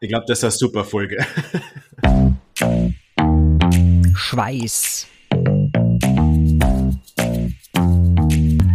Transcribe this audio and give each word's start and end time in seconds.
Ich 0.00 0.08
glaube, 0.08 0.26
das 0.28 0.38
ist 0.38 0.44
eine 0.44 0.50
super 0.52 0.84
Folge. 0.84 1.26
Schweiß. 4.14 5.08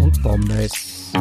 Und 0.02 0.22
Pommes. 0.22 1.14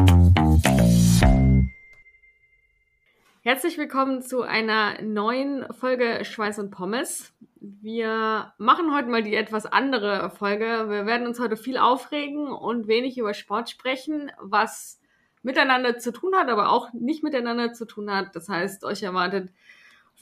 Herzlich 3.43 3.79
willkommen 3.79 4.23
zu 4.23 4.43
einer 4.43 5.01
neuen 5.03 5.73
Folge 5.73 6.25
Schweiß 6.25 6.59
und 6.59 6.73
Pommes. 6.73 7.33
Wir 7.61 8.53
machen 8.59 8.93
heute 8.93 9.09
mal 9.09 9.23
die 9.23 9.37
etwas 9.37 9.67
andere 9.67 10.31
Folge. 10.31 10.65
Wir 10.89 11.07
werden 11.07 11.29
uns 11.29 11.39
heute 11.39 11.57
viel 11.57 11.79
aufregen 11.79 12.49
und 12.49 12.89
wenig 12.89 13.19
über 13.19 13.35
Sport 13.35 13.71
sprechen, 13.71 14.33
was 14.41 15.01
miteinander 15.45 15.99
zu 15.99 16.11
tun 16.11 16.35
hat, 16.35 16.49
aber 16.49 16.71
auch 16.71 16.93
nicht 16.93 17.23
miteinander 17.23 17.73
zu 17.73 17.85
tun 17.85 18.11
hat. 18.13 18.35
Das 18.35 18.49
heißt, 18.49 18.83
euch 18.83 19.05
erwartet 19.05 19.51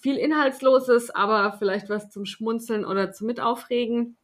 viel 0.01 0.17
Inhaltsloses, 0.17 1.11
aber 1.11 1.57
vielleicht 1.59 1.89
was 1.89 2.11
zum 2.11 2.25
Schmunzeln 2.25 2.85
oder 2.85 3.13
zum 3.13 3.27
Mitaufregen. 3.27 4.17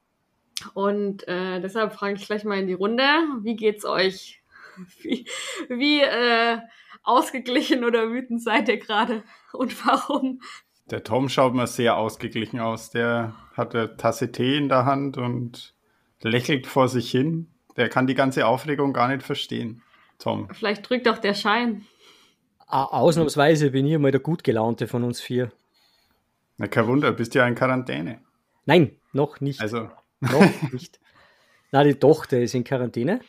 Und 0.74 1.26
äh, 1.28 1.60
deshalb 1.60 1.92
frage 1.92 2.14
ich 2.14 2.26
gleich 2.26 2.44
mal 2.44 2.58
in 2.58 2.66
die 2.66 2.72
Runde, 2.72 3.04
wie 3.42 3.56
geht's 3.56 3.84
euch? 3.84 4.42
Wie, 5.00 5.26
wie 5.70 6.00
äh, 6.02 6.58
ausgeglichen 7.02 7.82
oder 7.82 8.10
wütend 8.10 8.42
seid 8.42 8.68
ihr 8.68 8.76
gerade 8.76 9.22
und 9.54 9.86
warum? 9.86 10.42
Der 10.90 11.02
Tom 11.02 11.30
schaut 11.30 11.54
mal 11.54 11.66
sehr 11.66 11.96
ausgeglichen 11.96 12.60
aus. 12.60 12.90
Der 12.90 13.34
hat 13.54 13.74
eine 13.74 13.96
Tasse 13.96 14.32
Tee 14.32 14.58
in 14.58 14.68
der 14.68 14.84
Hand 14.84 15.16
und 15.16 15.74
lächelt 16.20 16.66
vor 16.66 16.88
sich 16.88 17.10
hin. 17.10 17.48
Der 17.78 17.88
kann 17.88 18.06
die 18.06 18.14
ganze 18.14 18.46
Aufregung 18.46 18.92
gar 18.92 19.08
nicht 19.08 19.22
verstehen. 19.22 19.82
Tom. 20.18 20.48
Vielleicht 20.52 20.88
drückt 20.88 21.08
auch 21.08 21.18
der 21.18 21.34
Schein. 21.34 21.86
Ausnahmsweise 22.66 23.70
bin 23.70 23.86
ich 23.86 23.98
mal 23.98 24.10
der 24.10 24.20
gut 24.20 24.44
gelaunte 24.44 24.88
von 24.88 25.04
uns 25.04 25.20
vier. 25.20 25.52
Na, 26.58 26.66
kein 26.66 26.86
Wunder, 26.86 27.12
bist 27.12 27.34
ja 27.34 27.46
in 27.46 27.54
Quarantäne. 27.54 28.20
Nein, 28.64 28.96
noch 29.12 29.40
nicht. 29.40 29.60
Also. 29.60 29.90
Noch 30.20 30.62
nicht. 30.72 31.00
Na, 31.72 31.84
die 31.84 31.94
Tochter 31.94 32.40
ist 32.40 32.54
in 32.54 32.64
Quarantäne. 32.64 33.20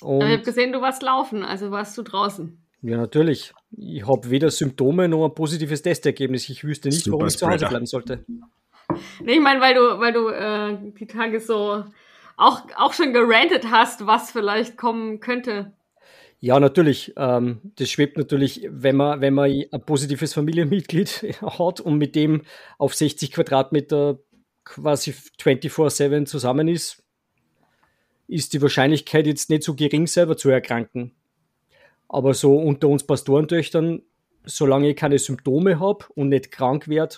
Und 0.00 0.22
ich 0.22 0.32
habe 0.32 0.42
gesehen, 0.42 0.72
du 0.72 0.80
warst 0.80 1.02
laufen, 1.02 1.44
also 1.44 1.70
warst 1.70 1.96
du 1.96 2.02
draußen. 2.02 2.58
Ja, 2.82 2.98
natürlich. 2.98 3.54
Ich 3.70 4.06
habe 4.06 4.28
weder 4.28 4.50
Symptome 4.50 5.08
noch 5.08 5.24
ein 5.24 5.34
positives 5.34 5.80
Testergebnis. 5.80 6.48
Ich 6.50 6.64
wüsste 6.64 6.88
nicht, 6.88 7.04
Super 7.04 7.18
warum 7.18 7.28
ich 7.28 7.38
zu 7.38 7.46
Hause 7.48 7.66
bleiben 7.66 7.86
sollte. 7.86 8.24
Nee, 9.22 9.34
ich 9.34 9.40
meine, 9.40 9.60
weil 9.60 9.74
du, 9.74 9.80
weil 9.98 10.12
du 10.12 10.28
äh, 10.28 10.92
die 10.98 11.06
Tage 11.06 11.40
so 11.40 11.84
auch, 12.36 12.62
auch 12.76 12.92
schon 12.92 13.12
gerantet 13.12 13.70
hast, 13.70 14.06
was 14.06 14.30
vielleicht 14.30 14.76
kommen 14.76 15.20
könnte. 15.20 15.72
Ja, 16.40 16.60
natürlich. 16.60 17.14
Ähm, 17.16 17.60
das 17.76 17.90
schwebt 17.90 18.18
natürlich, 18.18 18.66
wenn 18.70 18.96
man, 18.96 19.20
wenn 19.20 19.34
man 19.34 19.50
ein 19.50 19.86
positives 19.86 20.34
Familienmitglied 20.34 21.36
hat 21.40 21.80
und 21.80 21.98
mit 21.98 22.14
dem 22.14 22.42
auf 22.78 22.94
60 22.94 23.32
Quadratmeter 23.32 24.18
quasi 24.64 25.14
24-7 25.40 26.26
zusammen 26.26 26.68
ist, 26.68 27.02
ist 28.26 28.52
die 28.52 28.62
Wahrscheinlichkeit 28.62 29.26
jetzt 29.26 29.50
nicht 29.50 29.62
so 29.62 29.74
gering, 29.74 30.06
selber 30.06 30.36
zu 30.36 30.48
erkranken. 30.50 31.12
Aber 32.08 32.34
so 32.34 32.56
unter 32.56 32.88
uns 32.88 33.04
Pastorentöchtern, 33.04 34.02
solange 34.44 34.90
ich 34.90 34.96
keine 34.96 35.18
Symptome 35.18 35.80
habe 35.80 36.06
und 36.14 36.28
nicht 36.30 36.50
krank 36.50 36.88
werde, 36.88 37.16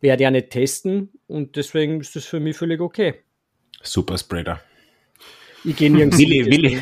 werde 0.00 0.22
ich 0.22 0.26
auch 0.26 0.32
nicht 0.32 0.50
testen 0.50 1.12
und 1.26 1.56
deswegen 1.56 2.00
ist 2.00 2.14
das 2.14 2.24
für 2.24 2.40
mich 2.40 2.56
völlig 2.56 2.80
okay. 2.80 3.14
Super 3.82 4.18
Spreader. 4.18 4.60
Ich 5.64 5.76
gehe 5.76 5.90
nirgends 5.90 6.18
Willi, 6.18 6.44
Willi, 6.44 6.78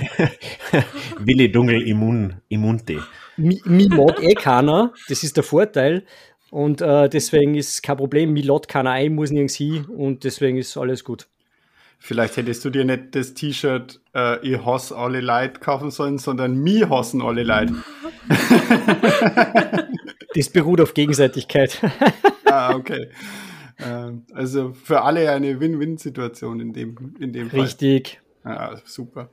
Willi 1.19 1.52
Dungel 1.52 1.83
Immun, 1.83 2.34
Immunte. 2.48 3.02
Mich 3.36 3.64
mag 3.64 4.20
eh 4.22 4.34
keiner, 4.34 4.92
das 5.08 5.22
ist 5.22 5.36
der 5.36 5.44
Vorteil. 5.44 6.05
Und 6.50 6.83
äh, 6.83 7.08
deswegen 7.08 7.55
ist 7.55 7.83
kein 7.83 7.97
Problem. 7.97 8.33
Mich 8.33 8.44
lädt 8.44 8.69
keiner 8.69 8.91
ein, 8.91 9.14
muss 9.14 9.30
nirgends 9.30 9.55
hin 9.55 9.86
und 9.86 10.25
deswegen 10.25 10.58
ist 10.58 10.77
alles 10.77 11.05
gut. 11.05 11.28
Vielleicht 11.98 12.36
hättest 12.36 12.64
du 12.64 12.70
dir 12.70 12.84
nicht 12.84 13.14
das 13.14 13.32
T-Shirt 13.34 14.00
äh, 14.15 14.44
Ich 14.47 14.65
hasse 14.66 14.97
alle 14.97 15.20
Leute 15.20 15.60
kaufen 15.60 15.93
sollen, 15.93 16.19
sondern 16.19 16.56
Mi 16.56 16.81
hassen 16.81 17.22
alle 17.22 17.44
Leute. 17.44 17.76
das 20.34 20.50
beruht 20.50 20.81
auf 20.81 20.94
Gegenseitigkeit. 20.94 21.81
ah, 22.47 22.75
okay. 22.75 23.09
Ähm, 23.78 24.26
also 24.34 24.72
für 24.72 25.03
alle 25.03 25.31
eine 25.31 25.60
Win-Win-Situation 25.60 26.59
in 26.59 26.72
dem, 26.72 27.14
in 27.20 27.32
dem 27.32 27.50
Fall. 27.50 27.60
Richtig. 27.60 28.20
Ja, 28.44 28.76
super. 28.84 29.30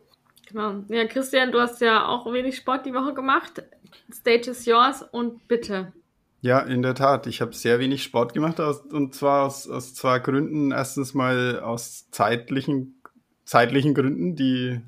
Genau. 0.47 0.83
Ja, 0.87 1.05
Christian, 1.05 1.51
du 1.51 1.59
hast 1.59 1.81
ja 1.81 2.07
auch 2.07 2.31
wenig 2.31 2.57
Sport 2.57 2.85
die 2.85 2.93
Woche 2.93 3.13
gemacht. 3.13 3.63
Stage 4.11 4.51
is 4.51 4.65
yours 4.65 5.03
und 5.11 5.47
bitte. 5.47 5.93
Ja, 6.41 6.59
in 6.59 6.81
der 6.81 6.95
Tat. 6.95 7.27
Ich 7.27 7.41
habe 7.41 7.53
sehr 7.53 7.79
wenig 7.79 8.01
Sport 8.03 8.33
gemacht 8.33 8.59
aus, 8.59 8.81
und 8.81 9.13
zwar 9.13 9.45
aus, 9.45 9.69
aus 9.69 9.93
zwei 9.93 10.19
Gründen. 10.19 10.71
Erstens 10.71 11.13
mal 11.13 11.59
aus 11.59 12.09
zeitlichen, 12.11 13.01
zeitlichen 13.45 13.93
Gründen, 13.93 14.35
die 14.35 14.81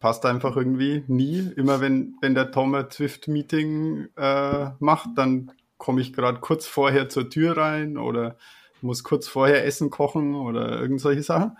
passt 0.00 0.24
einfach 0.24 0.56
irgendwie 0.56 1.04
nie. 1.08 1.52
Immer 1.56 1.80
wenn, 1.80 2.16
wenn 2.20 2.34
der 2.34 2.52
Tom 2.52 2.74
ein 2.74 2.90
Zwift-Meeting 2.90 4.08
äh, 4.16 4.70
macht, 4.78 5.10
dann 5.16 5.50
komme 5.76 6.00
ich 6.00 6.12
gerade 6.12 6.40
kurz 6.40 6.66
vorher 6.66 7.08
zur 7.08 7.28
Tür 7.28 7.56
rein 7.56 7.98
oder 7.98 8.36
muss 8.80 9.02
kurz 9.02 9.26
vorher 9.26 9.64
Essen 9.64 9.90
kochen 9.90 10.36
oder 10.36 10.80
irgend 10.80 11.00
solche 11.00 11.22
Sachen. 11.22 11.56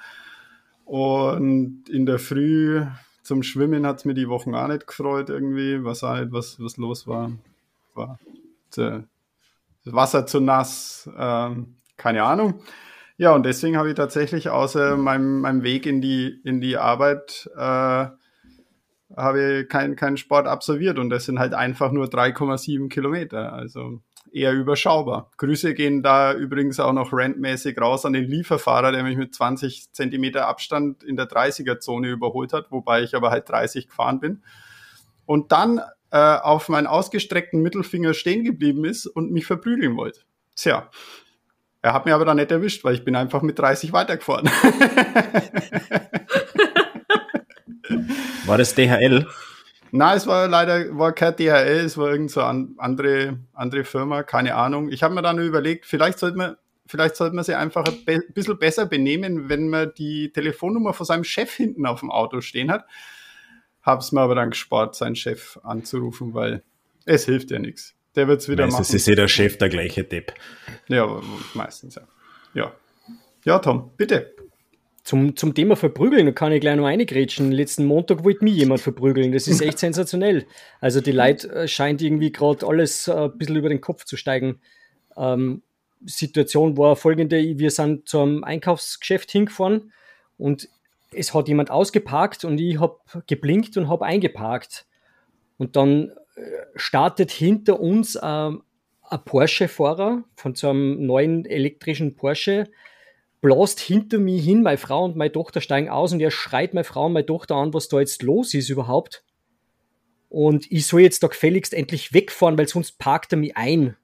Und 0.89 1.87
in 1.91 2.07
der 2.07 2.19
Früh 2.19 2.83
zum 3.23 3.43
Schwimmen 3.43 3.87
hat 3.87 3.99
es 3.99 4.05
mir 4.07 4.15
die 4.15 4.31
Wochen 4.31 4.55
auch 4.55 4.69
nicht 4.69 4.87
gefreut 4.87 5.29
irgendwie, 5.29 5.85
was 5.85 6.03
nicht, 6.03 6.33
was, 6.33 6.59
was 6.61 6.79
los 6.79 7.07
war. 7.07 7.31
War 7.95 8.19
das 8.75 9.03
Wasser 9.85 10.25
zu 10.25 10.41
nass, 10.41 11.11
ähm, 11.15 11.77
keine 11.99 12.23
Ahnung. 12.23 12.63
Ja, 13.19 13.35
und 13.35 13.45
deswegen 13.45 13.77
habe 13.77 13.91
ich 13.91 13.97
tatsächlich 13.97 14.49
außer 14.49 14.97
meinem, 14.97 15.43
meinem 15.43 15.63
Weg 15.63 15.85
in 15.85 16.01
die, 16.01 16.41
in 16.43 16.63
die 16.63 16.79
Arbeit 16.79 17.51
äh, 17.55 18.07
keinen 19.65 19.95
kein 19.95 20.17
Sport 20.17 20.47
absolviert 20.47 20.99
und 20.99 21.11
das 21.11 21.27
sind 21.27 21.39
halt 21.39 21.53
einfach 21.53 21.93
nur 21.93 22.07
3,7 22.07 22.89
Kilometer. 22.89 23.53
Also 23.53 24.01
eher 24.33 24.53
überschaubar. 24.53 25.31
Grüße 25.37 25.75
gehen 25.75 26.03
da 26.03 26.35
übrigens 26.35 26.81
auch 26.81 26.93
noch 26.93 27.13
randmäßig 27.13 27.81
raus 27.81 28.05
an 28.05 28.13
den 28.13 28.25
Lieferfahrer, 28.25 28.93
der 28.93 29.03
mich 29.03 29.17
mit 29.17 29.35
20 29.35 29.93
Zentimeter 29.93 30.49
Abstand 30.49 31.03
in 31.03 31.17
der 31.17 31.29
30er-Zone 31.29 32.09
überholt 32.09 32.53
hat, 32.53 32.71
wobei 32.71 33.03
ich 33.03 33.15
aber 33.15 33.31
halt 33.31 33.49
30 33.49 33.89
gefahren 33.89 34.21
bin. 34.21 34.43
Und 35.27 35.53
dann 35.53 35.81
äh, 36.11 36.37
auf 36.37 36.69
meinen 36.69 36.87
ausgestreckten 36.87 37.61
Mittelfinger 37.63 38.15
stehen 38.15 38.45
geblieben 38.45 38.85
ist 38.85 39.07
und 39.07 39.31
mich 39.31 39.47
verprügeln 39.47 39.97
wollte. 39.97 40.21
Tja, 40.57 40.91
er 41.83 41.93
hat 41.93 42.07
mir 42.07 42.15
aber 42.15 42.25
dann 42.25 42.39
nicht 42.39 42.51
erwischt, 42.51 42.83
weil 42.85 42.95
ich 42.95 43.05
bin 43.05 43.15
einfach 43.15 43.43
mit 43.43 43.59
30 43.59 43.93
weitergefahren. 43.93 44.47
War 48.47 48.59
das 48.59 48.75
DHL? 48.75 49.27
Na, 49.91 50.15
es 50.15 50.27
war 50.27 50.49
leider 50.49 50.97
war 50.99 51.13
kein 51.13 51.37
DHL, 51.37 51.85
es 51.85 51.97
war 51.97 52.09
irgendeine 52.09 52.29
so 52.29 52.43
an, 52.43 52.75
andere, 52.79 53.39
andere 53.55 53.85
Firma, 53.85 54.23
keine 54.23 54.55
Ahnung. 54.55 54.91
Ich 54.91 55.03
habe 55.03 55.15
mir 55.15 55.23
dann 55.23 55.39
überlegt, 55.39 55.87
vielleicht 55.87 56.19
sollte 56.19 56.37
man, 56.37 56.57
vielleicht 56.87 57.17
sollte 57.17 57.35
man 57.35 57.45
sich 57.45 57.57
einfach 57.57 57.85
ein 57.87 58.05
be 58.05 58.21
bisschen 58.35 58.59
besser 58.59 58.87
benehmen, 58.87 59.49
wenn 59.49 59.69
man 59.69 59.93
die 59.97 60.33
Telefonnummer 60.33 60.93
von 60.93 61.07
seinem 61.07 61.25
Chef 61.25 61.53
hinten 61.53 61.87
auf 61.87 62.01
dem 62.01 62.11
Auto 62.11 62.41
stehen 62.41 62.71
hat. 62.71 62.87
Hab's 63.83 64.13
mir 64.13 64.21
aber 64.21 64.35
dann 64.35 64.51
gespart, 64.51 64.95
seinen 64.95 65.17
Chef 65.17 65.59
anzurufen, 65.63 66.35
weil 66.35 66.63
es 67.07 67.25
hilft 67.25 67.51
ja 67.51 67.59
nichts. 67.59 67.95
Der 68.15 68.29
wird's 68.29 68.49
wieder 68.49 68.65
meistens 68.67 68.89
machen. 68.89 68.97
ist 68.97 69.07
ja 69.07 69.15
der 69.15 69.29
Chef 69.29 69.59
der 69.59 69.69
gleiche 69.69 70.05
Depp. 70.05 70.35
Ja, 70.89 71.21
meistens 71.55 71.95
ja. 71.95 72.03
Ja, 72.55 72.73
ja 73.45 73.59
Tom, 73.61 73.93
bitte. 73.97 74.35
Zum, 75.09 75.37
zum 75.37 75.55
Thema 75.55 75.75
Verprügeln 75.75 76.35
kann 76.35 76.53
ich 76.53 76.61
gleich 76.61 76.77
noch 76.77 76.85
reingrätschen. 76.85 77.51
Letzten 77.51 77.87
Montag 77.87 78.25
wollte 78.25 78.45
mich 78.45 78.57
jemand 78.57 78.83
verprügeln. 78.83 79.33
Das 79.33 79.49
ist 79.49 79.63
echt 79.63 79.79
sensationell. 79.79 80.45
Also 80.83 81.01
die 81.01 81.13
Leute 81.13 81.51
äh, 81.51 81.67
scheint 81.67 82.03
irgendwie 82.03 82.31
gerade 82.31 82.67
alles 82.67 83.09
äh, 83.09 83.13
ein 83.15 83.39
bisschen 83.39 83.57
über 83.57 83.71
den 83.71 83.81
Kopf 83.81 84.05
zu 84.05 84.19
steigen. 84.19 84.61
Ähm, 85.17 85.63
Situation 86.05 86.77
war 86.77 86.95
folgende, 86.95 87.39
wir 87.59 87.71
sind 87.71 88.07
zum 88.07 88.45
Einkaufsgeschäft 88.45 89.31
hingefahren 89.31 89.95
und 90.37 90.69
es 91.11 91.33
hat 91.33 91.49
jemand 91.49 91.71
ausgeparkt 91.71 92.45
und 92.45 92.61
ich 92.61 92.79
habe 92.79 92.99
geblinkt 93.27 93.79
und 93.79 93.89
habe 93.89 94.05
eingeparkt. 94.05 94.85
Und 95.57 95.77
dann 95.77 96.11
äh, 96.37 96.43
startet 96.77 97.31
hinter 97.31 97.81
uns 97.81 98.15
äh, 98.15 98.21
ein 98.21 98.61
Porsche-Fahrer 99.25 100.25
von 100.35 100.55
so 100.55 100.69
einem 100.69 101.07
neuen 101.07 101.47
elektrischen 101.47 102.15
Porsche 102.15 102.69
blast 103.41 103.81
hinter 103.81 104.19
mir 104.19 104.41
hin, 104.41 104.63
meine 104.63 104.79
Frau 104.79 105.05
und 105.05 105.17
meine 105.17 105.33
Tochter 105.33 105.61
steigen 105.61 105.89
aus 105.89 106.13
und 106.13 106.21
er 106.21 106.31
schreit 106.31 106.75
meine 106.75 106.85
Frau 106.85 107.07
und 107.07 107.13
meine 107.13 107.27
Tochter 107.27 107.57
an, 107.57 107.75
was 107.75 107.89
da 107.89 108.01
jetzt 108.01 108.23
los 108.23 108.55
ist 108.55 108.69
überhaupt. 108.69 109.25
Und 110.29 110.71
ich 110.71 110.87
soll 110.87 111.01
jetzt 111.01 111.23
da 111.23 111.29
gefälligst 111.29 111.73
endlich 111.73 112.13
wegfahren, 112.13 112.59
weil 112.59 112.69
sonst 112.69 112.99
parkt 112.99 113.33
er 113.33 113.39
mich 113.39 113.57
ein. 113.57 113.97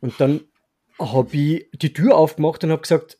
Und 0.00 0.18
dann 0.20 0.44
habe 0.98 1.36
ich 1.36 1.70
die 1.74 1.92
Tür 1.92 2.16
aufgemacht 2.16 2.64
und 2.64 2.70
habe 2.70 2.82
gesagt, 2.82 3.18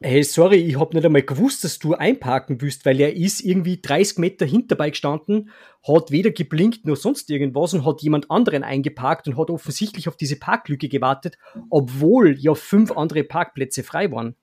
hey, 0.00 0.22
sorry, 0.22 0.56
ich 0.56 0.78
hab 0.78 0.94
nicht 0.94 1.04
einmal 1.04 1.22
gewusst, 1.22 1.64
dass 1.64 1.78
du 1.78 1.94
einparken 1.94 2.60
willst, 2.60 2.86
weil 2.86 3.00
er 3.00 3.16
ist 3.16 3.40
irgendwie 3.40 3.80
30 3.80 4.18
Meter 4.18 4.46
hinterbei 4.46 4.90
gestanden, 4.90 5.50
hat 5.86 6.10
weder 6.10 6.30
geblinkt 6.30 6.86
noch 6.86 6.96
sonst 6.96 7.30
irgendwas 7.30 7.74
und 7.74 7.84
hat 7.84 8.02
jemand 8.02 8.30
anderen 8.30 8.62
eingeparkt 8.62 9.26
und 9.26 9.36
hat 9.36 9.50
offensichtlich 9.50 10.06
auf 10.06 10.16
diese 10.16 10.38
Parklücke 10.38 10.88
gewartet, 10.88 11.36
obwohl 11.68 12.36
ja 12.38 12.54
fünf 12.54 12.92
andere 12.92 13.24
Parkplätze 13.24 13.82
frei 13.82 14.10
waren. 14.12 14.36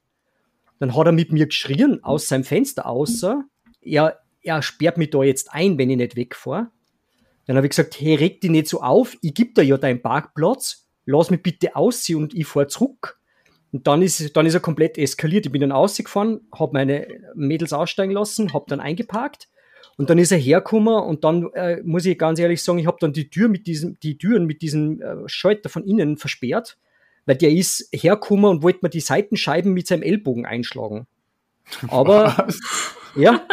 Dann 0.80 0.96
hat 0.96 1.06
er 1.06 1.12
mit 1.12 1.32
mir 1.32 1.48
geschrien 1.48 2.04
aus 2.04 2.28
seinem 2.28 2.44
Fenster 2.44 2.86
außer, 2.86 3.44
er, 3.82 4.20
er 4.42 4.62
sperrt 4.62 4.98
mich 4.98 5.12
da 5.12 5.24
jetzt 5.24 5.54
ein, 5.54 5.78
wenn 5.78 5.90
ich 5.90 5.98
nicht 5.98 6.16
wegfahre. 6.16 6.72
Dann 7.46 7.56
habe 7.56 7.68
ich 7.68 7.72
gesagt, 7.72 8.00
hey, 8.00 8.16
reg 8.16 8.42
dich 8.42 8.50
nicht 8.50 8.68
so 8.68 8.82
auf, 8.82 9.16
ich 9.22 9.34
gebe 9.34 9.54
dir 9.54 9.64
ja 9.64 9.78
deinen 9.78 10.02
Parkplatz, 10.02 10.88
lass 11.06 11.30
mich 11.30 11.44
bitte 11.44 11.76
ausziehen 11.76 12.24
und 12.24 12.34
ich 12.34 12.48
fahr 12.48 12.68
zurück. 12.68 13.20
Und 13.72 13.88
dann 13.88 14.02
ist, 14.02 14.36
dann 14.36 14.46
ist 14.46 14.54
er 14.54 14.62
komplett 14.62 14.98
eskaliert. 14.98 15.46
Ich 15.46 15.52
bin 15.52 15.62
dann 15.62 15.72
ausgefahren, 15.72 16.48
habe 16.58 16.74
meine 16.74 17.08
Mädels 17.36 17.74
aussteigen 17.74 18.14
lassen, 18.14 18.54
habe 18.54 18.66
dann 18.70 18.80
eingeparkt 18.80 19.50
und 19.98 20.10
dann 20.10 20.18
ist 20.18 20.32
er 20.32 20.38
hergekommen 20.38 20.94
und 20.94 21.24
dann 21.24 21.52
äh, 21.54 21.82
muss 21.84 22.06
ich 22.06 22.18
ganz 22.18 22.40
ehrlich 22.40 22.62
sagen, 22.62 22.80
ich 22.80 22.88
habe 22.88 22.98
dann 23.00 23.14
die 23.14 23.30
Tür 23.30 23.48
mit 23.48 23.68
diesem, 23.68 24.00
die 24.00 24.18
Türen 24.18 24.46
mit 24.46 24.62
diesem 24.62 25.02
äh, 25.02 25.28
Schalter 25.28 25.70
von 25.70 25.86
innen 25.86 26.18
versperrt, 26.18 26.78
weil 27.26 27.36
der 27.36 27.52
ist 27.52 27.90
hergekommen 27.92 28.46
und 28.46 28.64
wollte 28.64 28.80
mir 28.82 28.90
die 28.90 29.00
Seitenscheiben 29.00 29.74
mit 29.74 29.88
seinem 29.88 30.04
Ellbogen 30.04 30.46
einschlagen. 30.46 31.08
Aber 31.88 32.48
ja. 33.16 33.42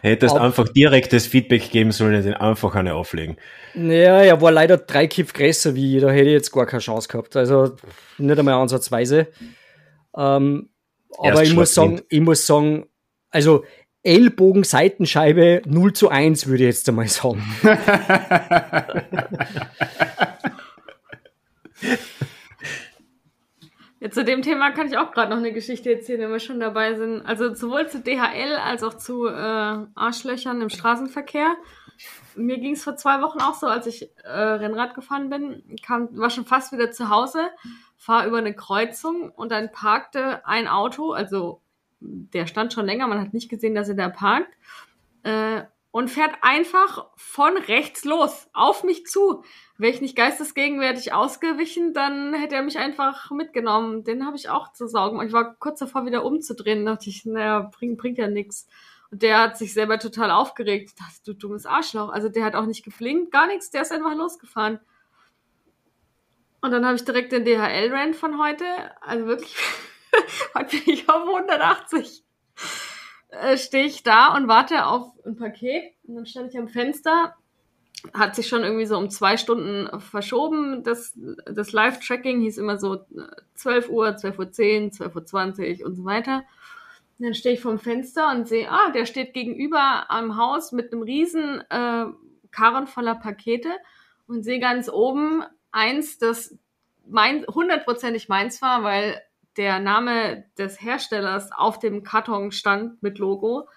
Hättest 0.00 0.36
einfach 0.36 0.68
direktes 0.68 1.26
Feedback 1.26 1.70
geben 1.70 1.92
sollen 1.92 2.14
und 2.14 2.24
den 2.24 2.34
einfach 2.34 2.74
eine 2.74 2.94
auflegen. 2.94 3.36
Ja, 3.74 4.22
er 4.22 4.40
war 4.40 4.50
leider 4.50 4.78
drei 4.78 5.06
Kipf 5.06 5.34
größer 5.34 5.74
wie 5.74 5.96
ich, 5.96 6.02
da 6.02 6.10
hätte 6.10 6.28
ich 6.28 6.32
jetzt 6.32 6.50
gar 6.50 6.64
keine 6.64 6.80
Chance 6.80 7.08
gehabt. 7.08 7.36
Also 7.36 7.76
nicht 8.16 8.38
einmal 8.38 8.54
ansatzweise. 8.54 9.28
Ähm, 10.16 10.70
aber 11.18 11.42
ich 11.42 11.54
muss 11.54 11.74
sagen, 11.74 12.00
ich 12.08 12.20
muss 12.20 12.46
sagen, 12.46 12.86
also 13.30 13.64
Ellbogen, 14.02 14.64
Seitenscheibe 14.64 15.60
0 15.66 15.92
zu 15.92 16.08
1 16.08 16.46
würde 16.46 16.64
ich 16.64 16.68
jetzt 16.68 16.88
einmal 16.88 17.08
sagen. 17.08 17.44
Ja, 24.02 24.10
zu 24.10 24.24
dem 24.24 24.40
Thema 24.40 24.70
kann 24.70 24.86
ich 24.86 24.96
auch 24.96 25.12
gerade 25.12 25.30
noch 25.30 25.36
eine 25.36 25.52
Geschichte 25.52 25.92
erzählen, 25.92 26.20
wenn 26.22 26.32
wir 26.32 26.40
schon 26.40 26.58
dabei 26.58 26.94
sind. 26.94 27.20
Also 27.26 27.54
sowohl 27.54 27.86
zu 27.86 28.00
DHL 28.00 28.56
als 28.56 28.82
auch 28.82 28.94
zu 28.94 29.26
äh, 29.26 29.32
Arschlöchern 29.94 30.62
im 30.62 30.70
Straßenverkehr. 30.70 31.54
Mir 32.34 32.58
ging 32.58 32.72
es 32.72 32.82
vor 32.82 32.96
zwei 32.96 33.20
Wochen 33.20 33.40
auch 33.40 33.54
so, 33.54 33.66
als 33.66 33.86
ich 33.86 34.08
äh, 34.24 34.30
Rennrad 34.30 34.94
gefahren 34.94 35.28
bin, 35.28 35.62
kam, 35.84 36.16
war 36.16 36.30
schon 36.30 36.46
fast 36.46 36.72
wieder 36.72 36.90
zu 36.92 37.10
Hause, 37.10 37.50
fahre 37.98 38.26
über 38.26 38.38
eine 38.38 38.54
Kreuzung 38.54 39.30
und 39.30 39.52
dann 39.52 39.70
parkte 39.70 40.46
ein 40.46 40.66
Auto, 40.66 41.12
also 41.12 41.60
der 42.00 42.46
stand 42.46 42.72
schon 42.72 42.86
länger, 42.86 43.06
man 43.06 43.20
hat 43.20 43.34
nicht 43.34 43.50
gesehen, 43.50 43.74
dass 43.74 43.90
er 43.90 43.96
da 43.96 44.08
parkt, 44.08 44.54
äh, 45.24 45.64
und 45.92 46.08
fährt 46.08 46.36
einfach 46.42 47.08
von 47.16 47.56
rechts 47.56 48.04
los, 48.04 48.48
auf 48.52 48.84
mich 48.84 49.06
zu. 49.06 49.42
Wäre 49.76 49.92
ich 49.92 50.00
nicht 50.00 50.16
geistesgegenwärtig 50.16 51.12
ausgewichen, 51.12 51.94
dann 51.94 52.34
hätte 52.34 52.54
er 52.54 52.62
mich 52.62 52.78
einfach 52.78 53.30
mitgenommen. 53.30 54.04
Den 54.04 54.24
habe 54.24 54.36
ich 54.36 54.48
auch 54.48 54.72
zu 54.72 54.86
saugen. 54.86 55.20
Ich 55.26 55.32
war 55.32 55.54
kurz 55.56 55.80
davor, 55.80 56.06
wieder 56.06 56.24
umzudrehen. 56.24 56.84
Da 56.84 56.92
dachte 56.92 57.10
ich, 57.10 57.24
naja, 57.24 57.70
bringt, 57.76 57.98
bringt 57.98 58.18
ja 58.18 58.28
nichts. 58.28 58.68
Und 59.10 59.22
der 59.22 59.40
hat 59.40 59.58
sich 59.58 59.72
selber 59.72 59.98
total 59.98 60.30
aufgeregt. 60.30 60.92
Das 60.98 61.22
du 61.22 61.32
dummes 61.32 61.66
Arschloch. 61.66 62.10
Also 62.10 62.28
der 62.28 62.44
hat 62.44 62.54
auch 62.54 62.66
nicht 62.66 62.84
geblinkt, 62.84 63.32
gar 63.32 63.48
nichts. 63.48 63.70
Der 63.70 63.82
ist 63.82 63.90
einfach 63.90 64.14
losgefahren. 64.14 64.78
Und 66.60 66.70
dann 66.70 66.84
habe 66.84 66.96
ich 66.96 67.04
direkt 67.04 67.32
den 67.32 67.44
DHL-Rand 67.44 68.14
von 68.14 68.38
heute. 68.40 68.64
Also 69.00 69.26
wirklich, 69.26 69.56
heute 70.54 70.76
bin 70.76 70.94
ich 70.94 71.08
auf 71.08 71.26
180 71.26 72.22
äh, 73.30 73.56
stehe 73.56 73.86
ich 73.86 74.02
da 74.02 74.34
und 74.34 74.48
warte 74.48 74.86
auf 74.86 75.12
ein 75.24 75.36
Paket. 75.36 75.94
Und 76.06 76.16
dann 76.16 76.26
stand 76.26 76.52
ich 76.52 76.58
am 76.58 76.68
Fenster. 76.68 77.34
Hat 78.14 78.34
sich 78.34 78.48
schon 78.48 78.62
irgendwie 78.62 78.86
so 78.86 78.96
um 78.96 79.10
zwei 79.10 79.36
Stunden 79.36 79.88
verschoben. 80.00 80.82
Das, 80.82 81.18
das 81.44 81.72
Live-Tracking 81.72 82.40
hieß 82.40 82.58
immer 82.58 82.78
so 82.78 83.04
12 83.54 83.86
äh, 83.86 83.90
Uhr, 83.90 84.08
12.10 84.08 85.00
Uhr, 85.00 85.08
12.20 85.12 85.80
Uhr 85.80 85.86
und 85.86 85.96
so 85.96 86.04
weiter. 86.04 86.44
Und 87.18 87.26
dann 87.26 87.34
stehe 87.34 87.54
ich 87.54 87.60
vorm 87.60 87.78
Fenster 87.78 88.30
und 88.30 88.48
sehe, 88.48 88.70
ah, 88.70 88.90
der 88.92 89.04
steht 89.04 89.34
gegenüber 89.34 90.10
am 90.10 90.36
Haus 90.38 90.72
mit 90.72 90.92
einem 90.92 91.02
riesen 91.02 91.60
äh, 91.68 92.06
Karren 92.50 92.86
voller 92.86 93.14
Pakete 93.14 93.68
und 94.26 94.42
sehe 94.42 94.58
ganz 94.58 94.88
oben 94.88 95.44
eins, 95.70 96.18
das 96.18 96.58
mein, 97.06 97.44
hundertprozentig 97.46 98.28
meins 98.28 98.62
war, 98.62 98.82
weil 98.82 99.20
der 99.56 99.80
Name 99.80 100.44
des 100.58 100.80
Herstellers 100.80 101.50
auf 101.52 101.78
dem 101.78 102.02
Karton 102.02 102.52
stand 102.52 103.02
mit 103.02 103.18
Logo. 103.18 103.68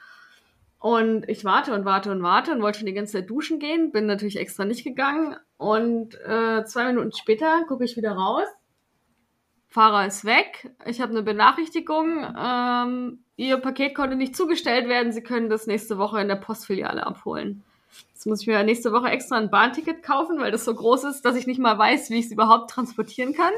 Und 0.80 1.28
ich 1.30 1.46
warte 1.46 1.74
und 1.74 1.86
warte 1.86 2.12
und 2.12 2.22
warte 2.24 2.52
und 2.52 2.62
wollte 2.62 2.80
schon 2.80 2.88
die 2.88 2.94
ganze 2.94 3.14
Zeit 3.14 3.30
duschen 3.30 3.60
gehen, 3.60 3.92
bin 3.92 4.06
natürlich 4.06 4.38
extra 4.38 4.66
nicht 4.66 4.84
gegangen. 4.84 5.38
Und 5.58 6.16
äh, 6.26 6.66
zwei 6.66 6.86
Minuten 6.86 7.14
später 7.14 7.64
gucke 7.68 7.86
ich 7.86 7.96
wieder 7.96 8.12
raus. 8.12 8.46
Fahrer 9.70 10.06
ist 10.06 10.26
weg. 10.26 10.72
Ich 10.86 11.02
habe 11.02 11.12
eine 11.12 11.24
Benachrichtigung. 11.24 12.28
Ähm, 12.38 13.24
Ihr 13.36 13.58
Paket 13.58 13.96
konnte 13.96 14.16
nicht 14.16 14.36
zugestellt 14.36 14.88
werden. 14.88 15.12
Sie 15.12 15.24
können 15.24 15.50
das 15.50 15.66
nächste 15.66 15.98
Woche 15.98 16.22
in 16.22 16.28
der 16.28 16.36
Postfiliale 16.36 17.08
abholen. 17.08 17.64
Jetzt 18.14 18.28
muss 18.28 18.42
ich 18.42 18.48
mir 18.48 18.62
nächste 18.64 18.92
Woche 18.92 19.08
extra 19.08 19.38
ein 19.38 19.50
Bahnticket 19.50 20.04
kaufen, 20.04 20.40
weil 20.40 20.52
das 20.52 20.66
so 20.66 20.76
groß 20.76 21.06
ist, 21.06 21.24
dass 21.24 21.36
ich 21.36 21.48
nicht 21.48 21.60
mal 21.60 21.78
weiß, 21.78 22.10
wie 22.10 22.20
ich 22.20 22.26
es 22.26 22.32
überhaupt 22.32 22.70
transportieren 22.70 23.34
kann 23.34 23.54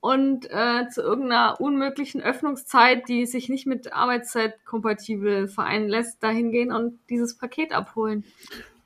und 0.00 0.46
äh, 0.50 0.88
zu 0.88 1.02
irgendeiner 1.02 1.60
unmöglichen 1.60 2.22
Öffnungszeit, 2.22 3.08
die 3.08 3.26
sich 3.26 3.48
nicht 3.48 3.66
mit 3.66 3.92
Arbeitszeit 3.92 4.64
kompatibel 4.64 5.48
vereinen 5.48 5.88
lässt, 5.88 6.22
dahin 6.22 6.50
gehen 6.50 6.72
und 6.72 6.98
dieses 7.10 7.36
Paket 7.36 7.72
abholen. 7.72 8.24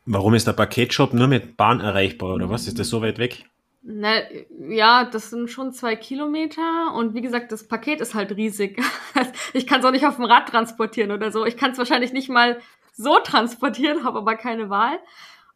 Warum 0.07 0.35
ist 0.35 0.47
der 0.47 0.53
Paketshop 0.53 1.13
nur 1.13 1.29
mit 1.29 1.57
Bahn 1.57 1.81
erreichbar 1.81 2.35
oder 2.35 2.51
was? 2.51 2.67
Ist 2.67 2.79
das 2.79 2.89
so 2.89 3.03
weit 3.03 3.19
weg? 3.19 3.45
Na, 3.83 4.21
ja, 4.69 5.05
das 5.05 5.31
sind 5.31 5.49
schon 5.49 5.73
zwei 5.73 5.97
Kilometer 5.97 6.95
und 6.95 7.15
wie 7.15 7.23
gesagt, 7.23 7.51
das 7.51 7.67
Paket 7.67 8.01
ist 8.01 8.15
halt 8.15 8.37
riesig. 8.37 8.79
ich 9.55 9.67
kann 9.67 9.81
es 9.81 9.87
auch 9.87 9.91
nicht 9.91 10.07
auf 10.07 10.17
dem 10.17 10.27
Rad 10.27 10.49
transportieren 10.49 11.13
oder 11.13 11.33
so. 11.33 11.47
Ich 11.47 11.57
kann 11.57 11.71
es 11.71 11.79
wahrscheinlich 11.79 12.13
nicht 12.13 12.29
mal 12.29 12.61
so 12.93 13.19
transportieren, 13.19 14.05
habe 14.05 14.19
aber 14.19 14.37
keine 14.37 14.69
Wahl. 14.69 14.99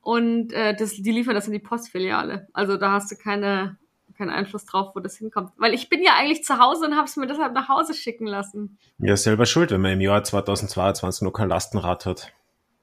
Und 0.00 0.52
äh, 0.52 0.74
das, 0.74 0.94
die 0.94 1.12
liefern 1.12 1.34
das 1.34 1.46
in 1.46 1.52
die 1.52 1.58
Postfiliale. 1.58 2.48
Also 2.52 2.76
da 2.76 2.92
hast 2.92 3.10
du 3.10 3.16
keine 3.16 3.78
keinen 4.16 4.30
Einfluss 4.30 4.64
drauf, 4.64 4.94
wo 4.94 5.00
das 5.00 5.16
hinkommt. 5.16 5.52
Weil 5.56 5.74
ich 5.74 5.88
bin 5.88 6.02
ja 6.02 6.12
eigentlich 6.16 6.44
zu 6.44 6.58
Hause 6.58 6.86
und 6.86 6.96
habe 6.96 7.06
es 7.06 7.16
mir 7.16 7.26
deshalb 7.26 7.52
nach 7.52 7.68
Hause 7.68 7.94
schicken 7.94 8.26
lassen. 8.26 8.78
Ja, 8.98 9.16
selber 9.16 9.46
schuld, 9.46 9.70
wenn 9.70 9.80
man 9.80 9.92
im 9.92 10.00
Jahr 10.00 10.22
2022 10.22 11.22
noch 11.22 11.32
kein 11.32 11.48
Lastenrad 11.48 12.06
hat. 12.06 12.32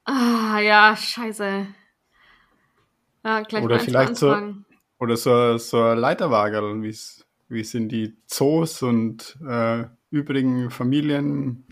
Ah, 0.06 0.60
ja, 0.60 0.96
scheiße. 0.96 1.68
Ja, 3.24 3.42
gleich 3.42 3.64
oder 3.64 3.80
vielleicht 3.80 4.16
so, 4.16 4.36
oder 5.00 5.16
so, 5.18 5.58
so 5.58 5.82
ein 5.84 5.98
Leiterwagen, 5.98 6.84
wie 6.84 6.90
es 7.60 7.74
in 7.74 7.88
die 7.88 8.18
Zoos 8.26 8.82
und 8.82 9.38
äh, 9.48 9.86
übrigen 10.10 10.72
Familien 10.72 11.66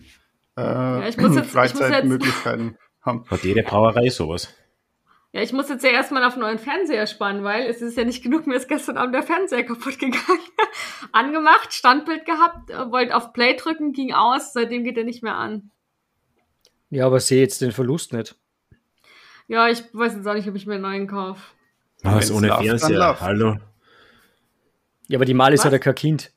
äh, 0.56 0.62
ja, 0.62 1.08
ich 1.08 1.16
muss 1.16 1.36
jetzt, 1.36 1.50
Freizeitmöglichkeiten 1.50 2.66
ich 2.66 2.72
muss 2.72 2.80
jetzt, 2.80 3.06
haben. 3.06 3.24
Hat 3.28 3.44
jede 3.44 3.62
Brauerei 3.62 4.10
sowas. 4.10 4.54
Ja, 5.32 5.42
ich 5.42 5.52
muss 5.52 5.68
jetzt 5.68 5.84
ja 5.84 5.90
erstmal 5.90 6.24
auf 6.24 6.32
einen 6.32 6.42
neuen 6.42 6.58
Fernseher 6.58 7.06
spannen, 7.06 7.44
weil 7.44 7.66
es 7.66 7.80
ist 7.82 7.96
ja 7.96 8.04
nicht 8.04 8.22
genug, 8.22 8.48
mir 8.48 8.56
ist 8.56 8.68
gestern 8.68 8.96
Abend 8.96 9.14
der 9.14 9.22
Fernseher 9.22 9.62
kaputt 9.62 9.98
gegangen. 9.98 10.40
Angemacht, 11.12 11.72
Standbild 11.72 12.24
gehabt, 12.24 12.70
äh, 12.70 12.90
wollte 12.90 13.14
auf 13.14 13.32
Play 13.32 13.54
drücken, 13.54 13.92
ging 13.92 14.12
aus, 14.12 14.52
seitdem 14.52 14.82
geht 14.82 14.98
er 14.98 15.04
nicht 15.04 15.22
mehr 15.22 15.36
an. 15.36 15.70
Ja, 16.90 17.06
aber 17.06 17.20
sehe 17.20 17.40
jetzt 17.40 17.60
den 17.60 17.70
Verlust 17.70 18.12
nicht. 18.12 18.34
Ja, 19.46 19.68
ich 19.68 19.84
weiß 19.92 20.14
jetzt 20.14 20.26
auch 20.26 20.34
nicht, 20.34 20.48
ob 20.48 20.56
ich 20.56 20.66
mir 20.66 20.74
einen 20.74 20.82
neuen 20.82 21.06
kaufe. 21.06 21.40
Was, 22.02 22.32
ohne 22.32 22.48
Fernseher? 22.48 23.20
Hallo? 23.20 23.58
Ja, 25.06 25.18
aber 25.18 25.24
die 25.24 25.34
Mal 25.34 25.52
ist 25.52 25.64
ja 25.64 25.78
kein 25.78 25.94
Kind. 25.94 26.32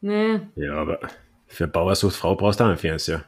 Nee. 0.00 0.40
Ja, 0.54 0.74
aber 0.74 1.00
für 1.46 1.66
Bauersucht 1.66 2.14
Frau 2.14 2.36
brauchst 2.36 2.60
du 2.60 2.64
auch 2.64 2.68
einen 2.68 2.78
Fernseher. 2.78 3.24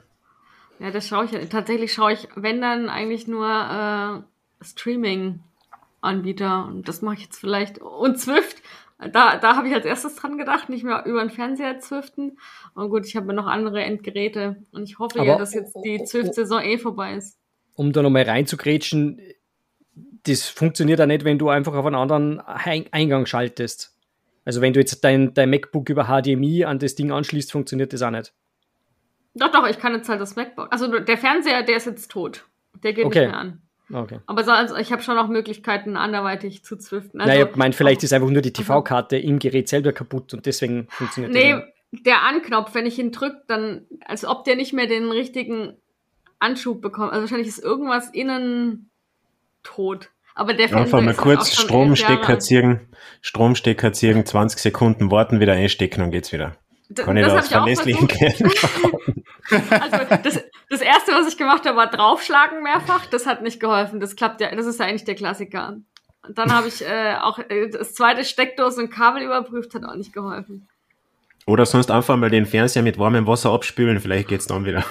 Ja, 0.80 0.90
das 0.90 1.08
schaue 1.08 1.24
ich. 1.24 1.48
Tatsächlich 1.48 1.92
schaue 1.92 2.12
ich, 2.12 2.28
wenn 2.34 2.60
dann 2.60 2.88
eigentlich 2.88 3.26
nur 3.26 3.48
äh, 3.48 4.64
Streaming-Anbieter. 4.64 6.66
Und 6.66 6.88
das 6.88 7.02
mache 7.02 7.16
ich 7.16 7.22
jetzt 7.22 7.38
vielleicht. 7.38 7.78
Und 7.78 8.18
Zwift. 8.18 8.62
Da, 8.98 9.36
da 9.36 9.56
habe 9.56 9.68
ich 9.68 9.74
als 9.74 9.84
erstes 9.84 10.16
dran 10.16 10.38
gedacht, 10.38 10.68
nicht 10.68 10.82
mehr 10.82 11.04
über 11.06 11.20
den 11.20 11.30
Fernseher 11.30 11.78
zwiften. 11.78 12.38
Und 12.74 12.90
gut, 12.90 13.06
ich 13.06 13.16
habe 13.16 13.32
noch 13.32 13.46
andere 13.46 13.82
Endgeräte. 13.82 14.56
Und 14.72 14.84
ich 14.84 14.98
hoffe 14.98 15.20
Aber, 15.20 15.28
ja, 15.28 15.38
dass 15.38 15.54
jetzt 15.54 15.76
die 15.84 16.02
Zwift-Saison 16.02 16.62
eh 16.62 16.78
vorbei 16.78 17.14
ist. 17.14 17.38
Um 17.74 17.92
da 17.92 18.02
nochmal 18.02 18.24
reinzugrätschen, 18.24 19.20
das 20.24 20.48
funktioniert 20.48 20.98
ja 20.98 21.06
nicht, 21.06 21.24
wenn 21.24 21.38
du 21.38 21.48
einfach 21.48 21.74
auf 21.74 21.86
einen 21.86 21.94
anderen 21.94 22.40
Eingang 22.40 23.26
schaltest. 23.26 23.94
Also 24.44 24.60
wenn 24.60 24.72
du 24.72 24.80
jetzt 24.80 25.04
dein, 25.04 25.34
dein 25.34 25.50
MacBook 25.50 25.88
über 25.90 26.06
HDMI 26.06 26.64
an 26.64 26.78
das 26.78 26.94
Ding 26.94 27.12
anschließt, 27.12 27.52
funktioniert 27.52 27.92
das 27.92 28.02
auch 28.02 28.10
nicht. 28.10 28.32
Doch, 29.38 29.50
doch, 29.50 29.66
ich 29.68 29.78
kann 29.78 29.94
jetzt 29.94 30.08
halt 30.08 30.20
das 30.20 30.36
MacBook. 30.36 30.68
Also 30.70 30.98
der 30.98 31.18
Fernseher, 31.18 31.62
der 31.62 31.76
ist 31.76 31.86
jetzt 31.86 32.10
tot. 32.10 32.46
Der 32.82 32.92
geht 32.92 33.04
okay. 33.04 33.20
nicht 33.20 33.30
mehr 33.30 33.38
an. 33.38 33.62
Okay. 33.92 34.18
Aber 34.26 34.44
so, 34.44 34.50
also 34.50 34.76
ich 34.76 34.92
habe 34.92 35.02
schon 35.02 35.16
auch 35.16 35.28
Möglichkeiten, 35.28 35.96
anderweitig 35.96 36.62
zu 36.62 36.76
zwiften. 36.76 37.20
Also, 37.20 37.32
naja, 37.32 37.46
ich 37.48 37.56
meine, 37.56 37.72
vielleicht 37.72 38.02
ist 38.02 38.12
einfach 38.12 38.28
nur 38.28 38.42
die 38.42 38.52
TV-Karte 38.52 39.16
im 39.16 39.38
Gerät 39.38 39.68
selber 39.68 39.92
kaputt 39.92 40.34
und 40.34 40.44
deswegen 40.44 40.88
funktioniert 40.90 41.32
nee, 41.32 41.52
das. 41.52 41.62
Nee, 41.62 42.00
der 42.04 42.22
Anknopf, 42.22 42.74
wenn 42.74 42.84
ich 42.84 42.98
ihn 42.98 43.12
drücke, 43.12 43.42
dann, 43.46 43.86
als 44.04 44.26
ob 44.26 44.44
der 44.44 44.56
nicht 44.56 44.74
mehr 44.74 44.86
den 44.86 45.10
richtigen 45.10 45.74
Anschub 46.38 46.82
bekommt. 46.82 47.12
Also 47.12 47.22
wahrscheinlich 47.22 47.48
ist 47.48 47.62
irgendwas 47.62 48.10
innen 48.10 48.90
tot. 49.62 50.10
Aber 50.34 50.54
der 50.54 50.72
Einfach 50.72 51.00
mal 51.00 51.14
kurz 51.14 51.52
Stromstecker 51.56 52.38
ziehen, 52.38 52.80
Stromstecker 53.22 53.92
ziehen, 53.92 54.24
20 54.24 54.60
Sekunden 54.60 55.10
warten, 55.10 55.40
wieder 55.40 55.54
einstecken 55.54 56.02
und 56.02 56.10
geht's 56.10 56.32
wieder. 56.32 56.56
Kann 56.94 57.16
ich 57.16 57.24
das, 57.24 57.32
das 57.32 57.44
aus 57.44 57.48
verlässlichen 57.50 58.06
Quellen 58.06 58.50
Also 59.50 59.98
das, 60.22 60.44
das 60.70 60.80
erste, 60.80 61.12
was 61.12 61.28
ich 61.28 61.38
gemacht 61.38 61.64
habe, 61.66 61.76
war 61.76 61.90
draufschlagen 61.90 62.62
mehrfach. 62.62 63.06
Das 63.06 63.26
hat 63.26 63.42
nicht 63.42 63.60
geholfen. 63.60 64.00
Das 64.00 64.16
klappt 64.16 64.40
ja, 64.40 64.54
das 64.54 64.66
ist 64.66 64.80
ja 64.80 64.86
eigentlich 64.86 65.04
der 65.04 65.14
Klassiker. 65.14 65.78
Und 66.26 66.36
dann 66.36 66.52
habe 66.52 66.68
ich 66.68 66.82
äh, 66.82 67.14
auch 67.20 67.38
äh, 67.38 67.68
das 67.70 67.94
zweite 67.94 68.24
Steckdose 68.24 68.82
und 68.82 68.90
Kabel 68.90 69.22
überprüft, 69.22 69.74
hat 69.74 69.84
auch 69.84 69.94
nicht 69.94 70.12
geholfen. 70.12 70.68
Oder 71.46 71.64
sonst 71.64 71.90
einfach 71.90 72.16
mal 72.16 72.28
den 72.28 72.44
Fernseher 72.44 72.82
mit 72.82 72.98
warmem 72.98 73.26
Wasser 73.26 73.50
abspülen, 73.50 74.00
vielleicht 74.00 74.28
geht's 74.28 74.46
dann 74.46 74.66
wieder. 74.66 74.84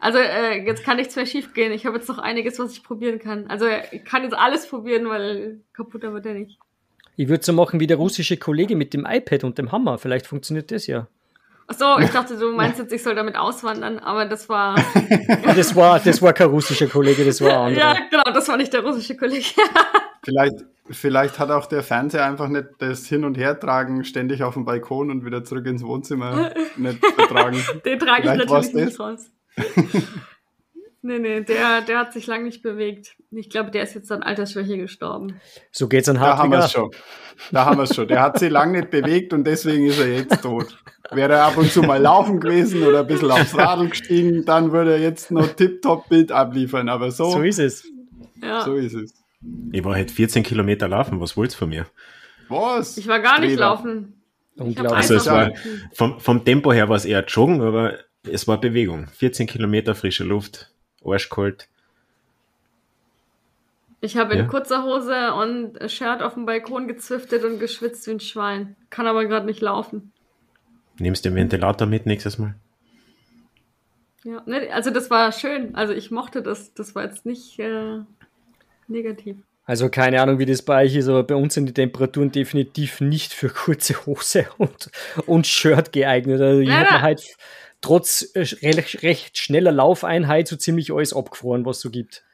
Also 0.00 0.18
äh, 0.18 0.66
jetzt 0.66 0.82
kann 0.82 0.96
nichts 0.96 1.14
mehr 1.14 1.26
schief 1.26 1.54
gehen. 1.54 1.70
Ich 1.70 1.86
habe 1.86 1.96
jetzt 1.96 2.08
noch 2.08 2.18
einiges, 2.18 2.58
was 2.58 2.72
ich 2.72 2.82
probieren 2.82 3.20
kann. 3.20 3.46
Also 3.46 3.66
ich 3.92 4.04
kann 4.04 4.24
jetzt 4.24 4.34
alles 4.34 4.66
probieren, 4.66 5.08
weil 5.08 5.60
kaputter 5.72 6.12
wird 6.12 6.26
er 6.26 6.34
nicht. 6.34 6.58
Ich 7.14 7.28
würde 7.28 7.44
so 7.44 7.52
machen 7.52 7.78
wie 7.78 7.86
der 7.86 7.98
russische 7.98 8.36
Kollege 8.36 8.74
mit 8.74 8.94
dem 8.94 9.06
iPad 9.08 9.44
und 9.44 9.58
dem 9.58 9.70
Hammer. 9.70 9.98
Vielleicht 9.98 10.26
funktioniert 10.26 10.72
das 10.72 10.88
ja. 10.88 11.06
Achso, 11.72 11.98
ich 12.00 12.10
dachte, 12.10 12.36
du 12.36 12.52
meinst 12.52 12.78
jetzt, 12.78 12.92
ich 12.92 13.02
soll 13.02 13.14
damit 13.14 13.34
auswandern, 13.34 13.98
aber 13.98 14.26
das 14.26 14.46
war. 14.50 14.74
das 15.56 15.74
war, 15.74 15.98
das 15.98 16.20
war 16.20 16.34
kein 16.34 16.48
russischer 16.48 16.86
Kollege, 16.86 17.24
das 17.24 17.40
war 17.40 17.60
andere. 17.60 17.80
Ja, 17.80 17.96
genau, 18.10 18.24
das 18.24 18.46
war 18.48 18.58
nicht 18.58 18.74
der 18.74 18.82
russische 18.82 19.16
Kollege. 19.16 19.46
vielleicht, 20.22 20.56
vielleicht 20.90 21.38
hat 21.38 21.50
auch 21.50 21.64
der 21.64 21.82
Fernseher 21.82 22.26
einfach 22.26 22.48
nicht 22.48 22.66
das 22.78 23.06
Hin- 23.06 23.24
und 23.24 23.38
Hertragen 23.38 24.04
ständig 24.04 24.42
auf 24.42 24.52
dem 24.52 24.66
Balkon 24.66 25.10
und 25.10 25.24
wieder 25.24 25.44
zurück 25.44 25.64
ins 25.64 25.82
Wohnzimmer 25.82 26.52
nicht 26.76 26.98
vertragen. 27.06 27.64
Den 27.86 27.98
trage 27.98 28.22
ich 28.28 28.46
natürlich 28.46 28.74
nicht 28.74 29.00
raus. 29.00 29.30
Nee, 31.04 31.18
nee, 31.18 31.40
der, 31.40 31.80
der 31.80 31.98
hat 31.98 32.12
sich 32.12 32.28
lange 32.28 32.44
nicht 32.44 32.62
bewegt. 32.62 33.16
Ich 33.32 33.50
glaube, 33.50 33.72
der 33.72 33.82
ist 33.82 33.94
jetzt 33.94 34.12
an 34.12 34.22
Altersschwäche 34.22 34.76
gestorben. 34.76 35.40
So 35.72 35.88
geht's 35.88 36.08
an 36.08 36.20
Hartwiger. 36.20 36.36
Da 36.36 36.42
haben 36.42 36.52
wir 36.52 36.58
es 36.60 36.70
schon. 36.70 36.90
Da 37.50 37.64
haben 37.64 37.76
wir 37.78 37.82
es 37.84 37.94
schon. 37.94 38.06
Der 38.06 38.22
hat 38.22 38.38
sich 38.38 38.50
lange 38.50 38.78
nicht 38.78 38.90
bewegt 38.90 39.32
und 39.32 39.44
deswegen 39.44 39.86
ist 39.86 39.98
er 39.98 40.12
jetzt 40.12 40.42
tot. 40.42 40.78
Wäre 41.14 41.34
er 41.34 41.44
ab 41.44 41.56
und 41.56 41.70
zu 41.70 41.82
mal 41.82 42.00
laufen 42.00 42.40
gewesen 42.40 42.82
oder 42.82 43.00
ein 43.00 43.06
bisschen 43.06 43.30
aufs 43.30 43.56
Radl 43.56 43.88
gestiegen, 43.88 44.44
dann 44.44 44.72
würde 44.72 44.92
er 44.92 45.00
jetzt 45.00 45.30
noch 45.30 45.46
tipptopp 45.48 46.08
Bild 46.08 46.32
abliefern. 46.32 46.88
Aber 46.88 47.10
so, 47.10 47.30
so 47.30 47.42
ist 47.42 47.58
es. 47.58 47.84
Ja. 48.42 48.64
So 48.64 48.74
ist 48.74 48.94
es. 48.94 49.14
Ich 49.72 49.84
war 49.84 49.94
halt 49.94 50.10
14 50.10 50.42
Kilometer 50.42 50.88
laufen. 50.88 51.20
Was 51.20 51.36
wollt's 51.36 51.54
von 51.54 51.68
mir? 51.68 51.86
Was? 52.48 52.96
Ich 52.98 53.08
war 53.08 53.20
gar 53.20 53.40
nicht 53.40 53.58
laufen. 53.58 54.14
Unglaublich. 54.56 54.92
Also 54.92 55.14
es 55.14 55.26
war, 55.26 55.52
vom, 55.92 56.20
vom 56.20 56.44
Tempo 56.44 56.72
her 56.72 56.88
war 56.88 56.96
es 56.96 57.04
eher 57.04 57.24
Joggen, 57.24 57.62
aber 57.62 57.98
es 58.30 58.46
war 58.46 58.60
Bewegung. 58.60 59.08
14 59.08 59.46
Kilometer 59.46 59.94
frische 59.94 60.24
Luft 60.24 60.70
arschkalt. 61.04 61.68
Ich 64.00 64.16
habe 64.16 64.34
in 64.34 64.40
ja. 64.40 64.46
kurzer 64.46 64.82
Hose 64.82 65.32
und 65.34 65.90
Shirt 65.90 66.22
auf 66.22 66.34
dem 66.34 66.44
Balkon 66.44 66.88
gezwiftet 66.88 67.44
und 67.44 67.60
geschwitzt 67.60 68.06
wie 68.06 68.12
ein 68.12 68.20
Schwein. 68.20 68.76
Kann 68.90 69.06
aber 69.06 69.24
gerade 69.26 69.46
nicht 69.46 69.60
laufen. 69.60 70.12
Nimmst 70.98 71.24
du 71.24 71.30
den 71.30 71.36
Ventilator 71.36 71.86
mit 71.86 72.06
nächstes 72.06 72.38
Mal? 72.38 72.54
Ja, 74.24 74.42
ne, 74.46 74.68
also 74.72 74.90
das 74.90 75.10
war 75.10 75.32
schön. 75.32 75.74
Also 75.74 75.92
ich 75.92 76.10
mochte 76.10 76.42
das. 76.42 76.74
Das 76.74 76.94
war 76.94 77.04
jetzt 77.04 77.26
nicht 77.26 77.58
äh, 77.58 78.00
negativ. 78.88 79.36
Also 79.64 79.88
keine 79.88 80.20
Ahnung, 80.20 80.38
wie 80.38 80.46
das 80.46 80.62
bei 80.62 80.84
euch 80.84 80.96
ist, 80.96 81.08
aber 81.08 81.22
bei 81.22 81.36
uns 81.36 81.54
sind 81.54 81.66
die 81.66 81.72
Temperaturen 81.72 82.32
definitiv 82.32 83.00
nicht 83.00 83.32
für 83.32 83.48
kurze 83.48 84.06
Hose 84.06 84.46
und, 84.58 84.90
und 85.26 85.46
Shirt 85.46 85.92
geeignet. 85.92 86.40
Also 86.40 86.60
ich 86.60 86.70
habe 86.70 87.00
halt 87.00 87.24
trotz 87.80 88.22
äh, 88.34 88.40
recht, 88.62 89.02
recht 89.02 89.38
schneller 89.38 89.72
Laufeinheit 89.72 90.48
so 90.48 90.56
ziemlich 90.56 90.92
alles 90.92 91.14
abgefroren, 91.14 91.64
was 91.64 91.76
es 91.76 91.82
so 91.82 91.90
gibt. 91.90 92.24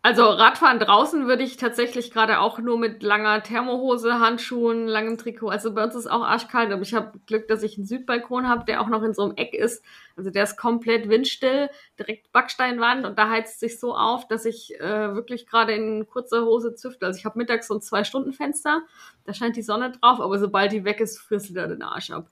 Also 0.00 0.22
Radfahren 0.24 0.78
draußen 0.78 1.26
würde 1.26 1.42
ich 1.42 1.56
tatsächlich 1.56 2.12
gerade 2.12 2.38
auch 2.38 2.60
nur 2.60 2.78
mit 2.78 3.02
langer 3.02 3.42
Thermohose, 3.42 4.20
Handschuhen, 4.20 4.86
langem 4.86 5.18
Trikot. 5.18 5.48
Also 5.48 5.74
bei 5.74 5.82
uns 5.82 5.96
ist 5.96 6.06
auch 6.06 6.22
arschkalt, 6.22 6.70
aber 6.70 6.82
ich 6.82 6.94
habe 6.94 7.18
Glück, 7.26 7.48
dass 7.48 7.64
ich 7.64 7.76
einen 7.76 7.86
Südbalkon 7.86 8.48
habe, 8.48 8.64
der 8.64 8.80
auch 8.80 8.86
noch 8.86 9.02
in 9.02 9.12
so 9.12 9.22
einem 9.22 9.34
Eck 9.36 9.54
ist. 9.54 9.84
Also 10.16 10.30
der 10.30 10.44
ist 10.44 10.56
komplett 10.56 11.08
windstill, 11.08 11.68
direkt 11.98 12.30
Backsteinwand 12.30 13.06
und 13.06 13.18
da 13.18 13.28
heizt 13.28 13.58
sich 13.58 13.80
so 13.80 13.94
auf, 13.96 14.28
dass 14.28 14.44
ich 14.44 14.78
äh, 14.80 15.14
wirklich 15.14 15.46
gerade 15.46 15.72
in 15.72 16.06
kurzer 16.06 16.44
Hose 16.44 16.76
züfte. 16.76 17.04
Also 17.04 17.18
ich 17.18 17.24
habe 17.24 17.36
mittags 17.36 17.66
so 17.66 17.74
ein 17.74 17.82
Zwei-Stunden-Fenster, 17.82 18.82
da 19.24 19.34
scheint 19.34 19.56
die 19.56 19.62
Sonne 19.62 19.90
drauf, 19.90 20.20
aber 20.20 20.38
sobald 20.38 20.70
die 20.70 20.84
weg 20.84 21.00
ist, 21.00 21.18
frisst 21.18 21.56
da 21.56 21.66
den 21.66 21.82
Arsch 21.82 22.12
ab. 22.12 22.30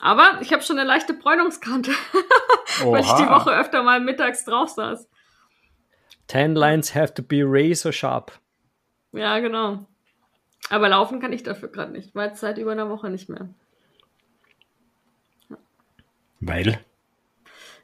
Aber 0.00 0.38
ich 0.40 0.52
habe 0.52 0.62
schon 0.62 0.78
eine 0.78 0.88
leichte 0.88 1.14
Bräunungskante, 1.14 1.92
weil 2.84 3.02
ich 3.02 3.12
die 3.12 3.28
Woche 3.28 3.50
öfter 3.50 3.82
mal 3.82 4.00
mittags 4.00 4.44
drauf 4.44 4.70
saß. 4.70 5.09
Ten 6.30 6.54
lines 6.54 6.94
have 6.94 7.12
to 7.14 7.24
be 7.24 7.42
razor 7.42 7.90
sharp. 7.90 8.38
Ja, 9.10 9.40
genau. 9.40 9.84
Aber 10.68 10.88
laufen 10.88 11.18
kann 11.18 11.32
ich 11.32 11.42
dafür 11.42 11.68
gerade 11.70 11.90
nicht, 11.90 12.14
weil 12.14 12.30
es 12.30 12.38
seit 12.38 12.58
über 12.58 12.70
einer 12.70 12.88
Woche 12.88 13.10
nicht 13.10 13.28
mehr. 13.28 13.48
Weil? 16.38 16.78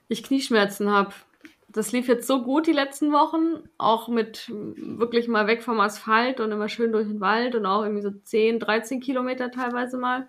Ich 0.06 0.22
Knieschmerzen 0.22 0.92
habe. 0.92 1.12
Das 1.66 1.90
lief 1.90 2.06
jetzt 2.06 2.28
so 2.28 2.44
gut 2.44 2.68
die 2.68 2.72
letzten 2.72 3.10
Wochen, 3.10 3.68
auch 3.78 4.06
mit 4.06 4.48
wirklich 4.48 5.26
mal 5.26 5.48
weg 5.48 5.64
vom 5.64 5.80
Asphalt 5.80 6.38
und 6.38 6.52
immer 6.52 6.68
schön 6.68 6.92
durch 6.92 7.08
den 7.08 7.20
Wald 7.20 7.56
und 7.56 7.66
auch 7.66 7.82
irgendwie 7.82 8.02
so 8.02 8.12
10, 8.12 8.60
13 8.60 9.00
Kilometer 9.00 9.50
teilweise 9.50 9.98
mal 9.98 10.28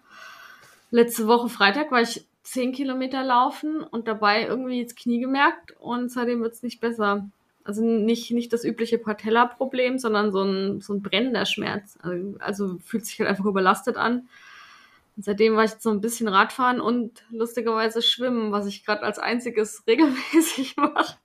letzte 0.89 1.27
Woche 1.27 1.49
Freitag 1.49 1.91
war 1.91 2.01
ich 2.01 2.25
zehn 2.41 2.71
Kilometer 2.71 3.23
laufen 3.23 3.83
und 3.83 4.07
dabei 4.07 4.47
irgendwie 4.47 4.81
ins 4.81 4.95
Knie 4.95 5.19
gemerkt 5.19 5.75
und 5.79 6.09
seitdem 6.09 6.41
wird 6.41 6.53
es 6.53 6.63
nicht 6.63 6.79
besser. 6.79 7.29
Also 7.67 7.83
nicht, 7.83 8.31
nicht 8.31 8.53
das 8.53 8.63
übliche 8.63 8.97
Patella-Problem, 8.97 9.97
sondern 9.97 10.31
so 10.31 10.41
ein, 10.41 10.79
so 10.79 10.93
ein 10.93 11.01
brennender 11.01 11.45
Schmerz. 11.45 11.99
Also, 12.01 12.37
also 12.39 12.77
fühlt 12.77 13.05
sich 13.05 13.19
halt 13.19 13.29
einfach 13.29 13.43
überlastet 13.43 13.97
an. 13.97 14.29
Und 15.17 15.25
seitdem 15.25 15.57
war 15.57 15.65
ich 15.65 15.71
jetzt 15.71 15.83
so 15.83 15.89
ein 15.89 15.99
bisschen 15.99 16.29
Radfahren 16.29 16.79
und 16.79 17.25
lustigerweise 17.29 18.01
schwimmen, 18.01 18.53
was 18.53 18.67
ich 18.67 18.85
gerade 18.85 19.03
als 19.03 19.19
einziges 19.19 19.83
regelmäßig 19.87 20.77
mache. 20.77 21.17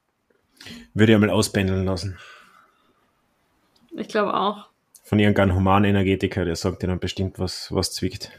Würde 0.94 1.12
ja 1.12 1.18
mal 1.20 1.30
auspendeln 1.30 1.84
lassen. 1.84 2.18
Ich 3.92 4.08
glaube 4.08 4.34
auch. 4.34 4.68
Von 5.04 5.20
irgendeinem 5.20 5.54
Humanenergetiker, 5.54 6.44
der 6.44 6.56
sagt 6.56 6.82
dir 6.82 6.88
dann 6.88 6.98
bestimmt, 6.98 7.38
was, 7.38 7.70
was 7.70 7.92
zwickt. 7.92 8.32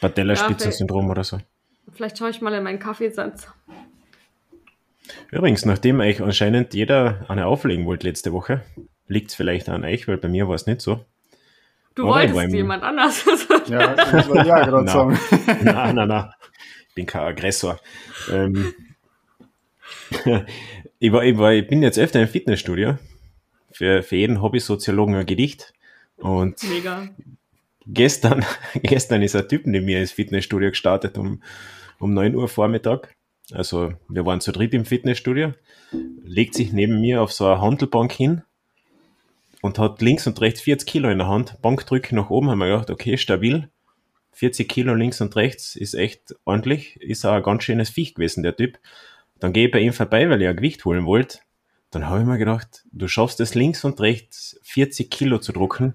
Patellaspitzensyndrom 0.00 1.04
ja, 1.04 1.10
oder 1.10 1.24
so. 1.24 1.38
Vielleicht 1.92 2.16
schaue 2.16 2.30
ich 2.30 2.40
mal 2.40 2.54
in 2.54 2.64
meinen 2.64 2.78
Kaffeesatz. 2.78 3.48
Übrigens, 5.30 5.64
nachdem 5.64 6.00
euch 6.00 6.20
anscheinend 6.20 6.74
jeder 6.74 7.24
eine 7.28 7.46
auflegen 7.46 7.86
wollte 7.86 8.06
letzte 8.06 8.32
Woche, 8.32 8.62
liegt 9.06 9.30
es 9.30 9.34
vielleicht 9.34 9.68
an 9.68 9.84
euch, 9.84 10.08
weil 10.08 10.18
bei 10.18 10.28
mir 10.28 10.48
war 10.48 10.54
es 10.54 10.66
nicht 10.66 10.80
so. 10.80 11.04
Du 11.94 12.04
Aber 12.04 12.32
wolltest 12.32 12.54
jemand 12.54 12.82
anders. 12.82 13.24
ja, 13.68 13.94
das 13.94 14.28
war 14.28 14.46
ja 14.46 14.64
gerade 14.64 14.88
sagen. 14.88 15.18
Nein, 15.62 15.94
nein, 15.94 16.08
nein. 16.08 16.30
Ich 16.88 16.94
bin 16.94 17.06
kein 17.06 17.22
Aggressor. 17.22 17.80
Ähm, 18.30 18.72
ich, 20.98 21.12
war, 21.12 21.24
ich, 21.24 21.38
war, 21.38 21.52
ich 21.52 21.66
bin 21.66 21.82
jetzt 21.82 21.98
öfter 21.98 22.20
im 22.20 22.28
Fitnessstudio. 22.28 22.98
Für, 23.72 24.02
für 24.02 24.16
jeden 24.16 24.40
Hobby-Soziologen 24.42 25.14
ein 25.16 25.26
Gedicht. 25.26 25.72
Und 26.16 26.62
Mega 26.68 27.08
gestern, 27.88 28.44
gestern 28.82 29.22
ist 29.22 29.34
ein 29.34 29.48
Typ 29.48 29.66
neben 29.66 29.86
mir 29.86 30.00
ins 30.00 30.12
Fitnessstudio 30.12 30.70
gestartet 30.70 31.18
um, 31.18 31.42
um 31.98 32.14
9 32.14 32.34
Uhr 32.34 32.48
Vormittag. 32.48 33.16
Also 33.52 33.94
wir 34.08 34.26
waren 34.26 34.40
zu 34.40 34.52
dritt 34.52 34.74
im 34.74 34.84
Fitnessstudio, 34.84 35.54
legt 36.24 36.54
sich 36.54 36.72
neben 36.72 37.00
mir 37.00 37.22
auf 37.22 37.32
so 37.32 37.46
eine 37.46 37.60
Handelbank 37.60 38.12
hin 38.12 38.42
und 39.62 39.78
hat 39.78 40.02
links 40.02 40.26
und 40.26 40.40
rechts 40.40 40.60
40 40.60 40.88
Kilo 40.88 41.08
in 41.08 41.18
der 41.18 41.28
Hand. 41.28 41.60
Bankdrücke 41.62 42.14
nach 42.14 42.30
oben, 42.30 42.50
haben 42.50 42.58
wir 42.58 42.66
gedacht, 42.66 42.90
okay, 42.90 43.16
stabil. 43.16 43.70
40 44.32 44.68
Kilo 44.68 44.94
links 44.94 45.20
und 45.20 45.34
rechts 45.34 45.74
ist 45.74 45.94
echt 45.94 46.36
ordentlich. 46.44 46.96
Ist 47.00 47.24
auch 47.24 47.32
ein 47.32 47.42
ganz 47.42 47.64
schönes 47.64 47.90
Viech 47.90 48.14
gewesen, 48.14 48.42
der 48.42 48.54
Typ. 48.54 48.78
Dann 49.40 49.52
gehe 49.52 49.66
ich 49.66 49.72
bei 49.72 49.80
ihm 49.80 49.92
vorbei, 49.92 50.28
weil 50.30 50.40
ich 50.42 50.48
ein 50.48 50.56
Gewicht 50.56 50.84
holen 50.84 51.06
wollte. 51.06 51.38
Dann 51.90 52.06
habe 52.06 52.20
ich 52.20 52.26
mir 52.26 52.38
gedacht, 52.38 52.84
du 52.92 53.08
schaffst 53.08 53.40
es 53.40 53.54
links 53.54 53.84
und 53.84 54.00
rechts 54.00 54.60
40 54.62 55.10
Kilo 55.10 55.38
zu 55.38 55.52
drucken 55.52 55.94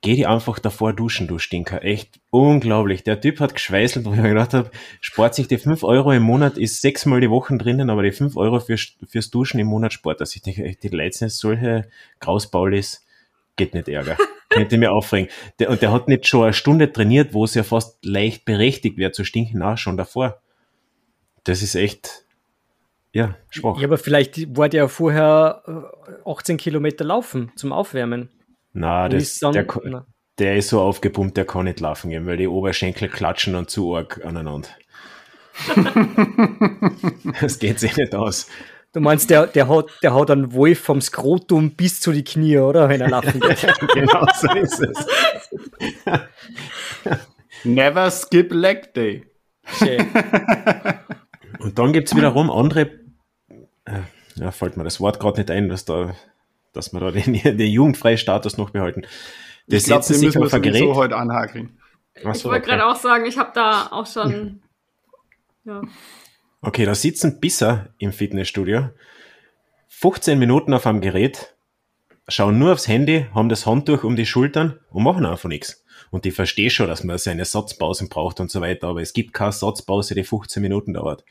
geh 0.00 0.14
die 0.14 0.26
einfach 0.26 0.58
davor 0.58 0.92
duschen, 0.92 1.26
du 1.26 1.38
Stinker. 1.38 1.84
Echt 1.84 2.20
unglaublich. 2.30 3.02
Der 3.02 3.20
Typ 3.20 3.40
hat 3.40 3.54
geschweißelt, 3.54 4.06
wo 4.06 4.12
ich 4.12 4.20
mir 4.20 4.28
gedacht 4.28 4.54
habe, 4.54 4.70
spart 5.00 5.34
sich 5.34 5.48
die 5.48 5.58
5 5.58 5.82
Euro 5.82 6.12
im 6.12 6.22
Monat, 6.22 6.56
ist 6.56 6.80
sechsmal 6.80 7.20
die 7.20 7.30
Woche 7.30 7.56
drinnen, 7.56 7.90
aber 7.90 8.02
die 8.02 8.12
5 8.12 8.36
Euro 8.36 8.60
fürs, 8.60 8.94
fürs 9.08 9.30
Duschen 9.30 9.58
im 9.58 9.66
Monat 9.66 9.92
spart. 9.92 10.20
Also 10.20 10.36
ich 10.36 10.42
denke, 10.42 10.64
echt, 10.64 10.82
die 10.82 10.88
Leute 10.88 11.28
solche 11.28 11.88
Grausbaulis, 12.20 13.04
geht 13.56 13.74
nicht 13.74 13.88
ärger. 13.88 14.16
Könnte 14.50 14.78
mir 14.78 14.92
aufregen. 14.92 15.28
Der, 15.58 15.68
und 15.68 15.82
der 15.82 15.92
hat 15.92 16.08
nicht 16.08 16.26
schon 16.26 16.44
eine 16.44 16.52
Stunde 16.54 16.90
trainiert, 16.90 17.34
wo 17.34 17.44
es 17.44 17.54
ja 17.54 17.64
fast 17.64 18.02
leicht 18.04 18.44
berechtigt 18.44 18.96
wäre 18.96 19.12
zu 19.12 19.24
stinken, 19.24 19.58
na, 19.58 19.76
schon 19.76 19.96
davor. 19.96 20.40
Das 21.44 21.60
ist 21.60 21.74
echt, 21.74 22.24
ja, 23.12 23.36
schwach. 23.50 23.78
Ja, 23.78 23.88
aber 23.88 23.98
vielleicht 23.98 24.56
war 24.56 24.68
der 24.68 24.88
vorher 24.88 25.92
18 26.24 26.54
äh, 26.54 26.58
Kilometer 26.58 27.04
laufen 27.04 27.52
zum 27.56 27.72
Aufwärmen. 27.72 28.30
Na, 28.72 29.08
das, 29.08 29.40
der, 29.40 29.66
der 30.38 30.56
ist 30.56 30.68
so 30.68 30.80
aufgepumpt, 30.80 31.36
der 31.36 31.44
kann 31.44 31.64
nicht 31.64 31.80
laufen 31.80 32.10
gehen, 32.10 32.26
weil 32.26 32.36
die 32.36 32.48
Oberschenkel 32.48 33.08
klatschen 33.08 33.54
dann 33.54 33.68
zu 33.68 33.96
arg 33.96 34.24
aneinander. 34.24 34.68
das 37.40 37.58
geht 37.58 37.80
sich 37.80 37.96
nicht 37.96 38.14
aus. 38.14 38.48
Du 38.92 39.00
meinst, 39.00 39.28
der, 39.28 39.46
der, 39.46 39.68
hat, 39.68 39.86
der 40.02 40.14
hat 40.14 40.30
einen 40.30 40.52
Wolf 40.54 40.80
vom 40.80 41.00
Skrotum 41.00 41.72
bis 41.72 42.00
zu 42.00 42.12
die 42.12 42.24
Knie, 42.24 42.58
oder? 42.58 42.88
Wenn 42.88 43.00
er 43.00 43.10
laufen 43.10 43.40
geht. 43.40 43.66
genau 43.94 44.26
so 44.34 44.52
ist 44.54 44.80
es. 44.80 45.06
Never 47.64 48.10
skip 48.10 48.52
leg 48.52 48.94
day. 48.94 49.26
Schön. 49.64 50.06
Und 51.58 51.78
dann 51.78 51.92
gibt 51.92 52.08
es 52.08 52.16
wiederum 52.16 52.50
andere, 52.50 52.90
äh, 53.84 54.00
ja, 54.36 54.50
fällt 54.52 54.76
mir 54.76 54.84
das 54.84 55.00
Wort 55.00 55.20
gerade 55.20 55.40
nicht 55.40 55.50
ein, 55.50 55.68
dass 55.68 55.84
da, 55.84 56.14
dass 56.72 56.92
wir 56.92 57.00
da 57.00 57.10
den, 57.10 57.32
den 57.58 57.70
jugendfreien 57.70 58.18
Status 58.18 58.56
noch 58.56 58.70
behalten. 58.70 59.02
Das 59.66 59.82
ich 59.82 59.86
glaube, 59.86 60.08
wir 60.08 60.18
müssen 60.18 60.42
auf 60.42 60.54
ein 60.54 60.62
Gerät. 60.62 60.94
heute 60.94 61.16
anhakeln. 61.16 61.78
ich 62.14 62.24
wollte 62.24 62.48
okay. 62.48 62.60
gerade 62.60 62.86
auch 62.86 62.96
sagen, 62.96 63.26
ich 63.26 63.38
habe 63.38 63.50
da 63.54 63.88
auch 63.90 64.06
schon. 64.06 64.62
ja. 65.64 65.82
Okay, 66.60 66.84
da 66.84 66.94
sitzen 66.94 67.38
Bisser 67.38 67.90
im 67.98 68.12
Fitnessstudio, 68.12 68.90
15 69.88 70.38
Minuten 70.38 70.74
auf 70.74 70.86
einem 70.86 71.00
Gerät, 71.00 71.54
schauen 72.26 72.58
nur 72.58 72.72
aufs 72.72 72.88
Handy, 72.88 73.26
haben 73.34 73.48
das 73.48 73.66
Handtuch 73.66 74.02
um 74.04 74.16
die 74.16 74.26
Schultern 74.26 74.80
und 74.90 75.04
machen 75.04 75.24
einfach 75.24 75.48
nichts. 75.48 75.84
Und 76.10 76.26
ich 76.26 76.34
verstehe 76.34 76.70
schon, 76.70 76.88
dass 76.88 77.04
man 77.04 77.18
seine 77.18 77.44
Satzpausen 77.44 78.08
braucht 78.08 78.40
und 78.40 78.50
so 78.50 78.60
weiter, 78.60 78.88
aber 78.88 79.02
es 79.02 79.12
gibt 79.12 79.34
keine 79.34 79.52
Satzpause, 79.52 80.14
die 80.14 80.24
15 80.24 80.62
Minuten 80.62 80.94
dauert. 80.94 81.24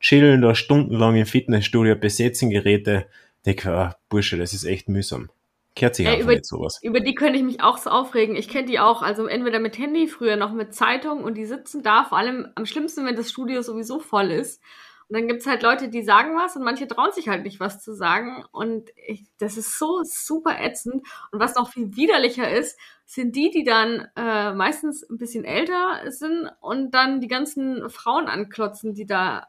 Chillen 0.00 0.42
da 0.42 0.54
stundenlang 0.54 1.16
im 1.16 1.26
Fitnessstudio, 1.26 1.96
besetzen 1.96 2.50
Geräte, 2.50 3.06
denke, 3.46 3.70
ah, 3.70 3.96
Bursche, 4.08 4.36
das 4.38 4.52
ist 4.52 4.64
echt 4.64 4.88
mühsam. 4.88 5.30
Kehrt 5.76 5.96
sich 5.96 6.06
ja, 6.06 6.16
über, 6.16 6.32
nicht 6.32 6.46
sowas. 6.46 6.78
Über 6.82 7.00
die 7.00 7.14
könnte 7.14 7.38
ich 7.38 7.44
mich 7.44 7.60
auch 7.60 7.78
so 7.78 7.90
aufregen. 7.90 8.36
Ich 8.36 8.48
kenne 8.48 8.66
die 8.66 8.78
auch. 8.78 9.02
Also 9.02 9.26
entweder 9.26 9.58
mit 9.58 9.76
Handy, 9.76 10.06
früher 10.06 10.36
noch 10.36 10.52
mit 10.52 10.72
Zeitung 10.72 11.24
und 11.24 11.34
die 11.34 11.46
sitzen 11.46 11.82
da, 11.82 12.04
vor 12.04 12.18
allem 12.18 12.48
am 12.54 12.64
schlimmsten, 12.64 13.04
wenn 13.04 13.16
das 13.16 13.30
Studio 13.30 13.60
sowieso 13.62 13.98
voll 13.98 14.30
ist. 14.30 14.62
Und 15.08 15.18
dann 15.18 15.28
gibt's 15.28 15.46
halt 15.46 15.62
Leute, 15.62 15.88
die 15.88 16.02
sagen 16.02 16.34
was 16.36 16.56
und 16.56 16.62
manche 16.62 16.86
trauen 16.86 17.12
sich 17.12 17.28
halt 17.28 17.42
nicht, 17.42 17.60
was 17.60 17.82
zu 17.82 17.92
sagen. 17.94 18.44
Und 18.52 18.90
ich, 19.06 19.24
das 19.38 19.56
ist 19.56 19.78
so 19.78 20.00
super 20.04 20.58
ätzend. 20.60 21.06
Und 21.30 21.40
was 21.40 21.56
noch 21.56 21.70
viel 21.70 21.94
widerlicher 21.96 22.50
ist, 22.50 22.78
sind 23.04 23.36
die, 23.36 23.50
die 23.50 23.64
dann 23.64 24.08
äh, 24.16 24.54
meistens 24.54 25.02
ein 25.08 25.18
bisschen 25.18 25.44
älter 25.44 26.00
sind 26.10 26.50
und 26.60 26.92
dann 26.92 27.20
die 27.20 27.28
ganzen 27.28 27.90
Frauen 27.90 28.28
anklotzen, 28.28 28.94
die 28.94 29.06
da 29.06 29.46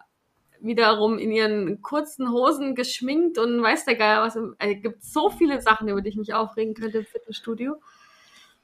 wiederum 0.62 1.18
in 1.18 1.32
ihren 1.32 1.82
kurzen 1.82 2.32
Hosen 2.32 2.76
geschminkt 2.76 3.38
und 3.38 3.62
weiß 3.62 3.86
der 3.86 3.96
Geier 3.96 4.22
was. 4.22 4.36
Es 4.36 4.44
äh, 4.60 4.76
gibt 4.76 5.04
so 5.04 5.30
viele 5.30 5.62
Sachen, 5.62 5.88
über 5.88 6.02
die 6.02 6.10
ich 6.10 6.16
mich 6.16 6.34
aufregen 6.34 6.74
könnte 6.74 7.00
im 7.00 7.06
Fitnessstudio. 7.06 7.76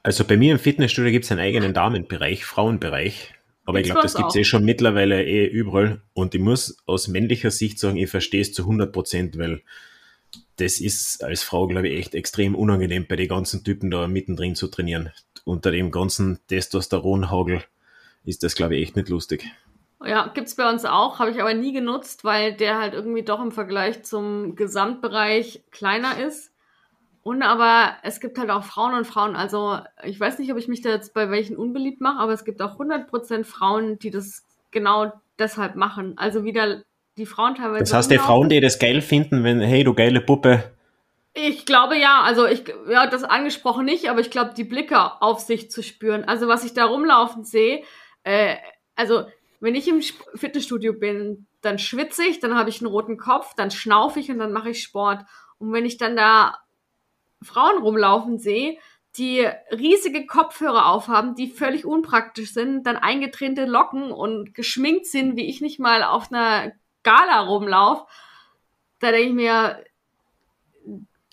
Also 0.02 0.24
bei 0.24 0.36
mir 0.36 0.52
im 0.52 0.58
Fitnessstudio 0.58 1.12
gibt 1.12 1.24
es 1.24 1.30
einen 1.30 1.40
eigenen 1.40 1.74
Damenbereich, 1.74 2.44
Frauenbereich. 2.44 3.34
Aber 3.64 3.78
ich 3.78 3.86
glaube, 3.86 4.02
das 4.02 4.16
gibt 4.16 4.30
es 4.30 4.36
eh 4.36 4.44
schon 4.44 4.64
mittlerweile 4.64 5.24
eh 5.24 5.46
überall. 5.46 6.02
Und 6.14 6.34
ich 6.34 6.40
muss 6.40 6.76
aus 6.86 7.06
männlicher 7.06 7.52
Sicht 7.52 7.78
sagen, 7.78 7.96
ich 7.96 8.10
verstehe 8.10 8.40
es 8.40 8.52
zu 8.52 8.62
100 8.62 8.92
Prozent, 8.92 9.38
weil 9.38 9.62
das 10.56 10.80
ist 10.80 11.22
als 11.22 11.42
Frau, 11.42 11.68
glaube 11.68 11.88
ich, 11.88 11.98
echt 11.98 12.14
extrem 12.14 12.54
unangenehm, 12.54 13.06
bei 13.08 13.16
den 13.16 13.28
ganzen 13.28 13.62
Typen 13.62 13.90
da 13.90 14.08
mittendrin 14.08 14.56
zu 14.56 14.68
trainieren. 14.68 15.10
Unter 15.44 15.70
dem 15.70 15.90
ganzen 15.90 16.40
Testosteronhagel 16.48 17.62
ist 18.24 18.42
das, 18.42 18.54
glaube 18.54 18.76
ich, 18.76 18.82
echt 18.82 18.96
nicht 18.96 19.08
lustig. 19.08 19.44
Ja, 20.04 20.30
gibt's 20.34 20.54
bei 20.54 20.68
uns 20.68 20.84
auch, 20.84 21.18
habe 21.18 21.30
ich 21.30 21.40
aber 21.40 21.54
nie 21.54 21.72
genutzt, 21.72 22.24
weil 22.24 22.54
der 22.54 22.78
halt 22.78 22.94
irgendwie 22.94 23.22
doch 23.22 23.40
im 23.40 23.52
Vergleich 23.52 24.04
zum 24.04 24.56
Gesamtbereich 24.56 25.62
kleiner 25.70 26.18
ist. 26.18 26.52
Und 27.22 27.42
aber 27.42 27.96
es 28.02 28.20
gibt 28.20 28.38
halt 28.38 28.50
auch 28.50 28.64
Frauen 28.64 28.94
und 28.94 29.06
Frauen. 29.06 29.36
Also 29.36 29.78
ich 30.02 30.18
weiß 30.18 30.38
nicht, 30.38 30.50
ob 30.50 30.58
ich 30.58 30.66
mich 30.66 30.82
da 30.82 30.90
jetzt 30.90 31.14
bei 31.14 31.30
welchen 31.30 31.56
unbeliebt 31.56 32.00
mache, 32.00 32.18
aber 32.18 32.32
es 32.32 32.44
gibt 32.44 32.60
auch 32.60 32.80
100% 32.80 33.44
Frauen, 33.44 33.98
die 33.98 34.10
das 34.10 34.44
genau 34.72 35.12
deshalb 35.38 35.76
machen. 35.76 36.14
Also 36.16 36.44
wieder 36.44 36.82
die 37.16 37.26
Frauen 37.26 37.54
teilweise. 37.54 37.84
Das 37.84 37.92
heißt, 37.92 38.10
die 38.10 38.18
Frauen, 38.18 38.48
die 38.48 38.60
das 38.60 38.78
geil 38.78 39.02
finden, 39.02 39.44
wenn, 39.44 39.60
hey, 39.60 39.84
du 39.84 39.94
geile 39.94 40.20
Puppe. 40.20 40.72
Ich 41.34 41.64
glaube 41.64 41.96
ja, 41.96 42.22
also 42.22 42.46
ich, 42.46 42.64
ja, 42.90 43.06
das 43.06 43.24
angesprochen 43.24 43.86
nicht, 43.86 44.10
aber 44.10 44.20
ich 44.20 44.30
glaube, 44.30 44.52
die 44.56 44.64
Blicke 44.64 45.22
auf 45.22 45.40
sich 45.40 45.70
zu 45.70 45.82
spüren. 45.82 46.24
Also 46.24 46.48
was 46.48 46.64
ich 46.64 46.74
da 46.74 46.86
rumlaufen 46.86 47.44
sehe, 47.44 47.82
äh, 48.24 48.56
also 48.96 49.26
wenn 49.62 49.76
ich 49.76 49.86
im 49.86 50.02
Fitnessstudio 50.34 50.92
bin, 50.92 51.46
dann 51.60 51.78
schwitze 51.78 52.24
ich, 52.24 52.40
dann 52.40 52.56
habe 52.56 52.68
ich 52.68 52.80
einen 52.80 52.90
roten 52.90 53.16
Kopf, 53.16 53.54
dann 53.54 53.70
schnaufe 53.70 54.18
ich 54.18 54.28
und 54.28 54.38
dann 54.38 54.52
mache 54.52 54.70
ich 54.70 54.82
Sport. 54.82 55.24
Und 55.58 55.72
wenn 55.72 55.84
ich 55.84 55.98
dann 55.98 56.16
da 56.16 56.58
Frauen 57.40 57.80
rumlaufen 57.80 58.40
sehe, 58.40 58.76
die 59.16 59.48
riesige 59.70 60.26
Kopfhörer 60.26 60.86
aufhaben, 60.86 61.36
die 61.36 61.46
völlig 61.46 61.86
unpraktisch 61.86 62.52
sind, 62.52 62.88
dann 62.88 62.96
eingetränte 62.96 63.64
Locken 63.64 64.10
und 64.10 64.52
geschminkt 64.52 65.06
sind, 65.06 65.36
wie 65.36 65.46
ich 65.46 65.60
nicht 65.60 65.78
mal 65.78 66.02
auf 66.02 66.32
einer 66.32 66.72
Gala 67.04 67.42
rumlaufe, 67.42 68.06
da 68.98 69.12
denke 69.12 69.28
ich 69.28 69.34
mir, 69.34 69.84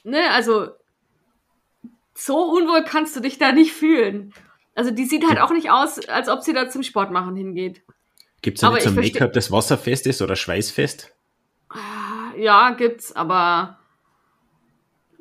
ne, 0.04 0.30
also 0.30 0.68
so 2.14 2.38
unwohl 2.44 2.84
kannst 2.84 3.16
du 3.16 3.22
dich 3.22 3.40
da 3.40 3.54
nicht 3.54 3.74
fühlen. 3.74 4.36
Also 4.76 4.92
die 4.92 5.06
sieht 5.06 5.28
halt 5.28 5.40
auch 5.40 5.52
nicht 5.52 5.72
aus, 5.72 6.08
als 6.08 6.30
ob 6.30 6.42
sie 6.44 6.54
da 6.54 6.70
zum 6.70 6.84
Sport 6.84 7.10
machen 7.10 7.36
hingeht. 7.36 7.82
Gibt 8.42 8.58
es 8.58 8.70
nicht 8.70 8.82
so 8.84 8.90
ein 8.90 8.96
Make-up, 8.96 9.34
das 9.34 9.52
wasserfest 9.52 10.08
ist 10.08 10.22
oder 10.22 10.36
schweißfest? 10.36 11.14
Ja, 12.38 12.72
gibt's, 12.72 13.16
aber. 13.16 13.78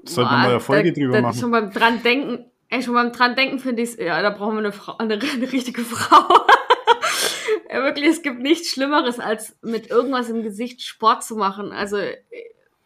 Sollten 0.04 0.30
wir 0.30 0.36
mal 0.36 0.50
eine 0.50 0.60
Folge 0.60 0.92
da, 0.92 1.00
drüber 1.00 1.14
da, 1.14 1.22
machen. 1.22 1.38
Schon 1.38 1.50
beim 1.50 1.72
dran 1.72 2.02
denken, 2.02 2.50
ey, 2.68 2.82
schon 2.82 2.94
beim 2.94 3.12
dran 3.12 3.34
denken 3.34 3.58
finde 3.58 3.82
ich 3.82 3.96
ja, 3.96 4.22
da 4.22 4.30
brauchen 4.30 4.54
wir 4.54 4.60
eine 4.60 4.72
Frau, 4.72 4.96
eine, 4.98 5.14
eine 5.34 5.52
richtige 5.52 5.82
Frau. 5.82 6.28
ja, 7.70 7.82
wirklich, 7.82 8.06
es 8.06 8.22
gibt 8.22 8.40
nichts 8.40 8.70
Schlimmeres, 8.70 9.18
als 9.18 9.56
mit 9.62 9.90
irgendwas 9.90 10.28
im 10.28 10.42
Gesicht 10.42 10.82
Sport 10.82 11.24
zu 11.24 11.36
machen. 11.36 11.72
Also, 11.72 11.98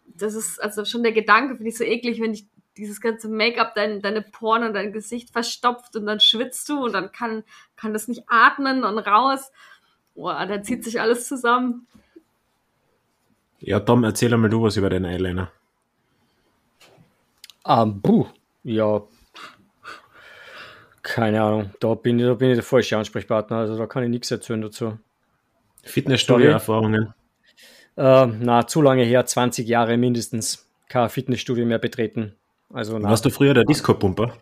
das 0.06 0.34
ist, 0.34 0.60
also 0.62 0.84
schon 0.84 1.02
der 1.02 1.12
Gedanke 1.12 1.56
finde 1.56 1.68
ich 1.68 1.76
so 1.76 1.84
eklig, 1.84 2.20
wenn 2.20 2.32
ich 2.32 2.46
dieses 2.76 3.00
ganze 3.00 3.28
Make-up 3.28 3.74
dein, 3.74 4.00
deine 4.00 4.22
Poren 4.22 4.64
und 4.64 4.72
dein 4.72 4.92
Gesicht 4.92 5.30
verstopft 5.30 5.94
und 5.94 6.06
dann 6.06 6.20
schwitzt 6.20 6.68
du 6.70 6.84
und 6.84 6.94
dann 6.94 7.12
kann, 7.12 7.44
kann 7.76 7.92
das 7.92 8.08
nicht 8.08 8.22
atmen 8.28 8.84
und 8.84 8.98
raus. 8.98 9.52
Boah, 10.14 10.46
da 10.46 10.62
zieht 10.62 10.84
sich 10.84 11.00
alles 11.00 11.26
zusammen. 11.26 11.86
Ja, 13.60 13.80
Tom, 13.80 14.04
erzähl 14.04 14.32
einmal 14.34 14.50
du 14.50 14.62
was 14.62 14.76
über 14.76 14.90
den 14.90 15.04
Eyeliner. 15.04 15.50
Um, 17.64 18.02
puh, 18.02 18.26
ja. 18.64 19.02
Keine 21.02 21.42
Ahnung, 21.42 21.70
da 21.80 21.94
bin, 21.94 22.18
ich, 22.18 22.24
da 22.24 22.34
bin 22.34 22.50
ich 22.50 22.56
der 22.56 22.64
falsche 22.64 22.96
Ansprechpartner, 22.96 23.58
also 23.58 23.76
da 23.76 23.86
kann 23.86 24.02
ich 24.02 24.10
nichts 24.10 24.30
erzählen 24.30 24.60
dazu. 24.60 24.98
Fitnessstudio-Erfahrungen? 25.82 27.14
Äh, 27.96 28.26
na, 28.26 28.66
zu 28.66 28.82
lange 28.82 29.04
her, 29.04 29.26
20 29.26 29.66
Jahre 29.66 29.96
mindestens. 29.96 30.68
Kein 30.88 31.08
Fitnessstudio 31.08 31.66
mehr 31.66 31.78
betreten. 31.78 32.34
Also, 32.72 32.98
na, 32.98 33.10
Warst 33.10 33.24
du 33.24 33.30
früher 33.30 33.54
der 33.54 33.64
Disco-Pumper? 33.64 34.36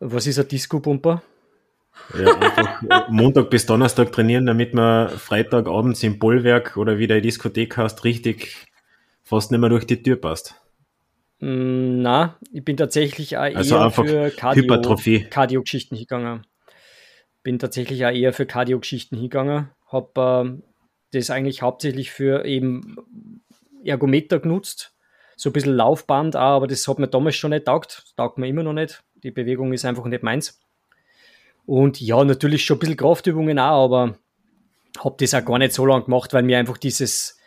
Was 0.00 0.26
ist 0.26 0.38
ein 0.38 0.48
Disco-Pumper? 0.48 1.22
Ja, 2.18 2.38
einfach 2.38 3.08
Montag 3.10 3.50
bis 3.50 3.66
Donnerstag 3.66 4.12
trainieren, 4.12 4.46
damit 4.46 4.72
man 4.74 5.10
Freitagabends 5.10 6.02
im 6.02 6.18
Bollwerk 6.18 6.76
oder 6.76 6.98
wieder 6.98 7.16
in 7.16 7.22
Diskothek 7.22 7.76
hast, 7.76 8.04
richtig 8.04 8.66
fast 9.22 9.50
nicht 9.50 9.60
mehr 9.60 9.68
durch 9.68 9.86
die 9.86 10.02
Tür 10.02 10.16
passt. 10.16 10.54
Mm, 11.40 12.00
na, 12.00 12.38
ich 12.52 12.64
bin 12.64 12.76
tatsächlich 12.76 13.36
auch 13.36 13.42
also 13.42 13.76
eher 13.76 13.90
für 13.90 14.30
Cardio, 14.30 14.80
Cardio-Geschichten 15.30 15.96
hingegangen. 15.96 16.46
Bin 17.42 17.58
tatsächlich 17.58 18.04
auch 18.04 18.10
eher 18.10 18.32
für 18.32 18.46
Cardio-Geschichten 18.46 19.16
hingegangen. 19.16 19.70
Hab 19.86 20.16
äh, 20.18 20.58
das 21.12 21.30
eigentlich 21.30 21.62
hauptsächlich 21.62 22.10
für 22.10 22.44
eben 22.44 22.96
Ergometer 23.84 24.40
genutzt. 24.40 24.94
So 25.36 25.50
ein 25.50 25.52
bisschen 25.52 25.74
Laufband 25.74 26.36
auch, 26.36 26.56
aber 26.56 26.66
das 26.66 26.88
hat 26.88 26.98
mir 26.98 27.06
damals 27.06 27.36
schon 27.36 27.50
nicht 27.50 27.66
taugt. 27.66 28.02
Das 28.04 28.14
taugt 28.16 28.38
mir 28.38 28.48
immer 28.48 28.64
noch 28.64 28.72
nicht. 28.72 29.04
Die 29.22 29.30
Bewegung 29.30 29.72
ist 29.72 29.84
einfach 29.84 30.04
nicht 30.06 30.22
meins. 30.22 30.60
Und 31.68 32.00
ja, 32.00 32.24
natürlich 32.24 32.64
schon 32.64 32.78
ein 32.78 32.80
bisschen 32.80 32.96
Kraftübungen 32.96 33.58
auch, 33.58 33.84
aber 33.84 34.18
habe 35.04 35.16
das 35.18 35.34
auch 35.34 35.44
gar 35.44 35.58
nicht 35.58 35.74
so 35.74 35.84
lange 35.84 36.04
gemacht, 36.04 36.32
weil 36.32 36.42
mir 36.42 36.56
einfach 36.56 36.78
dieses, 36.78 37.38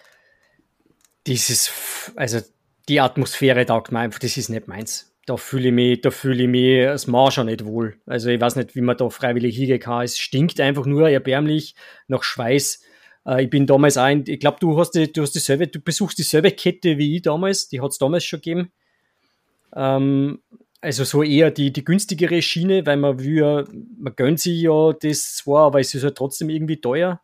dieses, 1.25 2.11
also 2.15 2.39
die 2.87 2.99
Atmosphäre 2.99 3.65
taugt 3.65 3.91
mir 3.91 3.97
einfach, 3.97 4.19
das 4.19 4.37
ist 4.37 4.49
nicht 4.49 4.67
meins. 4.67 5.11
Da 5.25 5.37
fühle 5.37 5.69
ich 5.69 5.73
mich, 5.73 6.01
da 6.01 6.11
fühle 6.11 6.43
ich 6.43 6.49
mich 6.49 6.87
als 6.87 7.07
Mann 7.07 7.31
schon 7.31 7.47
nicht 7.47 7.65
wohl. 7.65 7.99
Also 8.05 8.29
ich 8.29 8.39
weiß 8.39 8.57
nicht, 8.57 8.75
wie 8.75 8.81
man 8.81 8.95
da 8.95 9.09
freiwillig 9.09 9.57
hingehen 9.57 9.79
kann. 9.79 10.03
Es 10.03 10.19
stinkt 10.19 10.59
einfach 10.59 10.85
nur 10.85 11.09
erbärmlich 11.09 11.73
nach 12.07 12.21
Schweiß. 12.21 12.83
Äh, 13.25 13.45
ich 13.45 13.49
bin 13.49 13.65
damals 13.65 13.97
ein, 13.97 14.23
ich 14.27 14.39
glaube, 14.39 14.57
du 14.59 14.77
hast 14.77 14.91
die, 14.91 15.11
du 15.11 15.23
hast 15.23 15.31
dieselbe, 15.31 15.67
du 15.67 15.79
besuchst 15.79 16.19
dieselbe 16.19 16.51
Kette 16.51 16.99
wie 16.99 17.15
ich 17.15 17.23
damals, 17.23 17.69
die 17.69 17.81
hat 17.81 17.89
es 17.89 17.97
damals 17.97 18.23
schon 18.23 18.37
gegeben. 18.37 18.71
Ähm, 19.75 20.43
also 20.81 21.03
so 21.03 21.21
eher 21.21 21.51
die, 21.51 21.71
die 21.71 21.85
günstigere 21.85 22.41
Schiene, 22.41 22.85
weil 22.85 22.97
man 22.97 23.19
will, 23.19 23.65
man 23.97 24.15
gönnt 24.15 24.39
sich 24.39 24.61
ja 24.61 24.93
das 24.93 25.35
zwar, 25.35 25.67
aber 25.67 25.79
es 25.79 25.93
ist 25.93 26.03
halt 26.03 26.17
trotzdem 26.17 26.49
irgendwie 26.49 26.81
teuer. 26.81 27.21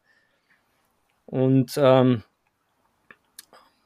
Und 1.26 1.74
ähm, 1.78 2.24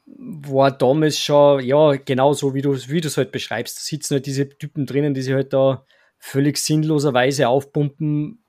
war 0.06 0.72
damals 0.72 1.20
schon, 1.20 1.64
ja, 1.64 1.94
genau 1.94 2.34
so, 2.34 2.54
wie 2.54 2.62
du 2.62 2.76
wie 2.76 3.00
es 3.00 3.18
halt 3.18 3.32
beschreibst. 3.32 3.78
Da 3.78 3.82
sitzen 3.82 4.16
halt 4.16 4.26
diese 4.26 4.50
Typen 4.50 4.86
drinnen, 4.86 5.14
die 5.14 5.22
sich 5.22 5.34
halt 5.34 5.54
da 5.54 5.86
völlig 6.20 6.58
sinnloserweise 6.58 7.48
aufpumpen, 7.48 8.40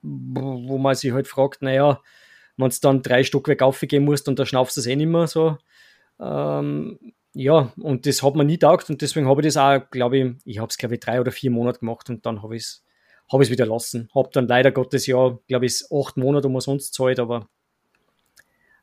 wo 0.00 0.78
man 0.78 0.94
sich 0.94 1.12
halt 1.12 1.28
fragt, 1.28 1.62
naja, 1.62 2.00
wenn 2.56 2.70
du 2.70 2.76
dann 2.80 3.02
drei 3.02 3.22
Stockwerk 3.22 3.62
aufgehen 3.62 4.04
musst 4.04 4.26
und 4.28 4.38
da 4.38 4.46
schnaufst 4.46 4.76
du 4.76 4.80
es 4.80 4.86
eh 4.86 4.96
nicht 4.96 5.06
mehr 5.06 5.26
so. 5.26 5.58
Ähm, 6.18 6.98
ja, 7.34 7.72
und 7.80 8.06
das 8.06 8.22
hat 8.22 8.34
man 8.34 8.46
nie 8.46 8.58
taugt 8.58 8.90
und 8.90 9.00
deswegen 9.00 9.26
habe 9.26 9.40
ich 9.40 9.46
das 9.46 9.56
auch, 9.56 9.90
glaube 9.90 10.18
ich, 10.18 10.34
ich 10.44 10.58
habe 10.58 10.68
es 10.68 10.76
glaube 10.76 10.94
ich 10.94 11.00
drei 11.00 11.20
oder 11.20 11.32
vier 11.32 11.50
Monate 11.50 11.80
gemacht 11.80 12.10
und 12.10 12.26
dann 12.26 12.42
habe 12.42 12.56
ich 12.56 12.62
es 12.62 12.84
hab 13.30 13.40
wieder 13.40 13.66
lassen. 13.66 14.10
Habe 14.14 14.28
dann 14.32 14.46
leider 14.46 14.70
Gottes 14.70 15.06
Jahr, 15.06 15.38
glaube 15.48 15.66
ich, 15.66 15.82
acht 15.90 16.16
Monate 16.16 16.48
umsonst 16.48 16.94
zahlt, 16.94 17.18
aber 17.18 17.48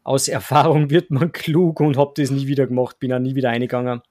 aus 0.03 0.27
Erfahrung 0.27 0.89
wird 0.89 1.11
man 1.11 1.31
klug 1.31 1.79
und 1.79 1.97
habe 1.97 2.13
das 2.15 2.31
nie 2.31 2.47
wieder 2.47 2.65
gemacht, 2.65 2.99
bin 2.99 3.13
auch 3.13 3.19
nie 3.19 3.35
wieder 3.35 3.49
eingegangen. 3.49 4.01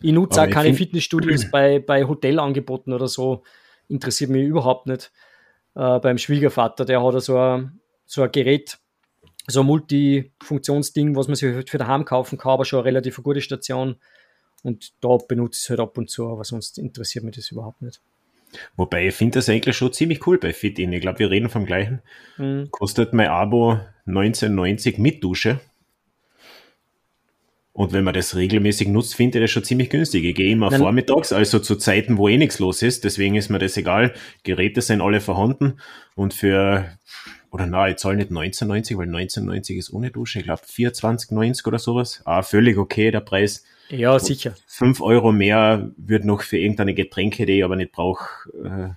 Ich 0.00 0.12
nutze 0.12 0.40
aber 0.40 0.50
auch 0.50 0.54
keine 0.54 0.74
Fitnessstudios 0.74 1.50
bei, 1.50 1.80
bei 1.80 2.04
Hotelangeboten 2.04 2.92
oder 2.92 3.08
so. 3.08 3.42
Interessiert 3.88 4.30
mich 4.30 4.44
überhaupt 4.44 4.86
nicht. 4.86 5.10
Äh, 5.74 5.98
beim 5.98 6.18
Schwiegervater, 6.18 6.84
der 6.84 7.02
hat 7.02 7.20
so 7.22 7.38
ein, 7.38 7.80
so 8.04 8.22
ein 8.22 8.30
Gerät, 8.30 8.78
so 9.46 9.60
ein 9.60 9.66
Multifunktionsding, 9.66 11.14
was 11.16 11.28
man 11.28 11.36
sich 11.36 11.54
halt 11.54 11.70
für 11.70 11.78
daheim 11.78 12.04
kaufen 12.04 12.38
kann, 12.38 12.52
aber 12.52 12.64
schon 12.64 12.80
eine 12.80 12.86
relativ 12.86 13.22
gute 13.22 13.40
Station. 13.40 13.96
Und 14.62 14.92
da 15.00 15.16
benutze 15.16 15.58
ich 15.58 15.64
es 15.64 15.70
halt 15.70 15.80
ab 15.80 15.96
und 15.98 16.10
zu, 16.10 16.28
aber 16.28 16.44
sonst 16.44 16.78
interessiert 16.78 17.24
mich 17.24 17.36
das 17.36 17.50
überhaupt 17.50 17.82
nicht. 17.82 18.00
Wobei 18.76 19.06
ich 19.06 19.14
finde 19.14 19.38
das 19.38 19.48
eigentlich 19.48 19.76
schon 19.76 19.92
ziemlich 19.92 20.26
cool 20.26 20.38
bei 20.38 20.52
FitIn. 20.52 20.92
Ich 20.92 21.00
glaube, 21.00 21.18
wir 21.18 21.30
reden 21.30 21.48
vom 21.48 21.66
gleichen. 21.66 22.00
Mhm. 22.38 22.68
Kostet 22.70 23.12
mein 23.12 23.28
Abo 23.28 23.78
19,90 24.06 25.00
mit 25.00 25.22
Dusche. 25.22 25.60
Und 27.72 27.92
wenn 27.92 28.04
man 28.04 28.14
das 28.14 28.34
regelmäßig 28.34 28.88
nutzt, 28.88 29.14
finde 29.14 29.38
ich 29.38 29.44
das 29.44 29.50
schon 29.50 29.64
ziemlich 29.64 29.90
günstig. 29.90 30.24
Ich 30.24 30.34
gehe 30.34 30.50
immer 30.50 30.70
Nein. 30.70 30.80
vormittags, 30.80 31.32
also 31.32 31.58
zu 31.58 31.76
Zeiten, 31.76 32.16
wo 32.16 32.26
eh 32.26 32.38
nichts 32.38 32.58
los 32.58 32.80
ist. 32.80 33.04
Deswegen 33.04 33.34
ist 33.34 33.50
mir 33.50 33.58
das 33.58 33.76
egal. 33.76 34.14
Geräte 34.44 34.80
sind 34.80 35.02
alle 35.02 35.20
vorhanden. 35.20 35.78
Und 36.14 36.32
für, 36.32 36.86
oder 37.56 37.66
na, 37.66 37.88
ich 37.88 37.96
zahle 37.96 38.16
nicht 38.16 38.30
19,90, 38.30 38.98
weil 38.98 39.08
19,90 39.08 39.78
ist 39.78 39.90
ohne 39.90 40.10
Dusche. 40.10 40.40
Ich 40.40 40.44
glaube 40.44 40.60
24,90 40.62 41.66
oder 41.66 41.78
sowas. 41.78 42.20
Ah, 42.26 42.42
völlig 42.42 42.76
okay, 42.76 43.10
der 43.10 43.20
Preis. 43.20 43.64
Ja, 43.88 44.12
und 44.12 44.20
sicher. 44.20 44.54
5 44.66 45.00
Euro 45.00 45.32
mehr 45.32 45.90
wird 45.96 46.26
noch 46.26 46.42
für 46.42 46.58
irgendeine 46.58 46.92
Getränke, 46.92 47.46
die 47.46 47.56
ich 47.58 47.64
aber 47.64 47.76
nicht 47.76 47.92
brauche, 47.92 48.50
äh, 48.62 48.88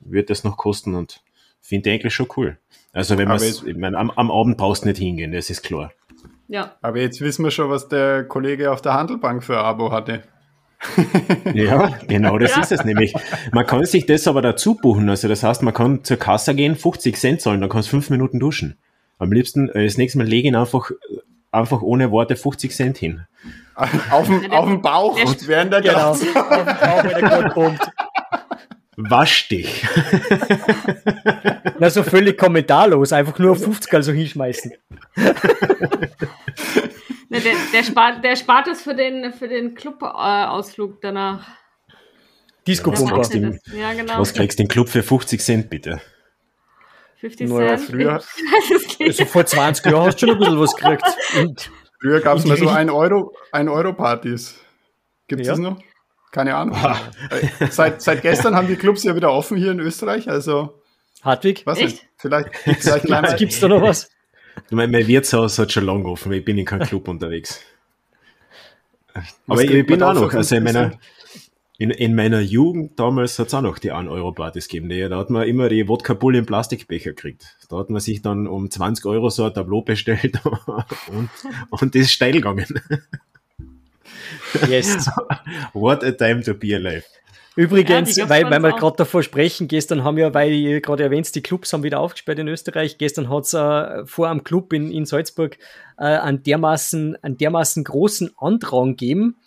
wird 0.00 0.30
das 0.30 0.42
noch 0.42 0.56
kosten 0.56 0.96
und 0.96 1.20
finde 1.60 1.90
ich 1.90 1.94
eigentlich 1.94 2.14
schon 2.14 2.26
cool. 2.36 2.58
Also 2.92 3.18
wenn 3.18 3.28
man 3.28 3.40
ich 3.40 3.76
meine, 3.76 3.96
am, 3.96 4.10
am 4.10 4.32
Abend 4.32 4.56
brauchst 4.56 4.82
du 4.82 4.88
nicht 4.88 4.98
hingehen, 4.98 5.30
das 5.30 5.48
ist 5.48 5.62
klar. 5.62 5.92
Ja. 6.48 6.74
Aber 6.82 6.98
jetzt 6.98 7.20
wissen 7.20 7.44
wir 7.44 7.52
schon, 7.52 7.70
was 7.70 7.86
der 7.86 8.24
Kollege 8.24 8.72
auf 8.72 8.82
der 8.82 8.94
Handelbank 8.94 9.44
für 9.44 9.58
ein 9.60 9.64
Abo 9.64 9.92
hatte. 9.92 10.24
Ja, 11.54 11.98
genau, 12.06 12.38
das 12.38 12.54
ja. 12.54 12.62
ist 12.62 12.72
es 12.72 12.84
nämlich. 12.84 13.12
Man 13.52 13.66
kann 13.66 13.84
sich 13.84 14.06
das 14.06 14.28
aber 14.28 14.42
dazu 14.42 14.76
buchen. 14.76 15.08
Also 15.08 15.28
das 15.28 15.42
heißt, 15.42 15.62
man 15.62 15.74
kann 15.74 16.04
zur 16.04 16.18
Kasse 16.18 16.54
gehen, 16.54 16.76
50 16.76 17.16
Cent 17.16 17.40
zahlen, 17.40 17.60
dann 17.60 17.70
kannst 17.70 17.88
du 17.88 17.90
fünf 17.92 18.10
Minuten 18.10 18.38
duschen. 18.38 18.78
Am 19.18 19.32
liebsten, 19.32 19.68
äh, 19.70 19.84
das 19.84 19.98
nächste 19.98 20.18
Mal 20.18 20.26
lege 20.26 20.48
ich 20.48 20.56
einfach, 20.56 20.90
einfach 21.50 21.82
ohne 21.82 22.10
Worte 22.10 22.36
50 22.36 22.74
Cent 22.74 22.98
hin. 22.98 23.22
Auf 24.10 24.26
dem, 24.26 24.50
auf 24.52 24.66
dem 24.66 24.82
Bauch 24.82 25.20
und 25.24 25.46
während 25.48 25.72
der 25.72 25.82
genau, 25.82 26.10
auf 26.10 26.20
dem 26.20 26.34
Bauch, 26.34 27.04
wenn 27.04 27.28
der 27.28 27.50
kommt. 27.50 27.80
Wasch 28.96 29.48
dich. 29.48 29.86
Na, 31.78 31.88
so 31.88 32.02
völlig 32.02 32.36
kommentarlos, 32.36 33.12
einfach 33.12 33.38
nur 33.38 33.52
auf 33.52 33.62
50 33.62 33.94
also 33.94 34.10
hinschmeißen. 34.12 34.72
Ne, 37.30 37.40
der, 37.40 37.54
der, 37.72 37.82
spart, 37.82 38.24
der 38.24 38.36
spart 38.36 38.68
es 38.68 38.80
für 38.80 38.94
den, 38.94 39.32
für 39.32 39.48
den 39.48 39.74
Club-Ausflug 39.74 40.92
äh, 40.92 40.98
danach. 41.02 41.46
Disco-Pumper. 42.66 43.58
Ja, 43.76 43.92
genau. 43.92 44.18
Was 44.18 44.32
kriegst 44.32 44.58
du 44.58 44.62
den 44.62 44.68
Club 44.68 44.88
für 44.88 45.02
50 45.02 45.40
Cent, 45.40 45.70
bitte? 45.70 46.00
50 47.20 47.48
Cent? 47.48 47.80
Früher. 47.80 48.22
also 49.00 49.24
vor 49.26 49.44
20 49.44 49.86
Jahren 49.86 50.06
hast 50.06 50.22
du 50.22 50.26
schon 50.26 50.36
ein 50.36 50.38
bisschen 50.38 50.60
was 50.60 50.74
gekriegt. 50.74 51.04
Und 51.38 51.70
früher 52.00 52.20
gab 52.20 52.38
es 52.38 52.46
mal 52.46 52.56
so 52.56 52.68
1 52.68 52.90
Euro, 52.90 53.34
ein 53.52 53.68
Euro 53.68 53.92
Partys. 53.92 54.58
Gibt 55.26 55.42
es 55.42 55.46
ja. 55.48 55.52
das 55.52 55.60
noch? 55.60 55.78
Keine 56.30 56.54
Ahnung. 56.54 56.76
Äh, 57.30 57.66
seit, 57.70 58.02
seit 58.02 58.22
gestern 58.22 58.54
haben 58.54 58.68
die 58.68 58.76
Clubs 58.76 59.02
ja 59.02 59.14
wieder 59.16 59.32
offen 59.32 59.56
hier 59.56 59.72
in 59.72 59.80
Österreich, 59.80 60.28
also. 60.28 60.82
Hartwig? 61.22 61.66
Was 61.66 61.78
Echt? 61.78 62.06
Vielleicht, 62.16 62.54
vielleicht 62.80 63.36
Gibt 63.38 63.52
es 63.52 63.60
da 63.60 63.68
noch 63.68 63.82
was? 63.82 64.10
Mein, 64.70 64.90
mein 64.90 65.06
Wirtshaus 65.06 65.58
hat 65.58 65.72
schon 65.72 65.84
lange 65.84 66.04
offen, 66.04 66.32
ich 66.32 66.44
bin 66.44 66.58
in 66.58 66.64
keinem 66.64 66.86
Club 66.86 67.08
unterwegs. 67.08 67.60
Aber 69.46 69.62
ich, 69.62 69.70
ich 69.70 69.86
bin 69.86 70.02
auch 70.02 70.14
noch, 70.14 70.32
also 70.32 70.56
in 70.56 70.64
meiner, 70.64 70.98
in, 71.78 71.90
in 71.90 72.14
meiner 72.14 72.40
Jugend 72.40 72.98
damals 72.98 73.38
hat 73.38 73.48
es 73.48 73.54
auch 73.54 73.62
noch 73.62 73.78
die 73.78 73.92
1-Euro-Partys 73.92 74.68
gegeben. 74.68 74.88
Die, 74.88 75.08
da 75.08 75.16
hat 75.16 75.30
man 75.30 75.46
immer 75.46 75.68
die 75.68 75.86
Wodka-Pulle 75.88 76.38
im 76.38 76.46
Plastikbecher 76.46 77.10
gekriegt. 77.10 77.56
Da 77.68 77.78
hat 77.78 77.90
man 77.90 78.00
sich 78.00 78.20
dann 78.20 78.46
um 78.46 78.70
20 78.70 79.06
Euro 79.06 79.30
so 79.30 79.44
ein 79.44 79.54
Tableau 79.54 79.82
bestellt 79.82 80.40
und, 81.08 81.30
und 81.70 81.94
das 81.94 82.02
ist 82.02 82.12
steil 82.12 82.32
gegangen. 82.32 82.66
Yes. 84.68 85.08
What 85.72 86.02
a 86.02 86.12
time 86.12 86.42
to 86.42 86.54
be 86.54 86.74
alive. 86.74 87.04
Übrigens, 87.58 88.14
ja, 88.14 88.28
weil, 88.28 88.48
weil 88.50 88.60
wir 88.60 88.70
gerade 88.70 88.98
davor 88.98 89.24
sprechen, 89.24 89.66
gestern 89.66 90.04
haben 90.04 90.16
ja, 90.16 90.32
weil 90.32 90.52
ihr 90.52 90.80
gerade 90.80 91.02
erwähnt, 91.02 91.34
die 91.34 91.42
Clubs 91.42 91.72
haben 91.72 91.82
wieder 91.82 91.98
aufgesperrt 91.98 92.38
in 92.38 92.46
Österreich. 92.46 92.98
Gestern 92.98 93.28
hat 93.28 93.46
es 93.46 93.52
äh, 93.52 94.06
vor 94.06 94.28
am 94.28 94.44
Club 94.44 94.72
in, 94.72 94.92
in 94.92 95.06
Salzburg 95.06 95.58
äh, 95.98 96.04
einen, 96.04 96.44
dermaßen, 96.44 97.16
einen 97.20 97.36
dermaßen 97.36 97.82
großen 97.82 98.30
Andrang 98.38 98.90
gegeben, 98.90 99.38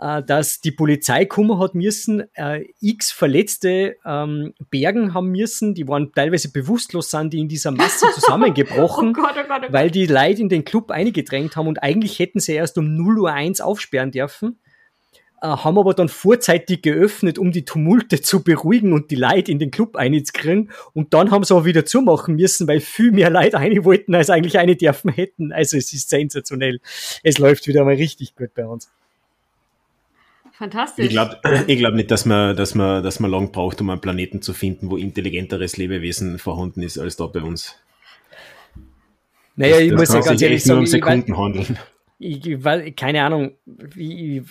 äh, 0.00 0.22
dass 0.22 0.62
die 0.62 0.70
Polizei 0.70 1.26
kommen 1.26 1.58
hat 1.58 1.74
müssen, 1.74 2.22
äh, 2.36 2.64
x 2.80 3.12
Verletzte 3.12 3.96
ähm, 4.06 4.54
bergen 4.70 5.12
haben 5.12 5.28
müssen, 5.28 5.74
die 5.74 5.86
waren 5.86 6.10
teilweise 6.14 6.50
bewusstlos, 6.50 7.10
sind 7.10 7.34
die 7.34 7.40
in 7.40 7.48
dieser 7.48 7.70
Masse 7.70 8.06
zusammengebrochen, 8.14 9.10
oh 9.10 9.12
Gott, 9.12 9.32
oh 9.32 9.46
Gott, 9.46 9.58
oh 9.58 9.60
Gott. 9.64 9.72
weil 9.74 9.90
die 9.90 10.06
Leute 10.06 10.40
in 10.40 10.48
den 10.48 10.64
Club 10.64 10.90
eingedrängt 10.90 11.54
haben 11.56 11.66
und 11.66 11.82
eigentlich 11.82 12.18
hätten 12.18 12.40
sie 12.40 12.54
erst 12.54 12.78
um 12.78 12.96
0 12.96 13.18
Uhr 13.18 13.32
1 13.34 13.60
aufsperren 13.60 14.10
dürfen. 14.10 14.58
Äh, 15.42 15.48
haben 15.48 15.76
aber 15.76 15.92
dann 15.92 16.08
vorzeitig 16.08 16.82
geöffnet, 16.82 17.36
um 17.36 17.50
die 17.50 17.64
Tumulte 17.64 18.20
zu 18.22 18.44
beruhigen 18.44 18.92
und 18.92 19.10
die 19.10 19.16
Leute 19.16 19.50
in 19.50 19.58
den 19.58 19.72
Club 19.72 19.96
einzukriegen. 19.96 20.70
Und 20.94 21.14
dann 21.14 21.32
haben 21.32 21.42
sie 21.42 21.52
aber 21.52 21.64
wieder 21.64 21.84
zumachen 21.84 22.36
müssen, 22.36 22.68
weil 22.68 22.78
viel 22.78 23.10
mehr 23.10 23.28
Leute 23.28 23.58
eine 23.58 23.84
wollten, 23.84 24.14
als 24.14 24.30
eigentlich 24.30 24.60
eine 24.60 24.76
dürfen 24.76 25.10
hätten. 25.10 25.50
Also 25.50 25.76
es 25.76 25.92
ist 25.92 26.10
sensationell. 26.10 26.80
Es 27.24 27.38
läuft 27.38 27.66
wieder 27.66 27.84
mal 27.84 27.94
richtig 27.94 28.36
gut 28.36 28.54
bei 28.54 28.64
uns. 28.64 28.88
Fantastisch. 30.52 31.06
Ich 31.06 31.10
glaube 31.10 31.40
ich 31.66 31.78
glaub 31.78 31.94
nicht, 31.94 32.12
dass 32.12 32.24
man, 32.24 32.56
dass, 32.56 32.76
man, 32.76 33.02
dass 33.02 33.18
man 33.18 33.28
lang 33.28 33.50
braucht, 33.50 33.80
um 33.80 33.90
einen 33.90 34.00
Planeten 34.00 34.42
zu 34.42 34.52
finden, 34.52 34.90
wo 34.90 34.96
intelligenteres 34.96 35.76
Lebewesen 35.76 36.38
vorhanden 36.38 36.82
ist 36.82 36.98
als 36.98 37.16
da 37.16 37.26
bei 37.26 37.42
uns. 37.42 37.80
Naja, 39.56 39.74
das, 39.74 39.82
ich 39.82 39.90
das 39.90 39.98
muss 39.98 40.14
ja 40.14 40.20
ganz 40.20 40.42
ehrlich 40.42 40.62
sagen, 40.62 40.78
um 40.78 40.86
Sekunden 40.86 41.36
handeln. 41.36 41.78
Ich, 42.20 42.62
weil, 42.62 42.92
keine 42.92 43.24
Ahnung, 43.24 43.56
ich, 43.96 44.42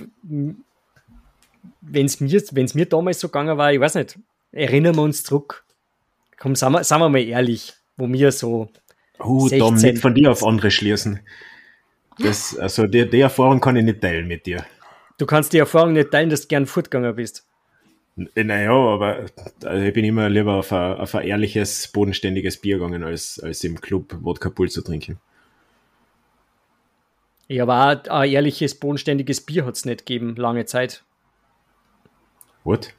wenn 1.82 2.06
es 2.06 2.20
mir, 2.20 2.42
wenn's 2.52 2.74
mir 2.74 2.86
damals 2.86 3.20
so 3.20 3.28
gegangen 3.28 3.58
war, 3.58 3.74
ich 3.74 3.80
weiß 3.80 3.96
nicht, 3.96 4.18
erinnern 4.52 4.96
wir 4.96 5.04
uns 5.04 5.24
zurück. 5.24 5.66
Komm, 6.38 6.56
sagen 6.56 6.74
wir, 6.74 6.84
sagen 6.84 7.02
wir 7.02 7.10
mal 7.10 7.22
ehrlich, 7.22 7.74
wo 7.98 8.08
mir 8.08 8.32
so. 8.32 8.70
Oh, 9.20 9.48
Dom, 9.50 9.76
nicht 9.76 10.00
von 10.00 10.16
dir 10.16 10.32
auf 10.32 10.44
andere 10.44 10.72
schließen. 10.72 11.20
Das, 12.18 12.58
also 12.58 12.88
die, 12.88 13.10
die 13.10 13.20
Erfahrung 13.20 13.60
kann 13.60 13.76
ich 13.76 13.84
nicht 13.84 14.02
teilen 14.02 14.28
mit 14.28 14.46
dir. 14.46 14.66
Du 15.18 15.26
kannst 15.26 15.54
die 15.54 15.60
Erfahrung 15.60 15.94
nicht 15.94 16.12
teilen, 16.12 16.30
dass 16.30 16.42
du 16.42 16.48
gern 16.48 16.66
fortgegangen 16.66 17.16
bist. 17.16 17.46
Naja, 18.16 18.74
aber 18.74 19.26
also 19.64 19.84
ich 19.84 19.94
bin 19.94 20.04
immer 20.04 20.30
lieber 20.30 20.56
auf 20.56 20.74
ein, 20.74 20.96
auf 20.96 21.16
ein 21.16 21.26
ehrliches, 21.26 21.88
bodenständiges 21.88 22.58
Bier 22.58 22.78
gegangen, 22.78 23.04
als, 23.04 23.40
als 23.40 23.64
im 23.64 23.80
Club 23.80 24.18
Wodka 24.22 24.50
Pool 24.50 24.70
zu 24.70 24.82
trinken. 24.82 25.20
Ja, 27.48 27.64
aber 27.64 28.10
ein 28.12 28.30
ehrliches, 28.30 28.76
bodenständiges 28.76 29.42
Bier 29.42 29.66
hat 29.66 29.76
es 29.76 29.86
nicht 29.86 30.06
gegeben, 30.06 30.36
lange 30.36 30.66
Zeit. 30.66 31.04
What? 32.64 32.94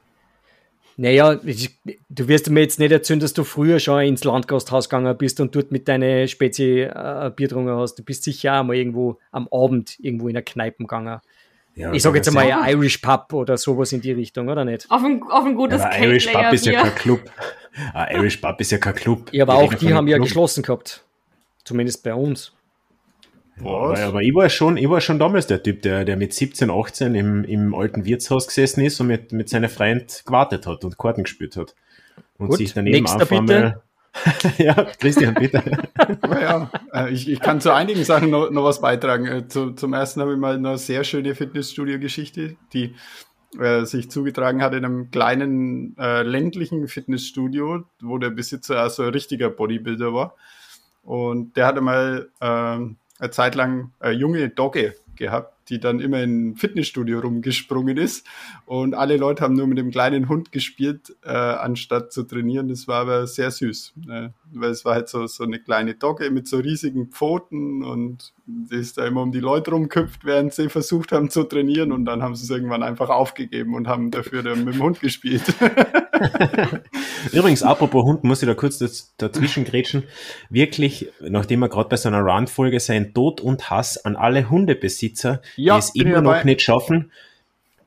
Naja, 0.96 1.34
du 1.34 2.28
wirst 2.28 2.50
mir 2.50 2.60
jetzt 2.60 2.78
nicht 2.78 2.92
erzählen, 2.92 3.20
dass 3.20 3.32
du 3.32 3.44
früher 3.44 3.80
schon 3.80 4.02
ins 4.02 4.24
Landgasthaus 4.24 4.88
gegangen 4.88 5.16
bist 5.16 5.40
und 5.40 5.54
dort 5.56 5.72
mit 5.72 5.88
deiner 5.88 6.26
Spezi 6.28 6.82
äh, 6.82 7.30
Bier 7.34 7.48
getrunken 7.48 7.74
hast. 7.76 7.94
Du 7.94 8.04
bist 8.04 8.24
sicher 8.24 8.60
auch 8.60 8.64
mal 8.64 8.76
irgendwo 8.76 9.18
am 9.30 9.48
Abend 9.50 9.98
irgendwo 10.00 10.28
in 10.28 10.34
der 10.34 10.42
Kneipe 10.42 10.78
gegangen. 10.78 11.20
Ja, 11.74 11.92
ich 11.92 12.02
sage 12.02 12.18
jetzt 12.18 12.28
einmal 12.28 12.46
ja 12.46 12.68
Irish 12.68 12.98
Pub 12.98 13.32
oder 13.32 13.56
sowas 13.56 13.92
in 13.92 14.02
die 14.02 14.12
Richtung, 14.12 14.48
oder 14.48 14.64
nicht? 14.64 14.90
Auf 14.90 15.02
ein, 15.02 15.22
auf 15.22 15.44
ein 15.46 15.54
gutes 15.54 15.80
ja, 15.80 15.96
Irish 15.96 16.26
Pub 16.26 16.52
ist 16.52 16.66
ja 16.66 16.82
kein 16.82 16.94
Club. 16.94 17.20
Ah, 17.94 18.06
Irish 18.12 18.36
Pub 18.36 18.60
ist 18.60 18.70
ja 18.70 18.76
kein 18.76 18.94
Club. 18.94 19.30
Ja, 19.32 19.44
aber 19.44 19.54
auch 19.54 19.72
die 19.72 19.94
haben 19.94 20.06
ja 20.06 20.18
geschlossen 20.18 20.62
gehabt. 20.62 21.04
Zumindest 21.64 22.02
bei 22.02 22.14
uns. 22.14 22.52
Was? 23.64 24.00
Aber, 24.00 24.08
aber, 24.08 24.22
ich 24.22 24.34
war 24.34 24.48
schon, 24.48 24.76
ich 24.76 24.88
war 24.88 25.00
schon 25.00 25.18
damals 25.18 25.46
der 25.46 25.62
Typ, 25.62 25.82
der, 25.82 26.04
der 26.04 26.16
mit 26.16 26.32
17, 26.32 26.70
18 26.70 27.14
im, 27.14 27.44
im 27.44 27.74
alten 27.74 28.04
Wirtshaus 28.04 28.46
gesessen 28.46 28.82
ist 28.84 29.00
und 29.00 29.06
mit, 29.06 29.32
mit 29.32 29.48
seiner 29.48 29.68
Freund 29.68 30.22
gewartet 30.26 30.66
hat 30.66 30.84
und 30.84 30.98
Karten 30.98 31.24
gespielt 31.24 31.56
hat. 31.56 31.74
Und 32.38 32.48
Gut, 32.48 32.58
sich 32.58 32.74
daneben 32.74 33.06
einfach 33.06 33.28
bitte. 33.28 33.42
mal. 33.42 33.82
ja, 34.58 34.74
Christian, 34.98 35.34
bitte. 35.34 35.62
ja, 36.28 36.70
äh, 36.92 37.10
ich, 37.10 37.30
ich 37.30 37.40
kann 37.40 37.60
zu 37.60 37.72
einigen 37.72 38.04
Sachen 38.04 38.30
noch, 38.30 38.50
noch 38.50 38.64
was 38.64 38.80
beitragen. 38.80 39.26
Äh, 39.26 39.48
zu, 39.48 39.72
zum 39.72 39.94
ersten 39.94 40.20
habe 40.20 40.32
ich 40.32 40.38
mal 40.38 40.56
eine 40.56 40.76
sehr 40.76 41.04
schöne 41.04 41.34
Fitnessstudio-Geschichte, 41.34 42.56
die 42.74 42.94
äh, 43.58 43.84
sich 43.84 44.10
zugetragen 44.10 44.62
hat 44.62 44.74
in 44.74 44.84
einem 44.84 45.10
kleinen 45.10 45.96
äh, 45.98 46.22
ländlichen 46.22 46.88
Fitnessstudio, 46.88 47.84
wo 48.00 48.18
der 48.18 48.30
Besitzer 48.30 48.80
also 48.80 49.04
ein 49.04 49.10
richtiger 49.10 49.48
Bodybuilder 49.48 50.12
war. 50.12 50.36
Und 51.02 51.56
der 51.56 51.66
hatte 51.66 51.80
mal 51.80 52.30
äh, 52.40 52.78
eine 53.22 53.30
Zeit 53.30 53.54
lang 53.54 53.92
eine 54.00 54.14
junge 54.14 54.48
Dogge 54.48 54.96
gehabt, 55.14 55.68
die 55.68 55.78
dann 55.78 56.00
immer 56.00 56.22
im 56.22 56.56
Fitnessstudio 56.56 57.20
rumgesprungen 57.20 57.96
ist. 57.96 58.26
Und 58.66 58.94
alle 58.94 59.16
Leute 59.16 59.44
haben 59.44 59.54
nur 59.54 59.68
mit 59.68 59.78
dem 59.78 59.92
kleinen 59.92 60.28
Hund 60.28 60.50
gespielt, 60.50 61.14
äh, 61.24 61.30
anstatt 61.30 62.12
zu 62.12 62.24
trainieren. 62.24 62.68
Das 62.68 62.88
war 62.88 63.02
aber 63.02 63.26
sehr 63.28 63.50
süß. 63.50 63.94
Äh, 64.10 64.30
weil 64.54 64.70
es 64.70 64.84
war 64.84 64.94
halt 64.94 65.08
so, 65.08 65.26
so 65.26 65.44
eine 65.44 65.58
kleine 65.58 65.94
Dogge 65.94 66.30
mit 66.30 66.46
so 66.46 66.58
riesigen 66.58 67.08
Pfoten 67.08 67.82
und 67.82 68.32
die 68.46 68.76
ist 68.76 68.98
da 68.98 69.06
immer 69.06 69.22
um 69.22 69.32
die 69.32 69.40
Leute 69.40 69.70
rumköpft, 69.70 70.24
während 70.24 70.52
sie 70.52 70.68
versucht 70.68 71.12
haben 71.12 71.30
zu 71.30 71.44
trainieren. 71.44 71.92
Und 71.92 72.04
dann 72.04 72.22
haben 72.22 72.34
sie 72.34 72.44
es 72.44 72.50
irgendwann 72.50 72.82
einfach 72.82 73.08
aufgegeben 73.08 73.74
und 73.74 73.88
haben 73.88 74.10
dafür 74.10 74.42
dann 74.42 74.64
mit 74.64 74.74
dem 74.74 74.82
Hund 74.82 75.00
gespielt. 75.00 75.42
Übrigens, 77.32 77.62
apropos 77.62 78.04
Hund, 78.04 78.24
muss 78.24 78.42
ich 78.42 78.48
da 78.48 78.54
kurz 78.54 78.78
dazwischen 79.16 79.64
grätschen. 79.64 80.04
Wirklich, 80.50 81.08
nachdem 81.20 81.60
wir 81.60 81.68
gerade 81.68 81.88
bei 81.88 81.96
so 81.96 82.08
einer 82.08 82.20
Run-Folge 82.20 82.80
sein 82.80 83.14
Tod 83.14 83.40
und 83.40 83.70
Hass 83.70 84.04
an 84.04 84.16
alle 84.16 84.50
Hundebesitzer, 84.50 85.40
ja, 85.56 85.74
die 85.74 85.78
es 85.78 85.94
immer 85.94 86.20
noch 86.20 86.44
nicht 86.44 86.62
schaffen, 86.62 87.12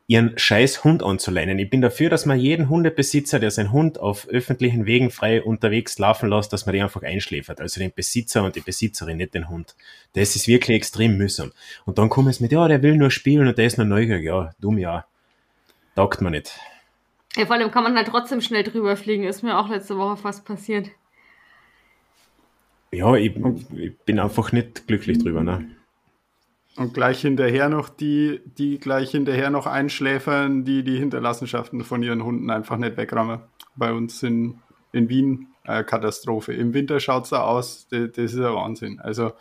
ihren 0.08 0.38
scheiß 0.38 0.84
Hund 0.84 1.02
anzuleinen. 1.02 1.58
Ich 1.58 1.70
bin 1.70 1.82
dafür, 1.82 2.10
dass 2.10 2.26
man 2.26 2.40
jeden 2.40 2.70
Hundebesitzer, 2.70 3.40
der 3.40 3.50
seinen 3.50 3.72
Hund 3.72 4.00
auf 4.00 4.28
öffentlichen 4.28 4.86
Wegen 4.86 5.10
frei 5.10 5.42
unterwegs 5.42 5.98
laufen 5.98 6.30
lässt, 6.30 6.54
dass 6.54 6.66
man 6.66 6.74
den 6.74 6.84
einfach 6.84 7.02
einschläfert. 7.02 7.60
Also 7.60 7.80
den 7.80 7.92
Besitzer 7.94 8.44
und 8.44 8.56
die 8.56 8.62
Besitzerin, 8.62 9.18
nicht 9.18 9.34
den 9.34 9.50
Hund. 9.50 9.76
Das 10.14 10.36
ist 10.36 10.48
wirklich 10.48 10.78
extrem 10.78 11.18
mühsam. 11.18 11.52
Und 11.86 11.98
dann 11.98 12.10
kommen 12.10 12.30
es 12.30 12.40
mit, 12.40 12.52
ja, 12.52 12.68
der 12.68 12.84
will 12.84 12.96
nur 12.96 13.10
spielen 13.10 13.48
und 13.48 13.58
der 13.58 13.66
ist 13.66 13.78
nur 13.78 13.88
neugierig. 13.88 14.26
Ja, 14.26 14.52
dumm, 14.60 14.78
ja. 14.78 15.06
Taugt 15.96 16.22
man 16.22 16.34
nicht. 16.34 16.60
Ja, 17.36 17.48
vor 17.48 17.56
allem 17.56 17.72
kann 17.72 17.84
man 17.84 17.96
halt 17.96 18.08
trotzdem 18.08 18.42
schnell 18.42 18.64
drüber 18.64 18.96
fliegen. 18.96 19.24
Ist 19.24 19.42
mir 19.42 19.58
auch 19.58 19.70
letzte 19.70 19.98
Woche 19.98 20.18
fast 20.18 20.46
passiert. 20.46 20.90
Ja, 22.92 23.16
ich, 23.16 23.36
ich 23.76 23.98
bin 24.06 24.20
einfach 24.20 24.52
nicht 24.52 24.88
glücklich 24.88 25.18
drüber, 25.18 25.44
ne? 25.44 25.68
Und 26.78 26.94
gleich 26.94 27.22
hinterher 27.22 27.70
noch 27.70 27.88
die, 27.88 28.42
die 28.58 28.80
gleich 28.80 29.12
hinterher 29.12 29.50
noch 29.50 29.66
einschläfern, 29.66 30.66
die 30.66 30.84
die 30.84 30.98
Hinterlassenschaften 30.98 31.84
von 31.86 32.04
ihren 32.04 32.24
Hunden 32.24 32.50
einfach 32.50 32.78
nicht 32.78 32.98
wegrammen. 32.98 33.40
Bei 33.76 33.94
uns 33.94 34.22
in, 34.24 34.60
in 34.92 35.08
Wien 35.08 35.48
äh, 35.64 35.84
Katastrophe. 35.84 36.54
Im 36.54 36.74
Winter 36.74 37.00
schaut 37.00 37.24
es 37.24 37.30
da 37.30 37.42
aus, 37.42 37.88
das, 37.90 38.10
ist 38.18 38.36
ein 38.36 38.44
Wahnsinn. 38.44 39.00
Also 39.00 39.32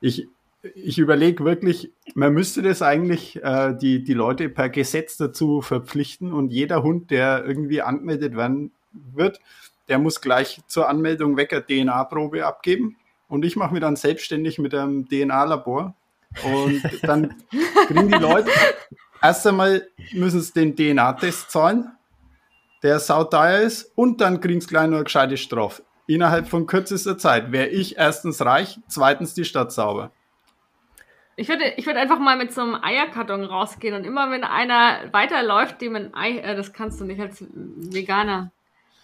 ich, 0.00 0.28
ich 0.74 0.98
überlege 0.98 1.44
wirklich, 1.44 1.90
man 2.14 2.34
müsste 2.34 2.62
das 2.62 2.82
eigentlich 2.82 3.42
äh, 3.42 3.74
die, 3.74 4.04
die 4.04 4.14
Leute 4.14 4.48
per 4.48 4.68
Gesetz 4.68 5.16
dazu 5.16 5.62
verpflichten 5.62 6.32
und 6.32 6.52
jeder 6.52 6.82
Hund, 6.82 7.10
der 7.10 7.44
irgendwie 7.46 7.82
angemeldet 7.82 8.36
werden 8.36 8.70
wird, 8.92 9.40
der 9.88 9.98
muss 9.98 10.20
gleich 10.20 10.60
zur 10.66 10.88
Anmeldung 10.88 11.38
eine 11.38 11.66
DNA-Probe 11.66 12.46
abgeben. 12.46 12.96
Und 13.28 13.44
ich 13.44 13.56
mache 13.56 13.74
mir 13.74 13.80
dann 13.80 13.96
selbstständig 13.96 14.58
mit 14.58 14.74
einem 14.74 15.08
DNA-Labor. 15.08 15.94
Und 16.42 16.82
dann 17.02 17.34
kriegen 17.86 18.08
die 18.08 18.18
Leute, 18.18 18.50
erst 19.22 19.46
einmal 19.46 19.86
müssen 20.12 20.40
sie 20.40 20.52
den 20.52 20.74
DNA-Test 20.74 21.50
zahlen, 21.50 21.92
der 22.82 22.98
sauteuer 22.98 23.60
ist, 23.60 23.92
und 23.94 24.20
dann 24.20 24.40
kriegen 24.40 24.60
sie 24.60 24.68
gleich 24.68 24.88
noch 24.88 24.96
eine 24.96 25.04
gescheite 25.04 25.36
Strafe. 25.36 25.82
Innerhalb 26.06 26.48
von 26.48 26.66
kürzester 26.66 27.16
Zeit 27.16 27.50
wäre 27.52 27.68
ich 27.68 27.96
erstens 27.96 28.44
reich, 28.44 28.78
zweitens 28.88 29.34
die 29.34 29.44
Stadt 29.44 29.72
sauber. 29.72 30.10
Ich 31.36 31.48
würde, 31.48 31.72
ich 31.76 31.86
würde 31.86 31.98
einfach 31.98 32.18
mal 32.18 32.36
mit 32.36 32.52
so 32.52 32.60
einem 32.60 32.76
Eierkarton 32.80 33.44
rausgehen 33.44 33.94
und 33.94 34.04
immer 34.04 34.30
wenn 34.30 34.44
einer 34.44 35.12
weiterläuft, 35.12 35.80
dem 35.80 35.96
ein 35.96 36.14
Ei, 36.14 36.38
äh, 36.38 36.54
das 36.54 36.72
kannst 36.72 37.00
du 37.00 37.04
nicht 37.04 37.20
als 37.20 37.44
Veganer. 37.50 38.52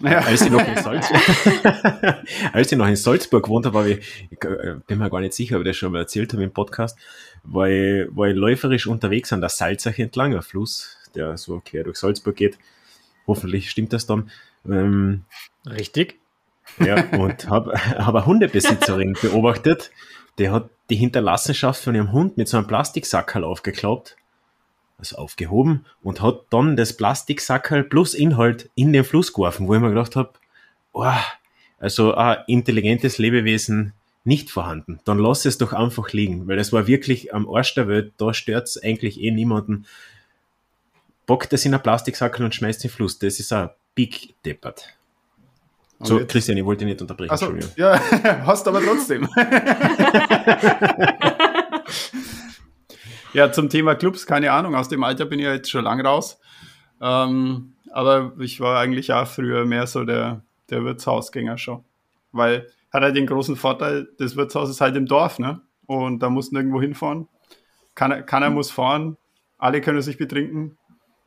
Naja. 0.01 0.21
Als 0.21 0.41
ich 0.43 0.51
noch 0.51 0.67
in 0.67 0.77
Salzburg, 0.83 2.25
als 2.53 2.73
ich 2.73 2.79
noch 2.79 2.89
in 2.89 2.97
Salzburg 2.97 3.45
gewohnt 3.45 3.67
habe, 3.67 3.91
ich, 3.91 4.29
ich 4.31 4.45
äh, 4.45 4.77
bin 4.87 4.99
mir 4.99 5.11
gar 5.11 5.21
nicht 5.21 5.35
sicher, 5.35 5.57
ob 5.57 5.63
ich 5.63 5.69
das 5.69 5.77
schon 5.77 5.93
mal 5.93 6.01
erzählt 6.01 6.33
habe 6.33 6.43
im 6.43 6.53
Podcast, 6.53 6.99
war 7.45 7.69
ich, 7.69 8.09
war 8.17 8.29
ich 8.29 8.37
läuferisch 8.37 8.87
unterwegs 8.87 9.33
an 9.33 9.41
der 9.41 9.51
Salzach 9.51 9.99
entlang, 9.99 10.35
ein 10.35 10.43
Fluss, 10.43 10.97
der 11.15 11.37
so 11.37 11.61
quer 11.65 11.85
durch 11.85 11.99
Salzburg 11.99 12.35
geht. 12.35 12.59
Hoffentlich 13.27 13.71
stimmt 13.71 13.93
das 13.93 14.07
dann. 14.07 14.31
Ähm, 14.67 15.25
Richtig. 15.67 16.19
Ja, 16.79 17.05
und 17.19 17.49
habe 17.49 17.73
hab 17.75 18.15
eine 18.15 18.27
Hundebesitzerin 18.27 19.17
beobachtet, 19.21 19.91
der 20.39 20.53
hat 20.53 20.71
die 20.89 20.97
Hinterlassenschaft 20.97 21.83
von 21.83 21.95
ihrem 21.95 22.13
Hund 22.13 22.37
mit 22.37 22.49
so 22.49 22.57
einem 22.57 22.67
Plastiksackerl 22.67 23.45
aufgeklappt, 23.45 24.17
also 25.01 25.17
aufgehoben, 25.17 25.85
und 26.03 26.21
hat 26.21 26.43
dann 26.51 26.77
das 26.77 26.97
Plastiksackerl 26.97 27.85
plus 27.85 28.15
Inhalt 28.15 28.71
in 28.75 28.93
den 28.93 29.05
Fluss 29.05 29.33
geworfen, 29.33 29.67
wo 29.67 29.75
ich 29.75 29.81
mir 29.81 29.89
gedacht 29.89 30.15
habe, 30.15 30.31
oh, 30.93 31.11
also 31.79 32.15
ein 32.15 32.39
intelligentes 32.47 33.19
Lebewesen 33.19 33.95
nicht 34.25 34.51
vorhanden. 34.51 35.01
Dann 35.05 35.19
lass 35.19 35.47
es 35.47 35.59
doch 35.59 35.73
einfach 35.73 36.13
liegen, 36.13 36.47
weil 36.47 36.57
das 36.57 36.73
war 36.73 36.87
wirklich 36.87 37.35
am 37.35 37.49
Arsch 37.49 37.75
der 37.75 37.89
Welt, 37.89 38.13
da 38.19 38.33
stört 38.35 38.69
es 38.69 38.81
eigentlich 38.83 39.21
eh 39.21 39.31
niemanden. 39.31 39.87
Bockt 41.27 41.53
es 41.53 41.65
in 41.65 41.75
ein 41.75 41.83
Plastiksackerl 41.83 42.45
und 42.45 42.55
schmeißt 42.55 42.85
in 42.85 42.91
den 42.91 42.95
Fluss. 42.95 43.19
Das 43.19 43.41
ist 43.41 43.53
ein 43.53 43.71
Big 43.95 44.35
Deppert. 44.45 44.95
So, 46.03 46.19
jetzt? 46.19 46.31
Christian, 46.31 46.57
ich 46.57 46.65
wollte 46.65 46.85
nicht 46.85 47.01
unterbrechen. 47.01 47.31
Also, 47.31 47.53
ja, 47.77 48.01
hast 48.47 48.67
aber 48.67 48.83
trotzdem. 48.83 49.29
ja, 53.33 53.53
zum 53.53 53.69
Thema 53.69 53.95
Clubs, 53.95 54.27
keine 54.27 54.53
Ahnung. 54.53 54.75
Aus 54.75 54.89
dem 54.89 55.05
Alter 55.05 55.25
bin 55.25 55.39
ich 55.39 55.45
ja 55.45 55.53
jetzt 55.53 55.71
schon 55.71 55.85
lang 55.85 56.01
raus. 56.05 56.39
Ähm, 57.01 57.75
aber 57.91 58.33
ich 58.39 58.61
war 58.61 58.79
eigentlich 58.79 59.13
auch 59.13 59.27
früher 59.27 59.65
mehr 59.65 59.87
so 59.87 60.05
der, 60.05 60.43
der 60.71 60.85
Wirtshausgänger 60.85 61.59
schon. 61.59 61.85
Weil 62.33 62.69
hat 62.93 63.03
halt 63.03 63.17
den 63.17 63.27
großen 63.27 63.57
Vorteil, 63.57 64.09
das 64.19 64.37
Wirtshaus 64.37 64.69
ist 64.69 64.81
halt 64.81 64.97
im 64.97 65.07
Dorf, 65.07 65.39
ne? 65.39 65.61
Und 65.87 66.21
da 66.21 66.31
muss 66.31 66.53
nirgendwo 66.53 66.81
hinfahren. 66.81 67.29
Keiner, 67.95 68.23
keiner 68.23 68.51
muss 68.51 68.71
fahren, 68.71 69.17
alle 69.59 69.81
können 69.81 70.03
sich 70.03 70.19
betrinken. 70.19 70.79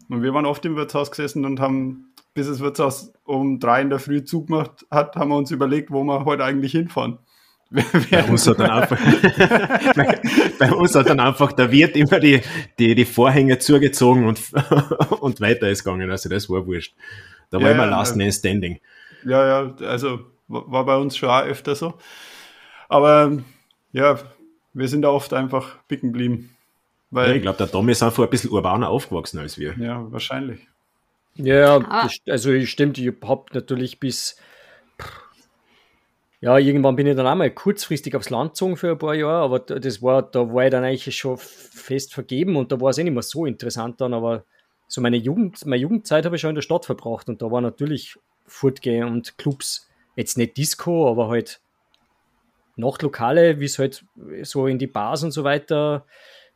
Und 0.10 0.24
wir 0.24 0.34
waren 0.34 0.46
oft 0.46 0.66
im 0.66 0.76
Wirtshaus 0.76 1.12
gesessen 1.12 1.46
und 1.46 1.60
haben 1.60 2.14
bis 2.34 2.48
das 2.48 2.60
Wirtshaus 2.60 3.14
um 3.26 3.60
drei 3.60 3.82
in 3.82 3.90
der 3.90 4.00
Früh 4.00 4.24
zugemacht 4.24 4.86
hat, 4.90 5.16
haben 5.16 5.30
wir 5.30 5.38
uns 5.38 5.52
überlegt, 5.52 5.92
wo 5.92 6.04
wir 6.04 6.26
heute 6.26 6.44
eigentlich 6.44 6.72
hinfahren. 6.72 7.20
Bei 7.70 8.24
uns, 8.26 8.48
hat 8.48 8.60
dann 8.60 8.70
einfach, 8.70 9.00
bei 10.60 10.72
uns 10.74 10.94
hat 10.94 11.10
dann 11.10 11.20
einfach 11.20 11.54
der 11.54 11.72
Wirt 11.72 11.96
immer 11.96 12.20
die, 12.20 12.42
die, 12.78 12.94
die 12.94 13.06
Vorhänge 13.06 13.58
zugezogen 13.58 14.28
und, 14.28 14.40
und 15.22 15.42
weiter 15.42 15.70
ist 15.70 15.84
gegangen. 15.84 16.12
Also 16.12 16.30
das 16.30 16.50
war 16.50 16.66
wurscht. 16.68 16.94
Da 17.50 17.60
war 17.60 17.70
ja, 17.70 17.74
immer 17.74 17.88
Last 17.88 18.16
Man 18.16 18.32
Standing. 18.32 18.80
Ja, 19.26 19.64
ja, 19.64 19.76
also 19.88 20.20
war 20.48 20.86
bei 20.86 20.96
uns 20.98 21.18
schon 21.18 21.30
auch 21.30 21.44
öfter 21.44 21.76
so. 21.76 21.96
Aber 22.90 23.40
ja, 23.92 24.20
wir 24.74 24.88
sind 24.88 25.02
da 25.02 25.10
oft 25.10 25.34
einfach 25.34 25.78
picken 25.88 26.12
geblieben. 26.12 26.56
Weil, 27.10 27.30
ja, 27.30 27.36
ich 27.36 27.42
glaube, 27.42 27.58
der 27.58 27.72
Tom 27.72 27.90
ist 27.90 28.02
einfach 28.02 28.24
ein 28.24 28.30
bisschen 28.30 28.50
urbaner 28.50 28.90
aufgewachsen 28.90 29.40
als 29.40 29.58
wir. 29.58 29.76
Ja, 29.78 30.12
wahrscheinlich. 30.12 30.68
Ja, 31.36 31.78
ah. 31.78 32.08
also 32.28 32.66
stimmt, 32.66 32.98
ich 32.98 33.12
habe 33.24 33.46
natürlich 33.54 34.00
bis, 34.00 34.38
ja, 36.44 36.58
irgendwann 36.58 36.98
bin 36.98 37.08
ich 37.08 37.16
dann 37.16 37.26
auch 37.26 37.36
mal 37.36 37.50
kurzfristig 37.50 38.18
aufs 38.18 38.30
Land 38.30 38.52
gezogen 38.52 38.76
für 38.76 38.92
ein 38.92 38.98
paar 38.98 39.16
Jahre, 39.16 39.46
aber 39.46 39.60
das 39.60 40.02
war, 40.02 40.24
da 40.24 40.54
war 40.54 40.66
ich 40.66 40.72
dann 40.72 40.84
eigentlich 40.84 41.16
schon 41.16 41.38
fest 41.38 42.14
vergeben 42.14 42.58
und 42.58 42.70
da 42.70 42.82
war 42.82 42.90
es 42.90 42.98
eh 42.98 43.04
nicht 43.06 43.14
mehr 43.14 43.24
so 43.24 43.46
interessant 43.46 44.02
dann, 44.02 44.14
aber 44.14 44.44
so 44.90 45.00
meine 45.00 45.16
Jugend, 45.16 45.66
meine 45.66 45.82
Jugendzeit 45.82 46.26
habe 46.26 46.36
ich 46.36 46.42
schon 46.42 46.50
in 46.50 46.56
der 46.56 46.62
Stadt 46.62 46.86
verbracht 46.86 47.30
und 47.30 47.42
da 47.42 47.50
war 47.50 47.62
natürlich 47.62 48.18
Fortgehen 48.46 49.08
und 49.08 49.38
Clubs, 49.38 49.90
jetzt 50.18 50.38
nicht 50.38 50.58
Disco, 50.58 51.10
aber 51.10 51.30
halt 51.30 51.62
Nachtlokale, 52.76 53.62
wie 53.62 53.66
es 53.66 53.80
halt 53.80 54.04
so 54.42 54.68
in 54.68 54.80
die 54.80 54.88
Bars 54.88 55.24
und 55.24 55.32
so 55.32 55.46
weiter 55.46 56.06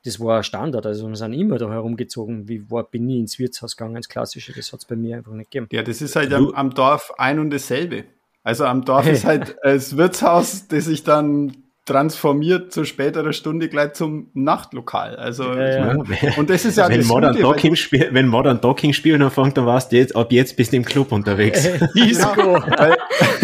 das 0.04 0.20
war 0.20 0.44
Standard. 0.44 0.86
Also 0.86 1.08
wir 1.08 1.16
sind 1.16 1.34
immer 1.34 1.58
da 1.58 1.70
herumgezogen. 1.70 2.48
Wie 2.48 2.70
war, 2.70 2.84
bin 2.84 3.06
nie 3.06 3.20
ins 3.20 3.40
Wirtshaus 3.40 3.76
gegangen, 3.76 3.98
ins 3.98 4.08
Klassische. 4.08 4.54
Das 4.54 4.72
hat 4.72 4.80
es 4.80 4.86
bei 4.86 4.96
mir 4.96 5.18
einfach 5.18 5.34
nicht 5.34 5.52
gegeben. 5.52 5.68
Ja, 5.72 5.84
das 5.84 6.02
ist 6.02 6.16
halt 6.16 6.34
am, 6.34 6.54
am 6.54 6.74
Dorf 6.74 7.14
ein 7.18 7.40
und 7.40 7.50
dasselbe. 7.50 8.06
Also 8.48 8.64
am 8.64 8.86
Dorf 8.86 9.06
ist 9.10 9.26
halt 9.26 9.58
das 9.62 9.98
Wirtshaus, 9.98 10.70
das 10.70 10.86
sich 10.86 11.04
dann 11.04 11.58
transformiert 11.84 12.72
zu 12.72 12.86
späterer 12.86 13.34
Stunde 13.34 13.68
gleich 13.68 13.92
zum 13.92 14.30
Nachtlokal. 14.34 15.18
Also 15.18 15.54
ja, 15.54 15.96
ja. 15.96 16.04
und 16.38 16.50
das 16.50 16.64
ist 16.64 16.78
ja 16.78 16.88
wenn 16.88 17.00
das 17.00 17.08
Modern 17.10 17.34
Gute, 17.34 17.44
Docking 17.44 17.76
spiel, 17.76 18.08
wenn 18.14 18.26
Modern 18.26 18.62
Docking 18.62 18.94
spielen 18.94 19.22
anfängt, 19.22 19.58
dann 19.58 19.66
warst 19.66 19.92
du 19.92 19.98
jetzt 19.98 20.16
ab 20.16 20.32
jetzt 20.32 20.56
bist 20.56 20.72
du 20.72 20.78
im 20.78 20.86
Club 20.86 21.12
unterwegs. 21.12 21.68
Disco. 21.94 22.58
Ja, 22.58 22.96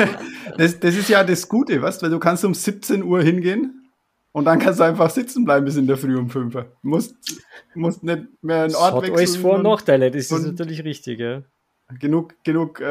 das, 0.57 0.79
das 0.79 0.95
ist 0.95 1.09
ja 1.09 1.21
das 1.25 1.49
Gute, 1.49 1.81
weißt, 1.81 2.01
weil 2.01 2.09
du 2.09 2.19
kannst 2.19 2.45
um 2.45 2.53
17 2.53 3.03
Uhr 3.03 3.21
hingehen 3.21 3.91
und 4.31 4.45
dann 4.45 4.57
kannst 4.57 4.79
du 4.79 4.85
einfach 4.85 5.09
sitzen 5.09 5.43
bleiben 5.43 5.65
bis 5.65 5.75
in 5.75 5.85
der 5.85 5.97
Früh 5.97 6.15
um 6.17 6.29
5 6.29 6.55
Uhr. 6.55 6.65
Musst, 6.81 7.13
musst 7.75 8.05
nicht 8.05 8.23
mehr 8.41 8.63
einen 8.63 8.75
Ort 8.75 9.03
das 9.03 9.09
hat 9.09 9.17
alles 9.17 9.35
Vor- 9.35 9.55
und 9.55 9.63
Nachteile, 9.63 10.11
das 10.11 10.31
ist 10.31 10.45
natürlich 10.45 10.85
richtig, 10.85 11.19
ja. 11.19 11.43
Genug, 11.99 12.35
genug 12.43 12.79
äh, 12.79 12.83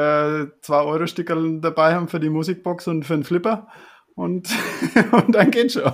2-Euro-Stickerl 0.62 1.60
dabei 1.60 1.94
haben 1.94 2.08
für 2.08 2.20
die 2.20 2.28
Musikbox 2.28 2.86
und 2.88 3.04
für 3.04 3.14
den 3.14 3.24
Flipper 3.24 3.68
und, 4.14 4.48
und 5.12 5.34
dann 5.34 5.50
geht 5.50 5.72
schon. 5.72 5.92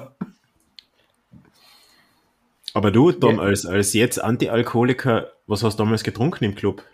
Aber 2.75 2.91
du, 2.91 3.13
Tom, 3.13 3.37
ja. 3.37 3.43
als, 3.43 3.67
als 3.67 3.93
jetzt 3.95 4.23
Anti-Alkoholiker, 4.23 5.33
was 5.47 5.63
hast 5.63 5.79
du 5.79 5.85
damals 5.85 6.05
getrunken 6.05 6.45
im 6.45 6.55
Club? 6.55 6.85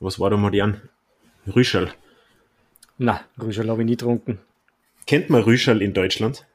Was 0.00 0.18
war 0.18 0.30
da 0.30 0.36
modern? 0.36 0.88
Rüschel. 1.54 1.92
Na, 2.96 3.20
Rüschel 3.40 3.68
habe 3.68 3.82
ich 3.82 3.86
nie 3.86 3.96
getrunken. 3.96 4.38
Kennt 5.06 5.30
man 5.30 5.42
Rüschel 5.42 5.82
in 5.82 5.94
Deutschland? 5.94 6.46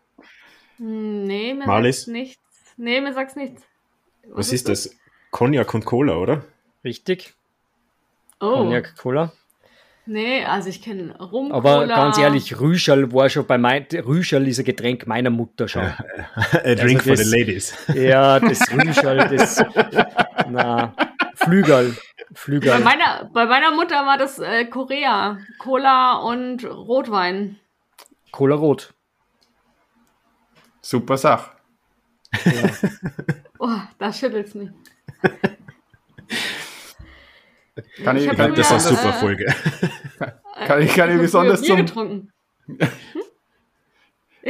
Nee, 0.78 1.54
mir 1.54 1.65
Malis? 1.65 2.02
sagt's 2.02 2.08
nichts. 2.08 2.73
Nee, 2.78 3.02
mir 3.02 3.13
sagt's 3.13 3.36
nichts. 3.36 3.63
Was, 4.30 4.52
ist 4.52 4.69
das? 4.69 4.95
Cognac 5.32 5.73
und 5.73 5.86
Cola, 5.86 6.17
oder? 6.17 6.45
Richtig. 6.84 7.34
Oh. 8.43 8.56
Cognac, 8.58 8.95
Cola. 8.97 9.32
Nee, 10.06 10.43
also 10.43 10.67
ich 10.67 10.82
kenne 10.82 11.17
Rum, 11.17 11.53
Aber 11.53 11.88
ganz 11.88 12.17
ehrlich, 12.17 12.60
Rüschel 12.60 13.13
war 13.13 13.29
schon 13.29 13.47
bei 13.47 13.58
mein, 13.58 13.86
Rüschel 14.06 14.45
ist 14.49 14.60
ein 14.60 14.65
Getränk 14.65 15.08
meiner 15.08 15.29
Mutter 15.29 15.69
schon. 15.69 15.84
A 16.36 16.75
drink 16.75 17.01
for 17.03 17.13
das- 17.15 17.25
the 17.29 17.38
ladies. 17.38 17.73
Ja, 17.95 18.38
das 18.41 18.60
Rüschel, 18.71 19.17
das, 19.38 19.63
na, 20.49 20.93
Flügel, 21.36 21.95
Bei 21.95 22.36
Flügel. 22.36 22.79
meiner, 22.79 23.29
bei 23.34 23.45
meiner 23.45 23.71
Mutter 23.71 24.06
war 24.06 24.17
das 24.17 24.39
äh, 24.39 24.65
Korea. 24.65 25.38
Cola 25.60 26.17
und 26.17 26.65
Rotwein. 26.65 27.58
Cola 28.32 28.56
Rot. 28.56 28.93
Super 30.82 31.15
Sache. 31.15 31.51
Oh, 33.60 33.69
da 33.99 34.12
schüttelt's 34.12 34.53
mich. 34.53 34.69
Kann 38.03 38.17
ich, 38.17 38.25
Ich 38.27 38.38
kann 38.38 38.51
ich, 38.51 38.57
Das 38.57 38.71
ist 38.71 38.88
eine 38.88 38.97
super 38.97 39.09
äh, 39.09 39.13
Folge. 39.19 39.45
kann 40.67 40.81
ich, 40.81 40.93
kann 40.93 41.09
ich 41.09 41.15
hab 41.15 41.21
besonders 41.21 41.62
Bier 41.62 41.69
zum 41.69 41.77
getrunken. 41.86 42.33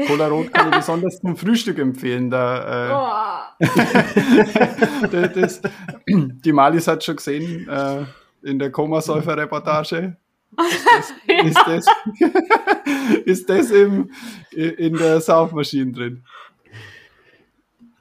Cola 0.08 0.28
Rot 0.28 0.52
kann 0.54 0.70
ich 0.72 0.76
besonders 0.78 1.22
zum 1.22 1.38
Frühstück 1.38 1.78
empfehlen. 1.80 2.30
Da, 2.30 3.54
Oh. 3.60 3.66
äh, 3.66 3.68
das, 5.12 5.62
das, 5.62 5.62
die 6.08 6.52
Malis 6.52 6.88
hat 6.88 7.04
schon 7.04 7.16
gesehen 7.18 7.70
äh, 7.70 8.04
in 8.42 8.60
der 8.60 8.72
Komasäufer-Reportage. 8.72 10.18
Ist 10.58 10.86
das, 10.86 11.14
ist 11.46 11.58
das, 11.68 11.86
ist 13.26 13.50
das 13.50 13.72
im, 13.72 14.12
in 14.52 14.98
der 14.98 15.22
Saufmaschine 15.22 15.92
drin? 15.92 16.26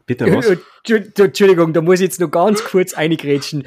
Bitte 0.07 0.35
was? 0.35 0.57
Entschu- 0.87 1.23
Entschuldigung, 1.25 1.73
da 1.73 1.81
muss 1.81 1.97
ich 2.01 2.07
jetzt 2.07 2.21
noch 2.21 2.31
ganz 2.31 2.65
kurz 2.65 2.95
eingrätschen. 2.95 3.65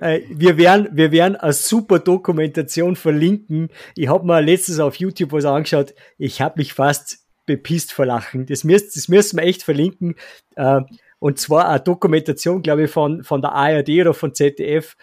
Äh, 0.00 0.20
Wir 0.30 0.56
werden, 0.56 0.88
wir 0.92 1.10
werden 1.12 1.36
eine 1.36 1.52
super 1.52 1.98
Dokumentation 1.98 2.96
verlinken. 2.96 3.68
Ich 3.96 4.08
habe 4.08 4.26
mir 4.26 4.40
letztens 4.40 4.78
auf 4.78 4.96
YouTube 4.96 5.32
was 5.32 5.44
angeschaut. 5.44 5.94
Ich 6.18 6.40
habe 6.40 6.54
mich 6.58 6.72
fast 6.74 7.18
bepisst 7.46 7.92
vor 7.92 8.06
Lachen. 8.06 8.46
Das 8.46 8.62
müsst, 8.64 8.96
das 8.96 9.08
müssen 9.08 9.38
wir 9.38 9.44
echt 9.44 9.62
verlinken. 9.64 10.14
Äh, 10.56 10.80
Und 11.18 11.38
zwar 11.38 11.68
eine 11.68 11.80
Dokumentation, 11.80 12.62
glaube 12.62 12.84
ich, 12.84 12.90
von, 12.90 13.22
von 13.24 13.40
der 13.42 13.52
ARD 13.52 13.88
oder 14.00 14.14
von 14.14 14.34
ZDF 14.34 14.96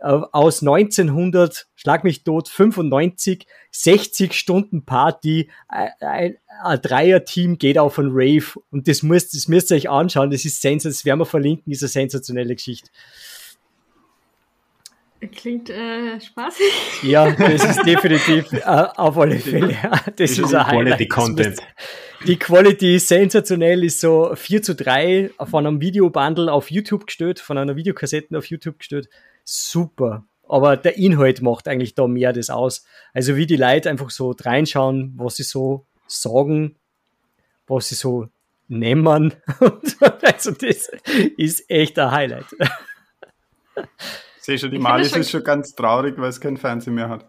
äh, 0.00 0.06
aus 0.06 0.62
1900, 0.62 1.66
schlag 1.86 2.02
mich 2.02 2.24
tot, 2.24 2.48
95, 2.48 3.46
60 3.70 4.32
Stunden 4.32 4.84
Party, 4.84 5.48
ein, 5.68 5.90
ein, 6.00 6.36
ein 6.64 6.82
Dreier-Team 6.82 7.58
geht 7.58 7.78
auf 7.78 8.00
ein 8.00 8.08
Rave 8.10 8.58
und 8.72 8.88
das 8.88 9.04
müsst, 9.04 9.34
das 9.34 9.46
müsst 9.46 9.70
ihr 9.70 9.76
euch 9.76 9.88
anschauen, 9.88 10.32
das 10.32 10.44
ist 10.44 10.60
sensationell, 10.60 10.94
das 10.94 11.04
werden 11.04 11.20
wir 11.20 11.26
verlinken, 11.26 11.72
ist 11.72 11.84
eine 11.84 11.88
sensationelle 11.88 12.56
Geschichte. 12.56 12.90
Klingt 15.32 15.70
äh, 15.70 16.20
spaßig. 16.20 16.66
Ja, 17.04 17.30
das 17.30 17.64
ist 17.64 17.86
definitiv 17.86 18.52
äh, 18.52 18.62
auf 18.64 19.16
alle 19.16 19.38
Fälle. 19.38 19.76
Das 20.16 20.32
ist 20.32 20.54
ein 20.54 20.66
Highlight. 20.66 20.98
Quality 20.98 21.08
Content. 21.08 21.58
Die 22.26 22.36
Quality 22.36 22.96
ist 22.96 23.08
sensationell, 23.08 23.84
ist 23.84 24.00
so 24.00 24.32
4 24.34 24.62
zu 24.62 24.74
3 24.74 25.30
von 25.48 25.66
einem 25.66 25.80
Videobundle 25.80 26.52
auf 26.52 26.70
YouTube 26.70 27.06
gestellt, 27.06 27.38
von 27.38 27.58
einer 27.58 27.76
Videokassette 27.76 28.36
auf 28.36 28.46
YouTube 28.46 28.78
gestellt. 28.80 29.08
Super. 29.44 30.24
Aber 30.48 30.76
der 30.76 30.96
Inhalt 30.96 31.42
macht 31.42 31.66
eigentlich 31.68 31.94
da 31.94 32.06
mehr 32.06 32.32
das 32.32 32.50
aus. 32.50 32.84
Also 33.12 33.36
wie 33.36 33.46
die 33.46 33.56
Leute 33.56 33.90
einfach 33.90 34.10
so 34.10 34.34
reinschauen, 34.38 35.14
was 35.16 35.36
sie 35.36 35.42
so 35.42 35.86
sagen, 36.06 36.76
was 37.66 37.88
sie 37.88 37.94
so 37.96 38.28
nehmen. 38.68 39.34
Also 40.22 40.50
das 40.50 40.90
ist 41.36 41.70
echt 41.70 41.98
ein 41.98 42.10
Highlight. 42.10 42.46
Sehe 44.40 44.58
schon, 44.58 44.70
die 44.70 44.78
Malis 44.78 45.10
schon- 45.10 45.20
ist 45.20 45.30
schon 45.30 45.44
ganz 45.44 45.74
traurig, 45.74 46.14
weil 46.18 46.28
es 46.28 46.40
kein 46.40 46.56
Fernsehen 46.56 46.94
mehr 46.94 47.08
hat. 47.08 47.24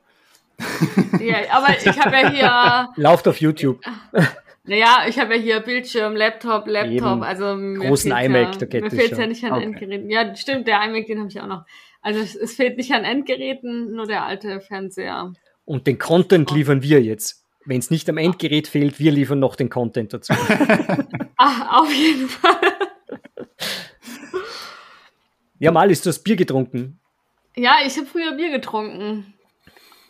Ja, 1.19 1.37
aber 1.51 1.69
ich 1.77 1.99
habe 1.99 2.15
ja 2.15 2.29
hier, 2.31 2.89
Lauft 3.01 3.27
auf 3.27 3.39
YouTube. 3.39 3.79
naja, 4.63 5.05
ich 5.07 5.19
habe 5.19 5.35
ja 5.35 5.41
hier 5.41 5.59
Bildschirm, 5.59 6.15
Laptop, 6.15 6.67
Laptop, 6.67 6.91
Eben. 6.91 7.23
also 7.23 7.55
mir 7.55 7.87
Großen 7.87 8.11
iMac, 8.11 8.53
ja, 8.53 8.59
da 8.59 8.65
geht 8.65 8.83
mir 8.83 8.89
fehlt 8.91 9.17
ja 9.17 9.27
nicht 9.27 9.43
an 9.43 9.53
Okay. 9.53 9.63
Endgeräten. 9.63 10.09
Ja, 10.09 10.35
stimmt, 10.35 10.67
der 10.67 10.83
iMac, 10.83 11.05
den 11.05 11.19
habe 11.19 11.29
ich 11.29 11.39
auch 11.39 11.47
noch. 11.47 11.65
Also 12.07 12.21
es, 12.21 12.35
es 12.35 12.55
fehlt 12.55 12.77
nicht 12.77 12.93
an 12.93 13.03
Endgeräten, 13.03 13.91
nur 13.93 14.05
der 14.07 14.23
alte 14.23 14.61
Fernseher. 14.61 15.33
Und 15.65 15.87
den 15.87 15.99
Content 15.99 16.49
liefern 16.51 16.81
wir 16.81 17.01
jetzt. 17.03 17.43
Wenn 17.65 17.79
es 17.79 17.89
nicht 17.91 18.07
am 18.09 18.17
Endgerät 18.17 18.69
fehlt, 18.69 18.97
wir 18.97 19.11
liefern 19.11 19.39
noch 19.39 19.57
den 19.57 19.69
Content 19.69 20.13
dazu. 20.13 20.33
Ah, 21.39 21.81
auf 21.81 21.93
jeden 21.93 22.29
Fall. 22.29 22.55
Ja, 25.59 25.71
mal 25.73 25.91
ist 25.91 26.05
das 26.05 26.23
Bier 26.23 26.35
getrunken. 26.37 26.99
Ja, 27.57 27.77
ich 27.85 27.97
habe 27.97 28.05
früher 28.07 28.31
Bier 28.37 28.51
getrunken. 28.51 29.33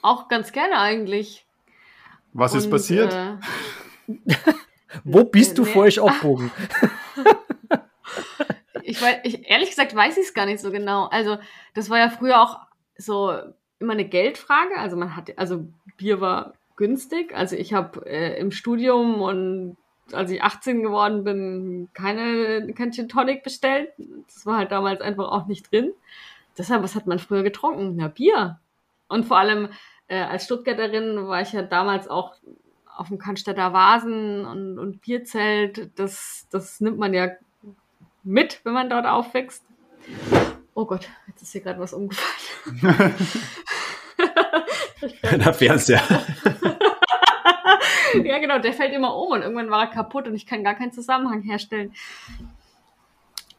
Auch 0.04 0.28
ganz 0.28 0.52
gerne 0.52 0.78
eigentlich. 0.78 1.46
Was 2.34 2.54
ist 2.54 2.66
Und, 2.66 2.72
passiert? 2.72 3.12
Äh, 3.14 3.38
Wo 5.04 5.24
bist 5.24 5.58
du 5.58 5.64
Nee. 5.64 5.72
falsch 5.72 5.98
abgebogen? 5.98 6.52
Ich 8.88 9.02
weiß, 9.02 9.17
ich, 9.23 9.50
ehrlich 9.50 9.69
gesagt 9.69 9.93
weiß 9.93 10.17
ich 10.17 10.28
es 10.28 10.34
gar 10.34 10.45
nicht 10.45 10.62
so 10.62 10.71
genau. 10.71 11.08
Also, 11.08 11.38
das 11.73 11.89
war 11.89 12.00
ja 12.00 12.10
früher 12.10 12.41
auch 12.41 12.60
so 12.97 13.34
immer 13.80 13.93
eine 13.93 14.08
Geldfrage. 14.08 14.78
Also 14.78 14.95
man 14.95 15.15
hatte, 15.15 15.38
also 15.38 15.67
Bier 15.97 16.21
war 16.21 16.54
günstig. 16.78 17.36
Also 17.36 17.58
ich 17.58 17.73
habe 17.73 18.06
äh, 18.06 18.39
im 18.39 18.52
Studium 18.52 19.21
und 19.21 19.76
als 20.13 20.32
ich 20.32 20.41
18 20.41 20.84
geworden 20.84 21.26
bin, 21.26 21.89
keine, 21.93 22.73
kein 22.73 22.91
Tonic 22.91 23.43
bestellt. 23.43 23.89
Das 24.28 24.45
war 24.45 24.58
halt 24.58 24.71
damals 24.71 25.02
einfach 25.02 25.28
auch 25.28 25.47
nicht 25.47 25.69
drin. 25.69 25.91
Deshalb, 26.58 26.82
was 26.82 26.95
hat 26.95 27.08
man 27.08 27.19
früher 27.19 27.43
getrunken? 27.43 27.95
Na, 27.97 28.08
Bier. 28.08 28.60
Und 29.10 29.26
vor 29.26 29.38
allem 29.38 29.67
äh, 30.08 30.21
als 30.21 30.45
Stuttgarterin 30.45 31.28
war 31.28 31.41
ich 31.41 31.52
ja 31.52 31.62
damals 31.62 32.08
auch 32.08 32.36
auf 32.95 33.10
dem 33.10 33.17
Cannstatter 33.17 33.73
Vasen 33.73 34.45
und, 34.45 34.80
und 34.80 35.02
Bierzelt. 35.02 35.91
Das, 36.00 36.47
das 36.52 36.80
nimmt 36.80 36.97
man 36.97 37.13
ja 37.13 37.32
mit, 38.28 38.62
wenn 38.63 38.74
man 38.74 38.90
dort 38.90 39.06
aufwächst. 39.06 39.63
Oh 40.74 40.86
Gott, 40.86 41.08
jetzt 41.28 41.42
ist 41.42 41.54
hier 41.54 41.62
gerade 41.62 41.80
was 41.80 41.94
umgefallen. 41.94 43.16
Der 45.24 45.54
Fernseher. 45.54 46.02
ja, 48.24 48.40
genau, 48.40 48.60
der 48.60 48.74
fällt 48.74 48.94
immer 48.94 49.16
um 49.16 49.32
und 49.32 49.42
irgendwann 49.42 49.72
war 49.72 49.82
er 49.82 49.88
kaputt 49.88 50.28
und 50.28 50.36
ich 50.36 50.46
kann 50.46 50.63
gar 50.63 50.76
keinen 50.76 50.92
Zusammenhang 50.92 51.42
herstellen. 51.42 51.94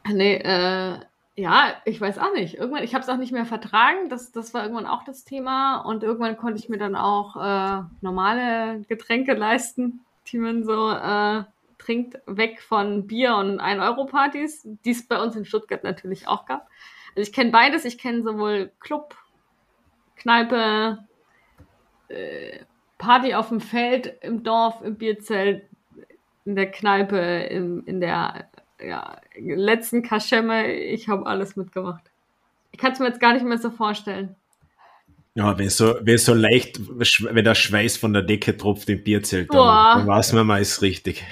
Nee, 0.07 0.35
äh, 0.35 0.99
ja, 1.35 1.73
ich 1.85 1.99
weiß 1.99 2.19
auch 2.19 2.33
nicht. 2.33 2.55
Irgendwann, 2.55 2.83
ich 2.83 2.93
habe 2.93 3.03
es 3.03 3.09
auch 3.09 3.17
nicht 3.17 3.31
mehr 3.31 3.45
vertragen. 3.45 4.09
Das, 4.09 4.31
das 4.31 4.53
war 4.53 4.63
irgendwann 4.63 4.87
auch 4.87 5.03
das 5.03 5.23
Thema. 5.23 5.77
Und 5.77 6.03
irgendwann 6.03 6.37
konnte 6.37 6.59
ich 6.59 6.69
mir 6.69 6.77
dann 6.77 6.95
auch 6.95 7.35
äh, 7.35 7.83
normale 8.01 8.81
Getränke 8.87 9.33
leisten, 9.33 10.01
die 10.27 10.37
man 10.37 10.63
so 10.63 10.91
äh, 10.91 11.43
trinkt, 11.79 12.19
weg 12.27 12.61
von 12.61 13.07
Bier 13.07 13.35
und 13.35 13.59
1-Euro-Partys, 13.59 14.67
die 14.85 14.91
es 14.91 15.07
bei 15.07 15.21
uns 15.21 15.35
in 15.35 15.45
Stuttgart 15.45 15.83
natürlich 15.83 16.27
auch 16.27 16.45
gab. 16.45 16.67
Also 17.15 17.21
ich 17.21 17.33
kenne 17.33 17.51
beides. 17.51 17.85
Ich 17.85 17.97
kenne 17.97 18.21
sowohl 18.21 18.71
Club, 18.79 19.15
Kneipe, 20.15 20.99
äh, 22.09 22.59
Party 22.97 23.33
auf 23.33 23.49
dem 23.49 23.61
Feld, 23.61 24.13
im 24.21 24.43
Dorf, 24.43 24.81
im 24.83 24.95
Bierzelt, 24.95 25.63
in 26.45 26.55
der 26.55 26.69
Kneipe, 26.69 27.17
im, 27.17 27.83
in 27.85 28.01
der 28.01 28.49
ja, 28.81 29.19
letzten 29.37 30.03
Kaschemme. 30.03 30.71
Ich 30.71 31.07
habe 31.07 31.25
alles 31.25 31.55
mitgemacht. 31.55 32.03
Ich 32.71 32.79
kann 32.79 32.91
es 32.91 32.99
mir 32.99 33.07
jetzt 33.07 33.19
gar 33.19 33.33
nicht 33.33 33.45
mehr 33.45 33.57
so 33.57 33.71
vorstellen. 33.71 34.35
Ja, 35.35 35.57
wenn 35.57 35.69
so, 35.69 35.95
wenn 36.01 36.17
so 36.17 36.33
leicht, 36.33 36.79
wenn 36.79 37.45
der 37.45 37.55
Schweiß 37.55 37.97
von 37.97 38.13
der 38.13 38.23
Decke 38.23 38.57
tropft 38.57 38.89
im 38.89 39.03
Bierzelt, 39.03 39.53
dann, 39.53 39.99
dann 39.99 40.07
weiß 40.07 40.33
man 40.33 40.45
mal, 40.45 40.61
ist 40.61 40.81
richtig. 40.81 41.23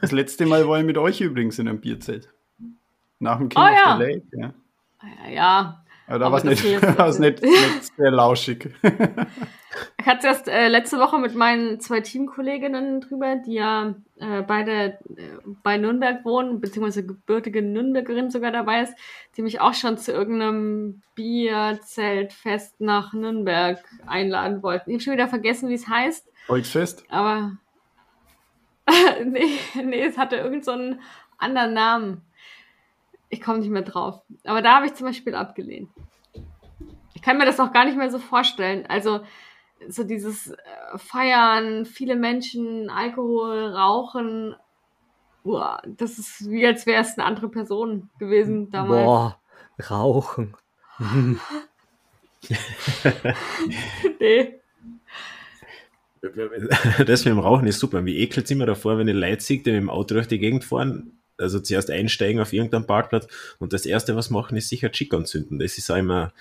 Das 0.00 0.12
letzte 0.12 0.46
Mal 0.46 0.68
war 0.68 0.78
ich 0.78 0.84
mit 0.84 0.98
euch 0.98 1.20
übrigens 1.20 1.58
in 1.58 1.68
einem 1.68 1.80
Bierzelt. 1.80 2.28
Nach 3.18 3.38
dem 3.38 3.48
King 3.48 3.62
Oh 3.62 3.66
of 3.66 3.72
ja. 3.72 3.96
the 3.96 4.02
Lake. 4.02 4.22
Ja. 4.32 4.54
Ja, 5.02 5.30
ja. 5.30 5.84
Aber 6.06 6.18
da 6.18 6.32
war 6.32 6.38
es 6.38 6.44
nicht, 6.44 6.64
nicht, 7.20 7.42
nicht 7.42 7.96
sehr 7.96 8.10
lauschig. 8.10 8.70
Ich 10.00 10.06
hatte 10.06 10.26
erst 10.26 10.48
äh, 10.48 10.66
letzte 10.66 10.98
Woche 10.98 11.18
mit 11.18 11.36
meinen 11.36 11.78
zwei 11.78 12.00
Teamkolleginnen 12.00 13.00
drüber, 13.00 13.36
die 13.36 13.52
ja 13.54 13.94
äh, 14.18 14.42
beide 14.42 14.98
äh, 15.16 15.38
bei 15.62 15.76
Nürnberg 15.76 16.24
wohnen, 16.24 16.60
beziehungsweise 16.60 17.06
gebürtige 17.06 17.62
Nürnbergerin 17.62 18.30
sogar 18.30 18.50
dabei 18.50 18.82
ist, 18.82 18.94
die 19.36 19.42
mich 19.42 19.60
auch 19.60 19.74
schon 19.74 19.98
zu 19.98 20.10
irgendeinem 20.10 21.02
Bierzeltfest 21.14 22.80
nach 22.80 23.12
Nürnberg 23.12 23.84
einladen 24.06 24.62
wollten. 24.64 24.90
Ich 24.90 24.94
habe 24.94 25.02
schon 25.04 25.12
wieder 25.12 25.28
vergessen, 25.28 25.68
wie 25.68 25.74
es 25.74 25.86
heißt, 25.86 26.26
Volksfest? 26.46 27.04
aber 27.08 27.52
nee, 29.24 29.58
nee, 29.82 30.02
es 30.02 30.18
hatte 30.18 30.36
irgend 30.36 30.64
so 30.64 30.72
einen 30.72 31.00
anderen 31.38 31.74
Namen. 31.74 32.22
Ich 33.28 33.40
komme 33.40 33.60
nicht 33.60 33.70
mehr 33.70 33.82
drauf. 33.82 34.22
Aber 34.44 34.62
da 34.62 34.76
habe 34.76 34.86
ich 34.86 34.94
zum 34.94 35.06
Beispiel 35.06 35.34
abgelehnt. 35.34 35.88
Ich 37.14 37.22
kann 37.22 37.38
mir 37.38 37.46
das 37.46 37.60
auch 37.60 37.72
gar 37.72 37.84
nicht 37.84 37.96
mehr 37.96 38.10
so 38.10 38.18
vorstellen. 38.18 38.86
Also 38.88 39.20
so 39.88 40.04
dieses 40.04 40.50
äh, 40.50 40.56
Feiern, 40.96 41.86
viele 41.86 42.16
Menschen, 42.16 42.90
Alkohol, 42.90 43.66
Rauchen, 43.66 44.56
Boah, 45.42 45.80
das 45.86 46.18
ist 46.18 46.50
wie 46.50 46.66
als 46.66 46.84
wäre 46.86 47.02
es 47.02 47.16
eine 47.16 47.26
andere 47.26 47.48
Person 47.48 48.10
gewesen 48.18 48.70
damals. 48.70 49.04
Boah, 49.04 49.40
Rauchen. 49.88 50.54
nee. 54.20 54.59
Das 57.06 57.24
mit 57.24 57.32
dem 57.32 57.38
Rauchen 57.38 57.66
ist 57.66 57.78
super. 57.78 58.04
Wie 58.04 58.18
ekelt 58.18 58.44
es 58.44 58.50
immer 58.50 58.66
davor, 58.66 58.98
wenn 58.98 59.08
ich 59.08 59.14
Leute 59.14 59.42
sehe, 59.42 59.62
die 59.62 59.72
mit 59.72 59.80
dem 59.80 59.90
Auto 59.90 60.14
durch 60.14 60.28
die 60.28 60.38
Gegend 60.38 60.64
fahren, 60.64 61.20
also 61.38 61.60
zuerst 61.60 61.90
einsteigen 61.90 62.40
auf 62.40 62.52
irgendeinen 62.52 62.86
Parkplatz 62.86 63.26
und 63.58 63.72
das 63.72 63.86
erste, 63.86 64.16
was 64.16 64.30
machen, 64.30 64.56
ist 64.56 64.68
sicher 64.68 64.92
Chick 64.92 65.14
anzünden. 65.14 65.58
Das 65.58 65.78
ist 65.78 65.90
auch 65.90 65.96
immer, 65.96 66.32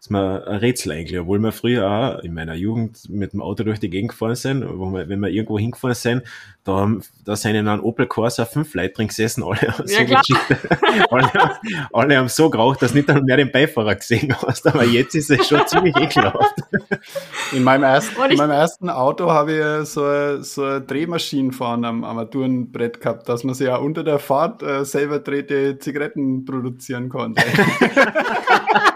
ist 0.00 0.10
mir 0.10 0.46
ein 0.46 0.58
Rätsel 0.58 0.92
eigentlich, 0.92 1.18
obwohl 1.18 1.40
wir 1.40 1.50
früher 1.50 1.90
auch 1.90 2.18
in 2.20 2.32
meiner 2.32 2.54
Jugend 2.54 3.08
mit 3.08 3.32
dem 3.32 3.42
Auto 3.42 3.64
durch 3.64 3.80
die 3.80 3.90
Gegend 3.90 4.12
gefahren 4.12 4.36
sind, 4.36 4.64
wo 4.64 4.90
wir, 4.90 5.08
wenn 5.08 5.18
wir 5.18 5.28
irgendwo 5.28 5.58
hingefahren 5.58 5.96
sind, 5.96 6.22
da, 6.62 6.88
da 7.24 7.34
sind 7.34 7.56
in 7.56 7.66
einem 7.66 7.82
Opel 7.82 8.06
Corsa 8.06 8.44
fünf 8.44 8.74
Leute 8.74 8.94
drin 8.94 9.08
gesessen, 9.08 9.42
alle 9.42 9.56
haben 9.56 9.88
so 9.88 10.02
ja, 10.02 10.20
alle, 11.10 11.58
alle, 11.92 12.16
haben 12.16 12.28
so 12.28 12.48
geraucht, 12.48 12.80
dass 12.80 12.94
nicht 12.94 13.08
mehr 13.08 13.36
den 13.36 13.50
Beifahrer 13.50 13.96
gesehen 13.96 14.36
hast, 14.40 14.66
aber 14.68 14.84
jetzt 14.84 15.16
ist 15.16 15.30
es 15.30 15.48
schon 15.48 15.66
ziemlich 15.66 15.96
ekelhaft. 15.96 16.54
In 17.52 17.64
meinem 17.64 17.84
ersten, 17.84 18.14
in 18.30 18.36
meinem 18.36 18.50
ersten 18.50 18.90
Auto 18.90 19.30
habe 19.30 19.80
ich 19.80 19.88
so, 19.88 20.42
so 20.42 20.64
eine 20.64 20.80
Drehmaschine 20.82 21.52
fahren 21.52 21.84
am 21.84 22.04
Armaturenbrett 22.04 23.00
gehabt, 23.00 23.28
dass 23.28 23.42
man 23.42 23.54
sich 23.54 23.66
ja 23.66 23.76
unter 23.76 24.04
der 24.04 24.18
Fahrt 24.18 24.62
äh, 24.62 24.84
selber 24.84 25.20
drehte 25.20 25.78
Zigaretten 25.78 26.44
produzieren 26.44 27.08
konnte. 27.08 27.42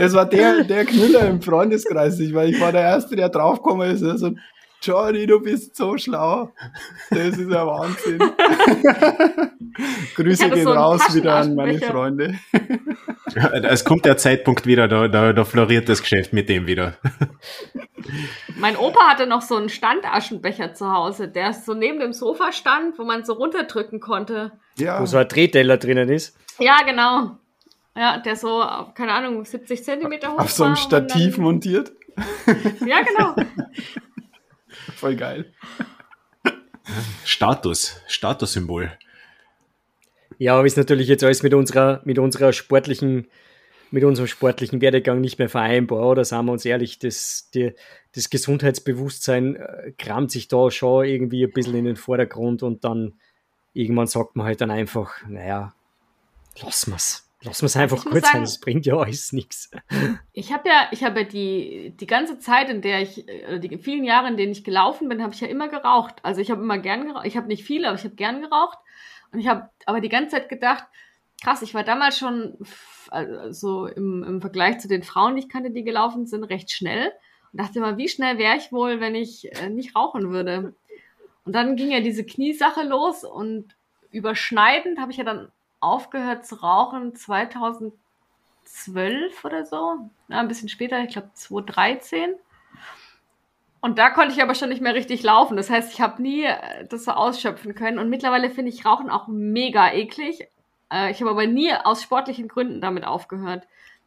das 0.00 0.14
war 0.14 0.26
der, 0.26 0.64
der 0.68 0.84
Knüller 0.84 1.26
im 1.28 1.42
Freundeskreis. 1.42 2.18
Ich, 2.20 2.34
weil 2.34 2.50
ich 2.50 2.60
war 2.60 2.72
der 2.72 2.82
Erste, 2.82 3.16
der 3.16 3.28
draufgekommen 3.28 3.90
ist. 3.90 4.02
Also, 4.02 4.32
Johnny, 4.82 5.26
du 5.26 5.40
bist 5.40 5.76
so 5.76 5.98
schlau. 5.98 6.52
Das 7.10 7.36
ist 7.36 7.50
ja 7.50 7.66
Wahnsinn. 7.66 8.18
Grüße 10.14 10.48
gehen 10.48 10.64
so 10.64 10.72
raus 10.72 11.14
wieder 11.14 11.34
an 11.34 11.54
meine 11.54 11.78
Freunde. 11.80 12.38
es 13.62 13.84
kommt 13.84 14.06
der 14.06 14.16
Zeitpunkt 14.16 14.64
wieder, 14.64 14.88
da, 14.88 15.08
da, 15.08 15.34
da 15.34 15.44
floriert 15.44 15.90
das 15.90 16.00
Geschäft 16.00 16.32
mit 16.32 16.48
dem 16.48 16.66
wieder. 16.66 16.94
Mein 18.56 18.76
Opa 18.76 19.00
hatte 19.10 19.26
noch 19.26 19.42
so 19.42 19.56
einen 19.56 19.68
Standaschenbecher 19.68 20.72
zu 20.72 20.90
Hause, 20.90 21.28
der 21.28 21.52
so 21.52 21.74
neben 21.74 22.00
dem 22.00 22.14
Sofa 22.14 22.50
stand, 22.50 22.98
wo 22.98 23.04
man 23.04 23.24
so 23.24 23.34
runterdrücken 23.34 24.00
konnte. 24.00 24.52
Ja. 24.78 25.00
Wo 25.00 25.04
so 25.04 25.18
ein 25.18 25.28
Drehteller 25.28 25.76
drinnen 25.76 26.08
ist. 26.08 26.38
Ja, 26.58 26.78
genau. 26.86 27.36
Ja, 28.00 28.16
der 28.16 28.34
so, 28.34 28.64
keine 28.94 29.12
Ahnung, 29.12 29.44
70 29.44 29.84
Zentimeter 29.84 30.32
hoch 30.32 30.38
Auf 30.38 30.50
so 30.50 30.64
einem 30.64 30.76
Stativ 30.76 31.34
dann, 31.34 31.44
montiert? 31.44 31.92
ja, 32.86 33.02
genau. 33.02 33.36
Voll 34.96 35.16
geil. 35.16 35.52
Status, 37.26 38.00
Statussymbol. 38.08 38.90
Ja, 40.38 40.54
aber 40.54 40.64
ist 40.64 40.78
natürlich 40.78 41.08
jetzt 41.08 41.22
alles 41.22 41.42
mit 41.42 41.52
unserer, 41.52 42.00
mit 42.06 42.18
unserer 42.18 42.54
sportlichen, 42.54 43.28
mit 43.90 44.04
unserem 44.04 44.28
sportlichen 44.28 44.80
Werdegang 44.80 45.20
nicht 45.20 45.38
mehr 45.38 45.50
vereinbar, 45.50 46.08
oder 46.08 46.24
sagen 46.24 46.46
wir 46.46 46.52
uns 46.52 46.64
ehrlich, 46.64 47.00
das, 47.00 47.50
die, 47.52 47.74
das 48.14 48.30
Gesundheitsbewusstsein 48.30 49.56
äh, 49.56 49.92
kramt 49.98 50.30
sich 50.30 50.48
da 50.48 50.70
schon 50.70 51.04
irgendwie 51.04 51.44
ein 51.44 51.52
bisschen 51.52 51.74
in 51.74 51.84
den 51.84 51.96
Vordergrund 51.96 52.62
und 52.62 52.82
dann 52.82 53.20
irgendwann 53.74 54.06
sagt 54.06 54.36
man 54.36 54.46
halt 54.46 54.62
dann 54.62 54.70
einfach, 54.70 55.12
naja, 55.28 55.74
lassen 56.62 56.92
wir's. 56.92 57.29
Lass 57.42 57.62
uns 57.62 57.76
einfach 57.76 58.04
kurz 58.04 58.26
sagen, 58.26 58.32
sein, 58.32 58.42
das 58.42 58.60
bringt 58.60 58.84
ja 58.84 58.96
alles 58.96 59.32
nichts. 59.32 59.70
Ich 60.32 60.52
habe 60.52 60.68
ja, 60.68 60.88
ich 60.90 61.02
habe 61.04 61.20
ja 61.20 61.26
die, 61.26 61.94
die 61.98 62.06
ganze 62.06 62.38
Zeit, 62.38 62.68
in 62.68 62.82
der 62.82 63.00
ich, 63.00 63.26
äh, 63.28 63.58
die 63.58 63.78
vielen 63.78 64.04
Jahre, 64.04 64.28
in 64.28 64.36
denen 64.36 64.52
ich 64.52 64.62
gelaufen 64.62 65.08
bin, 65.08 65.22
habe 65.22 65.32
ich 65.32 65.40
ja 65.40 65.48
immer 65.48 65.68
geraucht. 65.68 66.16
Also 66.22 66.40
ich 66.40 66.50
habe 66.50 66.62
immer 66.62 66.78
gern 66.78 67.06
geraucht. 67.06 67.26
Ich 67.26 67.36
habe 67.36 67.46
nicht 67.46 67.64
viel, 67.64 67.86
aber 67.86 67.96
ich 67.96 68.04
habe 68.04 68.14
gern 68.14 68.42
geraucht. 68.42 68.78
Und 69.32 69.38
ich 69.38 69.48
habe 69.48 69.70
aber 69.86 70.00
die 70.00 70.10
ganze 70.10 70.36
Zeit 70.36 70.48
gedacht, 70.48 70.84
krass, 71.42 71.62
ich 71.62 71.74
war 71.74 71.84
damals 71.84 72.18
schon 72.18 72.58
also 73.08 73.86
im, 73.86 74.22
im 74.22 74.40
Vergleich 74.40 74.78
zu 74.78 74.88
den 74.88 75.02
Frauen, 75.02 75.36
die 75.36 75.42
ich 75.42 75.48
kannte, 75.48 75.70
die 75.70 75.82
gelaufen 75.82 76.26
sind, 76.26 76.44
recht 76.44 76.70
schnell. 76.70 77.12
Und 77.52 77.60
dachte 77.60 77.78
immer, 77.78 77.96
wie 77.96 78.08
schnell 78.08 78.38
wäre 78.38 78.56
ich 78.56 78.70
wohl, 78.70 79.00
wenn 79.00 79.14
ich 79.14 79.50
äh, 79.60 79.70
nicht 79.70 79.96
rauchen 79.96 80.30
würde. 80.30 80.74
Und 81.44 81.54
dann 81.54 81.76
ging 81.76 81.90
ja 81.90 82.00
diese 82.00 82.24
Kniesache 82.24 82.82
los 82.82 83.24
und 83.24 83.74
überschneidend 84.10 85.00
habe 85.00 85.10
ich 85.10 85.18
ja 85.18 85.24
dann 85.24 85.50
aufgehört 85.80 86.46
zu 86.46 86.56
rauchen 86.56 87.14
2012 87.14 87.94
oder 89.44 89.64
so. 89.64 89.96
Ja, 90.28 90.38
ein 90.38 90.48
bisschen 90.48 90.68
später, 90.68 91.02
ich 91.02 91.10
glaube 91.10 91.30
2013. 91.34 92.34
Und 93.80 93.98
da 93.98 94.10
konnte 94.10 94.34
ich 94.34 94.42
aber 94.42 94.54
schon 94.54 94.68
nicht 94.68 94.82
mehr 94.82 94.94
richtig 94.94 95.22
laufen. 95.22 95.56
Das 95.56 95.70
heißt, 95.70 95.92
ich 95.92 96.00
habe 96.00 96.20
nie 96.20 96.44
äh, 96.44 96.86
das 96.88 97.04
so 97.04 97.12
ausschöpfen 97.12 97.74
können. 97.74 97.98
Und 97.98 98.10
mittlerweile 98.10 98.50
finde 98.50 98.70
ich 98.70 98.84
Rauchen 98.84 99.08
auch 99.08 99.26
mega 99.26 99.90
eklig. 99.92 100.48
Äh, 100.92 101.10
ich 101.10 101.20
habe 101.20 101.30
aber 101.30 101.46
nie 101.46 101.72
aus 101.72 102.02
sportlichen 102.02 102.46
Gründen 102.46 102.82
damit 102.82 103.04
aufgehört. 103.04 103.66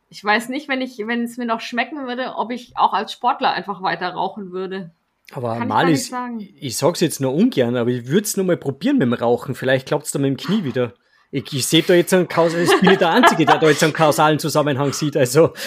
Ich 0.09 0.23
weiß 0.23 0.49
nicht, 0.49 0.67
wenn 0.69 0.81
ich, 0.81 0.99
wenn 0.99 1.23
es 1.23 1.37
mir 1.37 1.47
noch 1.47 1.59
schmecken 1.59 2.05
würde, 2.05 2.35
ob 2.35 2.51
ich 2.51 2.77
auch 2.77 2.93
als 2.93 3.11
Sportler 3.11 3.51
einfach 3.51 3.81
weiter 3.81 4.09
rauchen 4.09 4.51
würde. 4.51 4.91
Aber 5.31 5.57
Kann 5.57 5.67
Malis, 5.67 6.11
ich, 6.37 6.61
ich 6.61 6.77
sag's 6.77 6.99
jetzt 6.99 7.19
nur 7.19 7.33
ungern, 7.33 7.75
aber 7.75 7.89
ich 7.89 8.07
würde 8.07 8.25
es 8.25 8.37
nur 8.37 8.45
mal 8.45 8.57
probieren 8.57 8.99
mit 8.99 9.07
dem 9.07 9.13
Rauchen. 9.13 9.55
Vielleicht 9.55 9.87
klappt 9.87 10.05
es 10.05 10.11
da 10.11 10.19
mit 10.19 10.27
dem 10.27 10.37
Knie 10.37 10.63
wieder. 10.63 10.93
Ich, 11.35 11.51
ich 11.51 11.65
sehe 11.65 11.81
da 11.81 11.95
jetzt 11.95 12.13
einen 12.13 12.27
kausalen, 12.27 12.65
ich 12.65 12.79
bin 12.79 12.91
nicht 12.91 13.01
der 13.01 13.09
Einzige, 13.09 13.43
der 13.43 13.57
da 13.57 13.67
jetzt 13.67 13.83
einen 13.83 13.91
kausalen 13.91 14.37
Zusammenhang 14.37 14.93
sieht, 14.93 15.17
also. 15.17 15.53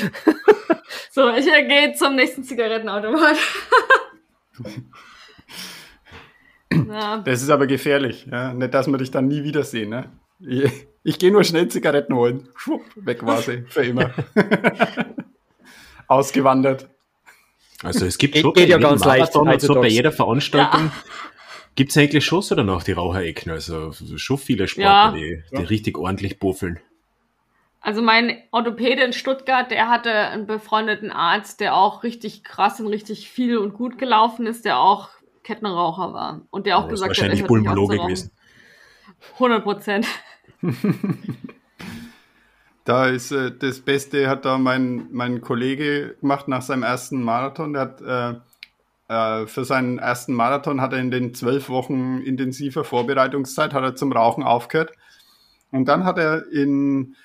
So, 1.10 1.30
ich 1.30 1.46
gehe 1.46 1.94
zum 1.94 2.14
nächsten 2.14 2.44
Zigarettenautomat. 2.44 3.36
Das 7.24 7.42
ist 7.42 7.48
aber 7.48 7.66
gefährlich, 7.66 8.26
ja? 8.30 8.52
nicht, 8.52 8.74
dass 8.74 8.86
wir 8.86 8.98
dich 8.98 9.10
dann 9.10 9.28
nie 9.28 9.44
wiedersehen. 9.44 9.88
Ne? 9.88 10.10
Ich, 10.40 10.70
ich 11.04 11.18
gehe 11.18 11.32
nur 11.32 11.42
schnell 11.42 11.68
Zigaretten 11.68 12.14
holen. 12.14 12.48
Schwupp, 12.54 12.82
weg 12.96 13.24
war 13.24 13.40
sie, 13.40 13.64
für 13.68 13.82
immer. 13.82 14.10
Ausgewandert. 16.06 16.90
Also 17.82 18.04
es 18.04 18.18
gibt 18.18 18.36
schon 18.36 18.52
geht, 18.52 18.64
geht 18.64 18.68
ja 18.68 18.78
ganz 18.78 19.04
leicht, 19.04 19.32
so 19.32 19.74
bei 19.74 19.88
jeder 19.88 20.12
Veranstaltung 20.12 20.84
ja. 20.84 20.92
Gibt 21.76 21.90
es 21.90 21.96
eigentlich 21.98 22.24
Schuss 22.24 22.50
oder 22.50 22.64
noch 22.64 22.82
die 22.82 22.92
Raucherecken? 22.92 23.52
Also 23.52 23.92
schon 23.92 24.38
viele 24.38 24.66
Sportler, 24.66 24.90
ja. 24.90 25.12
die, 25.12 25.42
die 25.52 25.56
ja. 25.56 25.60
richtig 25.60 25.98
ordentlich 25.98 26.38
buffeln. 26.38 26.80
Also 27.80 28.02
mein 28.02 28.38
Orthopäde 28.50 29.02
in 29.02 29.12
Stuttgart, 29.12 29.70
der 29.70 29.88
hatte 29.88 30.10
einen 30.10 30.46
befreundeten 30.46 31.12
Arzt, 31.12 31.60
der 31.60 31.76
auch 31.76 32.02
richtig 32.02 32.42
krass 32.42 32.80
und 32.80 32.88
richtig 32.88 33.30
viel 33.30 33.58
und 33.58 33.74
gut 33.74 33.98
gelaufen 33.98 34.46
ist, 34.46 34.64
der 34.64 34.80
auch 34.80 35.10
Kettenraucher 35.44 36.12
war. 36.12 36.40
Und 36.50 36.66
der 36.66 36.78
auch 36.78 36.86
oh, 36.86 36.88
gesagt 36.88 37.10
hat, 37.10 37.16
wahrscheinlich 37.16 37.42
hat, 37.42 37.48
Pulmologe 37.48 37.98
gewesen. 37.98 38.32
100 39.34 39.62
Prozent. 39.62 40.06
da 42.84 43.06
ist 43.06 43.30
äh, 43.30 43.52
das 43.56 43.80
Beste, 43.80 44.28
hat 44.28 44.46
da 44.46 44.58
mein, 44.58 45.08
mein 45.12 45.40
Kollege 45.42 46.16
gemacht 46.20 46.48
nach 46.48 46.62
seinem 46.62 46.82
ersten 46.82 47.22
Marathon. 47.22 47.74
Der 47.74 47.82
hat 47.82 48.00
äh, 48.00 48.40
äh, 49.08 49.46
für 49.46 49.64
seinen 49.64 49.98
ersten 49.98 50.34
Marathon 50.34 50.80
hat 50.80 50.92
er 50.92 50.98
in 50.98 51.10
den 51.10 51.34
zwölf 51.34 51.68
Wochen 51.68 52.18
intensiver 52.18 52.84
Vorbereitungszeit 52.84 53.72
hat 53.72 53.82
er 53.82 53.94
zum 53.94 54.12
Rauchen 54.12 54.42
aufgehört. 54.42 54.92
Und 55.70 55.86
dann 55.86 56.04
hat 56.04 56.18
er 56.18 56.50
in, 56.50 57.16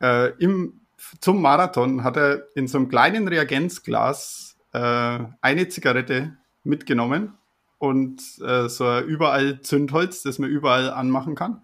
äh, 0.00 0.30
im, 0.38 0.80
zum 1.20 1.42
Marathon 1.42 2.04
hat 2.04 2.16
er 2.16 2.46
in 2.54 2.68
so 2.68 2.78
einem 2.78 2.88
kleinen 2.88 3.28
Reagenzglas 3.28 4.56
äh, 4.72 5.18
eine 5.40 5.68
Zigarette 5.68 6.36
mitgenommen 6.64 7.34
und 7.78 8.22
äh, 8.44 8.68
so 8.68 9.00
überall 9.00 9.60
Zündholz, 9.60 10.22
das 10.22 10.38
man 10.38 10.50
überall 10.50 10.90
anmachen 10.90 11.34
kann. 11.34 11.62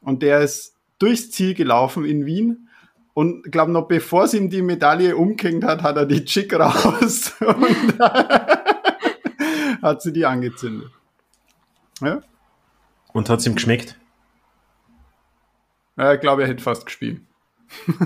Und 0.00 0.22
der 0.22 0.40
ist 0.40 0.74
durchs 0.98 1.30
Ziel 1.30 1.54
gelaufen 1.54 2.04
in 2.04 2.26
Wien 2.26 2.68
und 3.14 3.50
glaube 3.50 3.72
noch 3.72 3.88
bevor 3.88 4.28
sie 4.28 4.38
ihm 4.38 4.50
die 4.50 4.62
Medaille 4.62 5.16
umgehängt 5.16 5.64
hat, 5.64 5.82
hat 5.82 5.96
er 5.96 6.06
die 6.06 6.24
Chick 6.24 6.52
raus 6.52 7.32
und 7.40 7.98
hat 9.86 10.02
sie 10.02 10.12
die 10.12 10.26
angezündet. 10.26 10.90
Ja? 12.00 12.20
Und 13.12 13.30
hat 13.30 13.38
es 13.40 13.46
ihm 13.46 13.54
geschmeckt? 13.54 13.96
Ja, 15.96 16.12
ich 16.12 16.20
glaube, 16.20 16.42
er 16.42 16.48
hätte 16.48 16.62
fast 16.62 16.84
gespielt. 16.84 17.22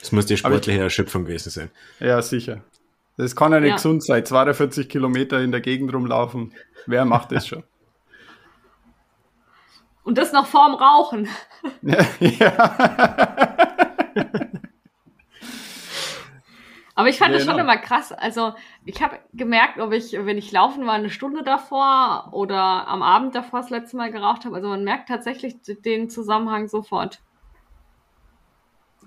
das 0.00 0.12
muss 0.12 0.26
die 0.26 0.36
sportliche 0.36 0.78
ich, 0.78 0.84
Erschöpfung 0.84 1.24
gewesen 1.24 1.50
sein. 1.50 1.70
Ja, 1.98 2.22
sicher. 2.22 2.62
Das 3.16 3.34
kann 3.34 3.52
ja 3.52 3.60
nicht 3.60 3.70
ja. 3.70 3.76
gesund 3.76 4.04
sein. 4.04 4.24
42 4.24 4.88
Kilometer 4.88 5.40
in 5.40 5.50
der 5.50 5.60
Gegend 5.60 5.92
rumlaufen. 5.92 6.54
Wer 6.86 7.04
macht 7.04 7.32
das 7.32 7.48
schon? 7.48 7.64
Und 10.04 10.16
das 10.16 10.32
noch 10.32 10.46
vorm 10.46 10.74
Rauchen. 10.74 11.28
ja. 11.82 12.06
ja. 12.20 13.69
Aber 17.00 17.08
ich 17.08 17.16
fand 17.16 17.30
Ja, 17.30 17.38
das 17.38 17.46
schon 17.46 17.56
genau. 17.56 17.64
immer 17.64 17.80
krass. 17.80 18.12
Also 18.12 18.52
ich 18.84 19.02
habe 19.02 19.20
gemerkt, 19.32 19.78
ob 19.78 19.92
ich, 19.92 20.12
wenn 20.12 20.36
ich 20.36 20.52
laufen 20.52 20.84
war, 20.84 20.92
eine 20.92 21.08
Stunde 21.08 21.42
davor 21.42 22.28
oder 22.32 22.86
am 22.88 23.02
Abend 23.02 23.34
davor 23.34 23.62
das 23.62 23.70
letzte 23.70 23.96
Mal 23.96 24.12
geraucht 24.12 24.44
habe. 24.44 24.56
Also 24.56 24.68
man 24.68 24.84
merkt 24.84 25.08
tatsächlich 25.08 25.56
den 25.62 26.10
Zusammenhang 26.10 26.68
sofort. 26.68 27.22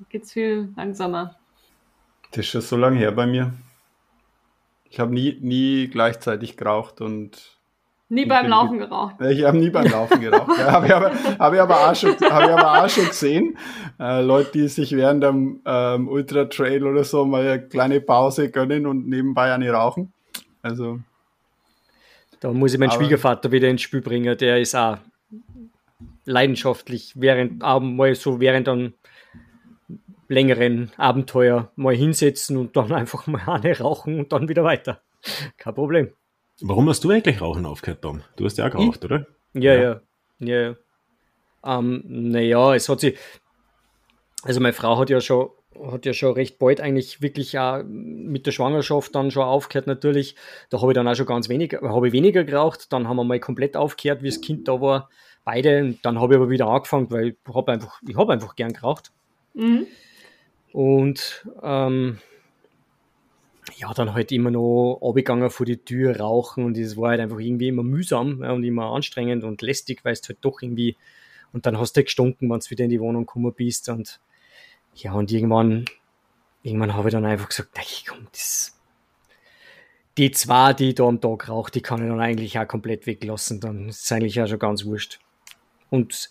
Geht's 0.10 0.32
viel 0.34 0.74
langsamer. 0.76 1.36
Das 2.32 2.40
ist 2.40 2.48
schon 2.48 2.62
so 2.62 2.78
lange 2.78 2.98
her 2.98 3.12
bei 3.12 3.28
mir. 3.28 3.54
Ich 4.86 5.00
habe 5.00 5.14
nie, 5.14 5.38
nie 5.40 5.88
gleichzeitig 5.88 6.58
geraucht 6.58 7.00
und 7.00 7.60
Nie 8.10 8.26
beim 8.26 8.48
Laufen 8.48 8.78
geraucht. 8.78 9.16
ich 9.22 9.44
habe 9.44 9.58
nie 9.58 9.70
beim 9.72 9.88
Laufen 9.88 10.22
geraucht. 10.22 10.52
Ja, 10.58 10.72
habe 10.74 10.86
ich, 10.86 10.94
aber, 10.94 11.12
hab 11.40 11.54
ich, 11.54 11.60
aber 11.62 11.90
auch 11.90 11.96
schon, 11.96 12.12
hab 12.12 12.44
ich 12.44 12.50
aber 12.50 12.84
auch 12.84 12.90
schon 12.90 13.08
gesehen. 13.08 13.58
Äh, 14.00 14.22
Leute, 14.22 14.52
die 14.52 14.68
sich 14.68 14.96
während 14.96 15.24
dem 15.24 15.62
ähm, 15.66 16.08
Ultra 16.08 16.46
Trail 16.46 16.86
oder 16.86 17.04
so 17.04 17.26
mal 17.26 17.42
eine 17.48 17.68
kleine 17.68 18.02
Pause 18.02 18.52
gönnen 18.52 18.86
und 18.86 19.08
nebenbei 19.08 19.52
eine 19.54 19.72
rauchen. 19.72 20.14
Also, 20.62 21.00
Da 22.40 22.52
muss 22.52 22.74
ich 22.74 22.80
meinen 22.80 22.90
Aber- 22.92 23.00
Schwiegervater 23.00 23.52
wieder 23.52 23.70
ins 23.70 23.82
Spiel 23.82 24.02
bringen. 24.02 24.38
Der 24.38 24.60
ist 24.60 24.76
auch 24.76 24.98
leidenschaftlich 26.26 27.14
während 27.16 27.64
auch 27.64 27.80
mal 27.80 28.14
so 28.16 28.40
während 28.40 28.70
einem 28.70 28.94
längeren 30.28 30.92
Abenteuer 30.98 31.72
mal 31.76 31.96
hinsetzen 31.96 32.58
und 32.58 32.76
dann 32.78 32.92
einfach 32.94 33.26
mal 33.28 33.42
eine 33.48 33.78
rauchen 33.80 34.20
und 34.20 34.32
dann 34.32 34.48
wieder 34.50 34.64
weiter. 34.64 35.02
Kein 35.58 35.74
Problem. 35.74 36.12
Warum 36.66 36.88
hast 36.88 37.04
du 37.04 37.10
eigentlich 37.10 37.42
Rauchen 37.42 37.66
aufgehört, 37.66 38.04
Tom? 38.04 38.22
Du 38.38 38.46
hast 38.46 38.58
ja 38.58 38.66
auch 38.66 38.72
geraucht, 38.72 39.04
oder? 39.04 39.28
Ja, 39.54 39.74
Ja. 39.74 39.82
ja. 39.82 40.02
ja. 40.40 40.62
ja. 40.62 40.76
Ähm, 41.66 42.04
naja, 42.08 42.74
es 42.74 42.88
hat 42.88 43.02
sich. 43.02 43.18
Also 44.44 44.62
meine 44.62 44.72
Frau 44.72 44.98
hat 44.98 45.10
ja 45.10 45.20
schon, 45.20 45.50
hat 45.92 46.06
ja 46.06 46.14
schon 46.14 46.34
recht 46.34 46.60
bald 46.60 46.80
eigentlich 46.80 47.22
wirklich 47.22 47.60
auch 47.60 47.84
mit 47.86 48.46
der 48.46 48.54
Schwangerschaft 48.54 49.14
dann 49.14 49.30
schon 49.30 49.44
aufgehört 49.44 49.88
natürlich. 49.88 50.38
Da 50.70 50.82
habe 50.82 50.92
ich 50.92 50.96
dann 50.96 51.08
auch 51.08 51.16
schon 51.16 51.26
ganz 51.26 51.50
wenig, 51.50 51.74
habe 51.82 52.08
ich 52.08 52.14
weniger 52.14 52.46
geraucht. 52.46 52.94
Dann 52.94 53.10
haben 53.10 53.18
wir 53.18 53.26
mal 53.26 53.42
komplett 53.42 53.76
aufgehört, 53.76 54.24
wie 54.24 54.30
das 54.30 54.40
Kind 54.40 54.70
da 54.70 54.80
war. 54.80 55.10
Beide. 55.44 55.82
Und 55.82 56.06
dann 56.06 56.18
habe 56.22 56.34
ich 56.34 56.38
aber 56.40 56.50
wieder 56.50 56.68
angefangen, 56.68 57.12
weil 57.12 57.28
ich 57.30 57.54
habe 57.54 57.74
einfach, 57.74 58.02
ich 58.08 58.16
habe 58.16 58.32
einfach 58.32 58.56
gern 58.56 58.72
geraucht. 58.72 59.12
Mhm. 59.54 59.88
Und 60.72 61.46
ähm, 61.62 62.20
ja, 63.78 63.94
dann 63.94 64.14
halt 64.14 64.32
immer 64.32 64.52
noch 64.52 65.00
abgegangen 65.02 65.50
vor 65.50 65.66
die 65.66 65.78
Tür 65.78 66.20
rauchen 66.20 66.66
und 66.66 66.78
es 66.78 66.98
war 66.98 67.12
halt 67.12 67.22
einfach 67.22 67.40
irgendwie 67.40 67.68
immer 67.68 67.84
mühsam 67.84 68.42
ja, 68.44 68.52
und 68.52 68.64
immer 68.64 68.94
anstrengend 68.94 69.44
und 69.44 69.62
lästig, 69.62 70.04
weil 70.04 70.14
es 70.14 70.28
halt 70.28 70.40
doch 70.42 70.62
irgendwie 70.62 70.98
und 71.52 71.66
dann 71.66 71.78
hast 71.78 71.96
du 71.96 72.00
halt 72.00 72.08
gestunken, 72.08 72.50
wenn 72.50 72.60
du 72.60 72.70
wieder 72.70 72.84
in 72.84 72.90
die 72.90 73.00
Wohnung 73.00 73.26
gekommen 73.26 73.54
bist 73.54 73.90
und 73.90 74.20
ja, 74.96 75.14
und 75.14 75.32
irgendwann, 75.32 75.86
irgendwann 76.62 76.94
habe 76.94 77.10
ich 77.10 77.14
dann 77.14 77.26
einfach 77.26 77.50
gesagt, 77.50 77.70
ey, 77.76 78.06
komm, 78.08 78.28
das, 78.32 78.80
die 80.18 80.32
zwei, 80.32 80.74
die 80.74 80.90
ich 80.90 80.96
da 80.96 81.06
am 81.06 81.22
Tag 81.22 81.50
rauche, 81.50 81.72
die 81.72 81.82
kann 81.82 82.04
ich 82.04 82.10
dann 82.10 82.20
eigentlich 82.20 82.58
auch 82.60 82.68
komplett 82.68 83.08
weglassen, 83.08 83.60
dann 83.60 83.90
ist 83.90 84.04
es 84.04 84.12
eigentlich 84.12 84.40
auch 84.42 84.48
schon 84.48 84.60
ganz 84.60 84.86
wurscht. 84.86 85.20
Und 85.90 86.30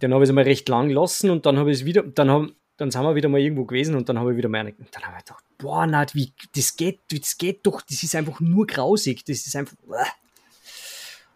dann 0.00 0.12
habe 0.12 0.24
ich 0.24 0.30
es 0.30 0.34
mal 0.34 0.44
recht 0.44 0.68
lang 0.68 0.88
gelassen 0.88 1.30
und 1.30 1.46
dann 1.46 1.58
habe 1.58 1.70
ich 1.70 1.78
es 1.78 1.84
wieder, 1.84 2.02
dann 2.02 2.30
haben, 2.30 2.54
dann 2.78 2.90
sind 2.90 3.02
wir 3.02 3.14
wieder 3.14 3.28
mal 3.28 3.40
irgendwo 3.40 3.64
gewesen 3.64 3.96
und 3.96 4.08
dann 4.08 4.18
habe 4.18 4.30
ich 4.30 4.36
wieder 4.38 4.48
meine, 4.48 4.72
dann 4.72 5.02
habe 5.02 5.16
ich 5.18 5.24
gedacht, 5.24 5.44
boah, 5.58 5.86
na, 5.86 6.06
wie, 6.14 6.32
das 6.56 6.76
geht, 6.76 7.00
das 7.10 7.36
geht 7.36 7.66
doch, 7.66 7.82
das 7.82 8.02
ist 8.02 8.14
einfach 8.14 8.40
nur 8.40 8.66
grausig, 8.66 9.24
das 9.24 9.46
ist 9.46 9.56
einfach, 9.56 9.76
uah. 9.86 10.06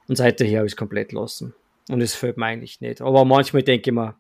und 0.09 0.17
seither 0.17 0.47
habe 0.57 0.67
ich 0.67 0.73
es 0.73 0.77
komplett 0.77 1.13
lassen. 1.13 1.53
Und 1.89 2.01
es 2.01 2.15
fällt 2.15 2.37
mir 2.37 2.47
eigentlich 2.47 2.81
nicht. 2.81 3.03
Aber 3.03 3.25
manchmal 3.25 3.65
denke 3.65 3.91
ich 3.91 3.95
mir, 3.95 4.15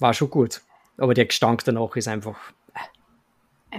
war 0.00 0.12
schon 0.12 0.30
gut. 0.30 0.60
Aber 0.98 1.14
der 1.14 1.26
Gestank 1.26 1.64
danach 1.64 1.94
ist 1.94 2.08
einfach, 2.08 2.36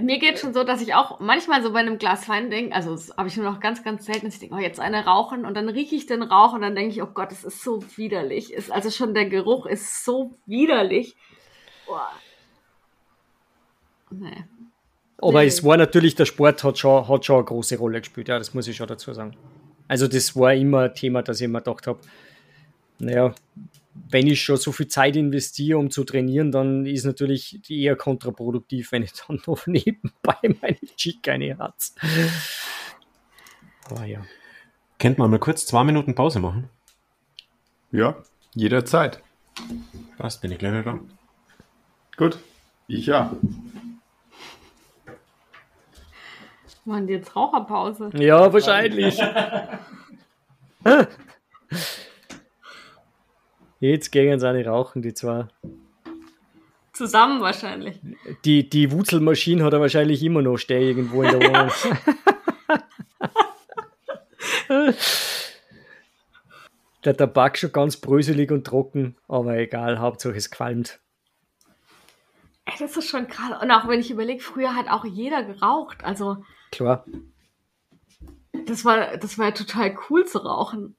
Mir 0.00 0.18
geht 0.18 0.38
schon 0.38 0.54
so, 0.54 0.64
dass 0.64 0.80
ich 0.80 0.94
auch 0.94 1.20
manchmal 1.20 1.62
so 1.62 1.72
bei 1.72 1.80
einem 1.80 1.98
Glas 1.98 2.28
Wein 2.28 2.50
denke, 2.50 2.74
also 2.74 2.92
das 2.92 3.14
habe 3.16 3.28
ich 3.28 3.36
nur 3.36 3.50
noch 3.50 3.60
ganz, 3.60 3.84
ganz 3.84 4.06
selten, 4.06 4.26
dass 4.26 4.34
ich 4.34 4.40
denke, 4.40 4.54
oh, 4.54 4.58
jetzt 4.58 4.80
eine 4.80 5.04
rauchen 5.04 5.44
und 5.44 5.54
dann 5.54 5.68
rieche 5.68 5.96
ich 5.96 6.06
den 6.06 6.22
Rauch 6.22 6.54
und 6.54 6.62
dann 6.62 6.74
denke 6.74 6.92
ich, 6.92 7.02
oh 7.02 7.08
Gott, 7.12 7.30
das 7.30 7.44
ist 7.44 7.62
so 7.62 7.82
widerlich. 7.96 8.52
Ist, 8.52 8.70
also 8.70 8.90
schon 8.90 9.12
der 9.12 9.28
Geruch 9.28 9.66
ist 9.66 10.04
so 10.04 10.38
widerlich. 10.46 11.16
Boah. 11.88 12.10
Nee. 14.10 14.44
Aber 15.20 15.40
Nee. 15.40 15.48
es 15.48 15.64
war 15.64 15.76
natürlich, 15.76 16.14
der 16.14 16.26
Sport 16.26 16.62
hat 16.62 16.78
schon, 16.78 17.08
hat 17.08 17.24
schon 17.24 17.36
eine 17.36 17.44
große 17.44 17.76
Rolle 17.76 18.00
gespielt, 18.00 18.28
ja, 18.28 18.38
das 18.38 18.54
muss 18.54 18.68
ich 18.68 18.76
schon 18.76 18.86
dazu 18.86 19.12
sagen. 19.12 19.36
Also 19.88 20.06
das 20.06 20.36
war 20.36 20.54
immer 20.54 20.82
ein 20.82 20.94
Thema, 20.94 21.22
dass 21.22 21.40
ich 21.40 21.48
mir 21.48 21.58
gedacht 21.58 21.86
habe, 21.86 21.98
naja, 22.98 23.34
wenn 24.10 24.26
ich 24.28 24.40
schon 24.40 24.56
so 24.58 24.70
viel 24.70 24.86
Zeit 24.86 25.16
investiere, 25.16 25.78
um 25.78 25.90
zu 25.90 26.04
trainieren, 26.04 26.52
dann 26.52 26.86
ist 26.86 27.04
natürlich 27.04 27.58
eher 27.68 27.96
kontraproduktiv, 27.96 28.92
wenn 28.92 29.02
ich 29.02 29.12
dann 29.12 29.40
noch 29.46 29.66
nebenbei 29.66 30.36
meine 30.60 30.78
Chick 30.96 31.26
eine 31.28 31.58
hat. 31.58 31.74
Aber 33.90 34.04
ja. 34.04 34.22
Könnte 34.98 35.20
man 35.20 35.30
mal 35.30 35.38
kurz 35.40 35.66
zwei 35.66 35.84
Minuten 35.84 36.14
Pause 36.14 36.38
machen? 36.40 36.68
ja, 37.90 38.16
jederzeit. 38.54 39.22
Passt, 40.18 40.42
bin 40.42 40.52
ich 40.52 40.58
gleich 40.58 40.72
wieder 40.72 40.82
da. 40.82 41.00
Gut. 42.18 42.38
Ich 42.88 43.06
ja. 43.06 43.34
Machen 46.84 47.06
die 47.06 47.14
jetzt 47.14 47.34
Raucherpause? 47.36 48.10
Ja, 48.14 48.52
wahrscheinlich. 48.52 49.18
Jetzt 53.80 54.10
gehen 54.10 54.40
sie 54.40 54.48
eine 54.48 54.66
rauchen, 54.66 55.02
die 55.02 55.14
zwei. 55.14 55.46
Zusammen 56.92 57.40
wahrscheinlich. 57.40 58.00
Die, 58.44 58.68
die 58.68 58.90
Wutzelmaschine 58.90 59.62
hat 59.62 59.72
er 59.72 59.80
wahrscheinlich 59.80 60.20
immer 60.24 60.42
noch 60.42 60.56
stehen 60.56 60.82
irgendwo 60.82 61.22
in 61.22 61.38
der 61.38 61.40
Wohnung. 64.68 64.94
der 67.04 67.16
Tabak 67.16 67.56
schon 67.56 67.70
ganz 67.70 67.98
bröselig 67.98 68.50
und 68.50 68.66
trocken, 68.66 69.14
aber 69.28 69.56
egal, 69.58 70.00
Hauptsache 70.00 70.34
es 70.34 70.50
qualmt. 70.50 70.98
Das 72.78 72.96
ist 72.96 73.08
schon 73.08 73.28
krass. 73.28 73.62
Und 73.62 73.70
auch 73.70 73.88
wenn 73.88 74.00
ich 74.00 74.10
überlege, 74.10 74.42
früher 74.42 74.74
hat 74.74 74.88
auch 74.88 75.04
jeder 75.04 75.42
geraucht. 75.44 76.04
Also 76.04 76.44
Klar. 76.70 77.04
das 78.66 78.84
war, 78.84 79.16
das 79.16 79.38
war 79.38 79.46
ja 79.46 79.52
total 79.52 79.96
cool 80.10 80.26
zu 80.26 80.38
rauchen. 80.38 80.96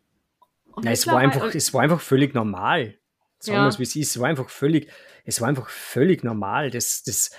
Und 0.72 0.86
Nein, 0.86 0.94
es, 0.94 1.08
war 1.08 1.18
einfach, 1.18 1.54
es 1.54 1.74
war 1.74 1.82
einfach 1.82 2.00
völlig 2.02 2.34
normal. 2.34 2.98
Sagen 3.40 3.58
Ja. 3.58 3.64
wir 3.64 3.70
es, 3.70 3.80
wie 3.80 3.84
es 3.84 3.96
ist. 3.96 4.16
Es 4.16 4.20
war 4.20 4.28
einfach 4.30 4.50
völlig, 4.50 4.90
es 5.26 5.42
war 5.42 5.48
einfach 5.48 5.70
völlig 5.70 6.24
normal. 6.24 6.72
Das, 6.72 7.04
das, 7.04 7.32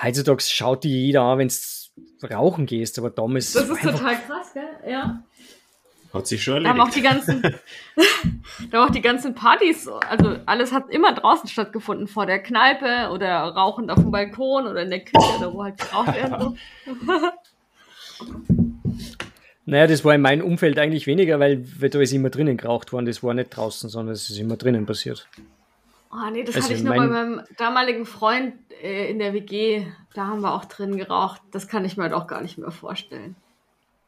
heutzutage 0.00 0.42
schaut 0.42 0.84
die 0.84 1.06
jeder 1.06 1.22
an, 1.22 1.38
wenn 1.38 1.48
du 1.48 2.26
rauchen 2.26 2.66
gehst, 2.66 2.98
aber 2.98 3.10
damals. 3.10 3.52
Das 3.52 3.68
ist 3.68 3.82
total 3.82 4.16
krass, 4.22 4.52
gell? 4.54 4.68
Ja. 4.86 5.24
Hat 6.12 6.26
sich 6.26 6.42
schon 6.42 6.64
Da 6.64 6.70
haben 6.70 6.80
auch 6.80 6.88
erledigt. 6.88 6.96
die 6.96 7.30
ganzen, 7.30 7.42
da 8.70 8.78
haben 8.78 8.88
auch 8.88 8.92
die 8.92 9.00
ganzen 9.00 9.34
Partys, 9.34 9.86
also 9.88 10.36
alles 10.46 10.72
hat 10.72 10.90
immer 10.90 11.12
draußen 11.14 11.48
stattgefunden, 11.48 12.08
vor 12.08 12.26
der 12.26 12.42
Kneipe 12.42 13.10
oder 13.12 13.38
rauchend 13.42 13.90
auf 13.90 13.98
dem 14.00 14.10
Balkon 14.10 14.66
oder 14.66 14.82
in 14.82 14.90
der 14.90 15.00
Küche, 15.04 15.38
da 15.40 15.52
wo 15.52 15.62
halt 15.62 15.78
geraucht 15.78 16.14
wird. 16.14 16.40
So. 16.40 16.56
Naja, 19.66 19.86
das 19.86 20.04
war 20.04 20.14
in 20.14 20.20
meinem 20.20 20.44
Umfeld 20.44 20.78
eigentlich 20.78 21.06
weniger, 21.06 21.38
weil, 21.38 21.64
weil 21.80 21.90
da 21.90 22.00
ist 22.00 22.12
immer 22.12 22.30
drinnen 22.30 22.56
geraucht 22.56 22.92
worden. 22.92 23.06
Das 23.06 23.22
war 23.22 23.34
nicht 23.34 23.50
draußen, 23.56 23.88
sondern 23.88 24.14
es 24.14 24.28
ist 24.28 24.38
immer 24.38 24.56
drinnen 24.56 24.84
passiert. 24.84 25.28
Oh 26.10 26.28
nee, 26.32 26.42
das 26.42 26.56
Also 26.56 26.68
hatte 26.68 26.74
ich 26.78 26.82
nur 26.82 26.96
mein- 26.96 27.08
bei 27.08 27.14
meinem 27.24 27.40
damaligen 27.56 28.04
Freund 28.04 28.54
äh, 28.82 29.08
in 29.10 29.20
der 29.20 29.32
WG, 29.32 29.86
da 30.14 30.26
haben 30.26 30.40
wir 30.40 30.54
auch 30.54 30.64
drin 30.64 30.96
geraucht. 30.96 31.40
Das 31.52 31.68
kann 31.68 31.84
ich 31.84 31.96
mir 31.96 32.04
halt 32.04 32.14
auch 32.14 32.26
gar 32.26 32.40
nicht 32.40 32.58
mehr 32.58 32.72
vorstellen. 32.72 33.36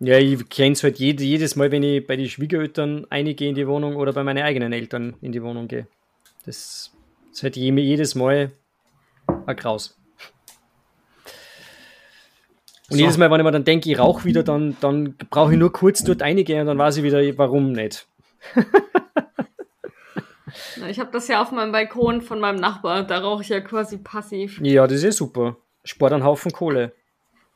Ja, 0.05 0.19
ich 0.19 0.49
kenne 0.49 0.73
es 0.73 0.83
halt 0.83 0.99
jed 0.99 1.21
jedes 1.21 1.55
Mal, 1.55 1.71
wenn 1.71 1.85
ich 1.85 2.05
bei 2.05 2.17
den 2.17 2.29
Schwiegereltern 2.29 3.07
eingehe 3.09 3.49
in 3.49 3.55
die 3.55 3.69
Wohnung 3.69 3.95
oder 3.95 4.13
bei 4.13 4.25
meinen 4.25 4.43
eigenen 4.43 4.73
Eltern 4.73 5.15
in 5.21 5.31
die 5.31 5.43
Wohnung 5.43 5.69
gehe. 5.69 5.87
Das 6.45 6.91
ist 7.31 7.43
halt 7.45 7.57
je- 7.57 7.71
jedes 7.81 8.17
Mal 8.17 8.51
ein 9.47 9.55
Graus. 9.57 9.97
Und 12.91 12.97
So. 12.97 13.05
jedes 13.05 13.17
Mal, 13.17 13.31
wenn 13.31 13.39
ich 13.41 13.45
mir 13.45 13.53
dann 13.53 13.65
denke, 13.65 13.91
ich 13.93 13.99
rauche 13.99 14.25
wieder, 14.25 14.43
dann, 14.43 14.77
dann 14.81 15.15
brauche 15.31 15.53
ich 15.53 15.59
nur 15.59 15.73
kurz 15.73 16.03
dort 16.03 16.21
reingehen 16.21 16.63
und 16.63 16.67
dann 16.67 16.79
weiß 16.79 16.97
ich 16.97 17.05
wieder, 17.05 17.21
warum 17.39 17.73
nicht. 17.73 18.07
Ich 20.89 20.99
habe 20.99 21.11
das 21.13 21.29
ja 21.29 21.41
auf 21.41 21.53
meinem 21.53 21.73
Balkon 21.73 22.21
von 22.21 22.41
meinem 22.41 22.59
Nachbar, 22.61 23.05
da 23.05 23.19
rauche 23.21 23.43
ich 23.43 23.49
ja 23.49 23.61
quasi 23.61 23.99
passiv. 23.99 24.61
Ja, 24.63 24.87
das 24.87 25.03
ist 25.03 25.17
super. 25.17 25.57
Spart 25.85 26.13
einen 26.13 26.25
Haufen 26.25 26.53
Kohle. 26.53 26.93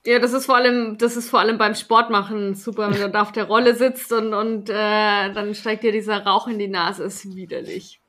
Ja, 0.06 0.20
das 0.20 0.32
ist 0.32 0.46
vor 0.46 0.54
allem, 0.56 0.98
das 0.98 1.16
ist 1.16 1.28
vor 1.30 1.40
allem 1.40 1.58
beim 1.58 1.74
Sport 1.74 2.10
machen 2.10 2.54
super, 2.54 2.90
wenn 2.92 3.00
du 3.00 3.10
da 3.10 3.22
auf 3.22 3.32
der 3.32 3.44
Rolle 3.44 3.74
sitzt 3.74 4.12
und, 4.12 4.34
und 4.34 4.70
äh, 4.70 5.32
dann 5.32 5.52
steigt 5.54 5.82
dir 5.82 5.90
dieser 5.90 6.24
Rauch 6.24 6.46
in 6.46 6.60
die 6.60 6.68
Nase, 6.68 7.02
ist 7.02 7.34
widerlich. 7.34 8.00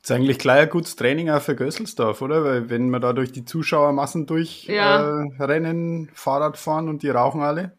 ist 0.00 0.10
eigentlich 0.12 0.38
gleich 0.38 0.62
ein 0.62 0.70
gutes 0.70 0.94
Training 0.94 1.30
auch 1.30 1.42
für 1.42 1.56
Gösselsdorf, 1.56 2.22
oder? 2.22 2.44
Weil 2.44 2.70
wenn 2.70 2.88
wir 2.90 3.00
da 3.00 3.12
durch 3.12 3.32
die 3.32 3.44
Zuschauermassen 3.44 4.26
durchrennen, 4.26 4.76
Ja. 4.76 5.24
äh, 5.40 5.44
rennen, 5.44 6.10
Fahrrad 6.14 6.56
fahren 6.56 6.88
und 6.88 7.02
die 7.02 7.10
rauchen 7.10 7.42
alle. 7.42 7.76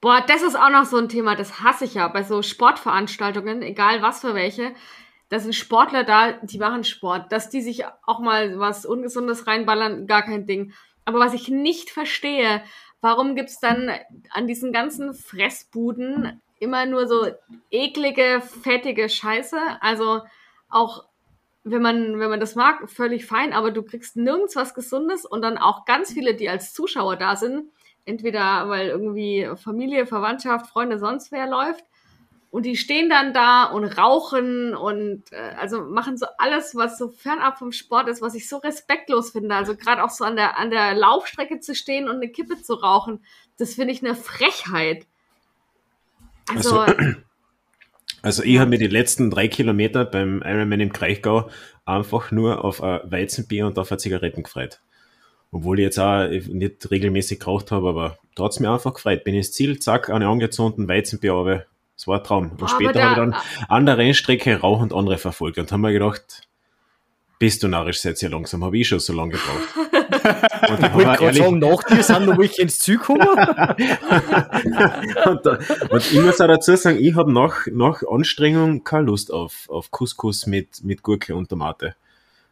Boah, 0.00 0.24
das 0.26 0.42
ist 0.42 0.56
auch 0.58 0.70
noch 0.70 0.84
so 0.86 0.96
ein 0.96 1.08
Thema, 1.08 1.36
das 1.36 1.60
hasse 1.60 1.84
ich 1.84 1.94
ja 1.94 2.08
bei 2.08 2.24
so 2.24 2.42
Sportveranstaltungen, 2.42 3.62
egal 3.62 4.02
was 4.02 4.20
für 4.22 4.34
welche. 4.34 4.72
Da 5.28 5.38
sind 5.38 5.54
Sportler 5.54 6.02
da, 6.02 6.32
die 6.42 6.58
machen 6.58 6.82
Sport. 6.82 7.30
Dass 7.30 7.50
die 7.50 7.60
sich 7.60 7.84
auch 8.04 8.18
mal 8.18 8.58
was 8.58 8.84
Ungesundes 8.84 9.46
reinballern, 9.46 10.08
gar 10.08 10.22
kein 10.22 10.44
Ding. 10.46 10.72
Aber 11.10 11.18
was 11.18 11.34
ich 11.34 11.48
nicht 11.48 11.90
verstehe, 11.90 12.62
warum 13.00 13.34
gibt's 13.34 13.58
dann 13.58 13.90
an 14.30 14.46
diesen 14.46 14.72
ganzen 14.72 15.12
Fressbuden 15.12 16.40
immer 16.60 16.86
nur 16.86 17.08
so 17.08 17.26
eklige, 17.72 18.40
fettige 18.40 19.08
Scheiße? 19.08 19.58
Also 19.80 20.20
auch 20.68 21.06
wenn 21.64 21.82
man, 21.82 22.20
wenn 22.20 22.30
man 22.30 22.38
das 22.38 22.54
mag, 22.54 22.88
völlig 22.88 23.26
fein, 23.26 23.52
aber 23.52 23.72
du 23.72 23.82
kriegst 23.82 24.14
nirgends 24.14 24.54
was 24.54 24.72
Gesundes 24.72 25.26
und 25.26 25.42
dann 25.42 25.58
auch 25.58 25.84
ganz 25.84 26.12
viele, 26.12 26.36
die 26.36 26.48
als 26.48 26.72
Zuschauer 26.72 27.16
da 27.16 27.34
sind, 27.34 27.72
entweder 28.04 28.68
weil 28.68 28.86
irgendwie 28.86 29.50
Familie, 29.56 30.06
Verwandtschaft, 30.06 30.68
Freunde, 30.68 31.00
sonst 31.00 31.32
wer 31.32 31.48
läuft. 31.48 31.84
Und 32.50 32.66
die 32.66 32.76
stehen 32.76 33.08
dann 33.08 33.32
da 33.32 33.64
und 33.64 33.84
rauchen 33.84 34.74
und 34.74 35.22
äh, 35.30 35.54
also 35.56 35.82
machen 35.82 36.16
so 36.16 36.26
alles, 36.36 36.74
was 36.74 36.98
so 36.98 37.08
fernab 37.08 37.58
vom 37.58 37.70
Sport 37.70 38.08
ist, 38.08 38.22
was 38.22 38.34
ich 38.34 38.48
so 38.48 38.56
respektlos 38.56 39.30
finde. 39.30 39.54
Also 39.54 39.76
gerade 39.76 40.02
auch 40.02 40.10
so 40.10 40.24
an 40.24 40.34
der, 40.34 40.58
an 40.58 40.70
der 40.70 40.94
Laufstrecke 40.94 41.60
zu 41.60 41.76
stehen 41.76 42.08
und 42.08 42.16
eine 42.16 42.28
Kippe 42.28 42.60
zu 42.60 42.74
rauchen, 42.74 43.24
das 43.56 43.74
finde 43.74 43.92
ich 43.92 44.04
eine 44.04 44.16
Frechheit. 44.16 45.06
Also, 46.48 46.80
Also, 46.80 46.94
also 48.22 48.42
ich 48.42 48.58
habe 48.58 48.70
mir 48.70 48.78
die 48.78 48.88
letzten 48.88 49.30
drei 49.30 49.46
Kilometer 49.46 50.04
beim 50.04 50.42
Ironman 50.44 50.80
im 50.80 50.92
Kraichgau 50.92 51.50
einfach 51.84 52.32
nur 52.32 52.64
auf 52.64 52.82
ein 52.82 53.00
Weizenbier 53.04 53.68
und 53.68 53.78
auf 53.78 53.92
eine 53.92 53.98
Zigaretten 53.98 54.42
gefreut. 54.42 54.80
Obwohl 55.52 55.78
ich 55.78 55.84
jetzt 55.84 55.98
auch 55.98 56.28
nicht 56.28 56.90
regelmäßig 56.90 57.40
geraucht 57.40 57.70
habe, 57.70 57.88
aber 57.88 58.18
da 58.34 58.44
hat's 58.44 58.60
mir 58.60 58.70
einfach 58.70 58.94
gefreut. 58.94 59.24
Bin 59.24 59.34
ins 59.34 59.52
Ziel, 59.52 59.78
zack, 59.78 60.10
eine 60.10 60.28
angezündeten 60.28 60.88
Weizenbier, 60.88 61.66
es 62.00 62.06
war 62.06 62.16
ein 62.18 62.24
Traum. 62.24 62.50
Und 62.50 62.56
Boah, 62.56 62.68
später 62.68 63.02
aber 63.02 63.10
habe 63.10 63.10
ich 63.10 63.34
da- 63.34 63.40
dann 63.40 63.66
an 63.68 63.84
der 63.86 63.98
Rennstrecke 63.98 64.58
rauchend 64.60 64.94
andere 64.94 65.18
verfolgt 65.18 65.58
und 65.58 65.70
haben 65.70 65.82
mir 65.82 65.92
gedacht, 65.92 66.48
bist 67.38 67.62
du 67.62 67.68
narrisch, 67.68 68.00
seid 68.00 68.22
ihr 68.22 68.30
langsam, 68.30 68.64
habe 68.64 68.78
ich 68.78 68.88
schon 68.88 69.00
so 69.00 69.12
lange 69.12 69.32
gebraucht. 69.32 69.76
und 70.70 70.78
ich 70.78 70.86
Ich 70.86 70.94
wollte 70.94 71.08
habe 71.08 71.18
gerade 71.18 71.38
sagen, 71.38 71.58
nach 71.58 71.82
dir 71.84 72.02
sind 72.02 72.24
noch 72.26 72.38
welche 72.38 72.62
ins 72.62 72.78
Ziel 72.78 72.96
gekommen. 72.96 73.20
und, 75.26 75.46
da, 75.46 75.58
und 75.90 76.12
ich 76.12 76.20
muss 76.22 76.40
auch 76.40 76.46
dazu 76.48 76.74
sagen, 76.76 76.98
ich 76.98 77.14
habe 77.14 77.30
nach, 77.32 77.66
nach 77.70 78.02
Anstrengung 78.10 78.82
keine 78.84 79.04
Lust 79.04 79.30
auf, 79.32 79.68
auf 79.68 79.90
Couscous 79.90 80.46
mit, 80.46 80.82
mit 80.82 81.02
Gurke 81.02 81.34
und 81.36 81.48
Tomate. 81.50 81.94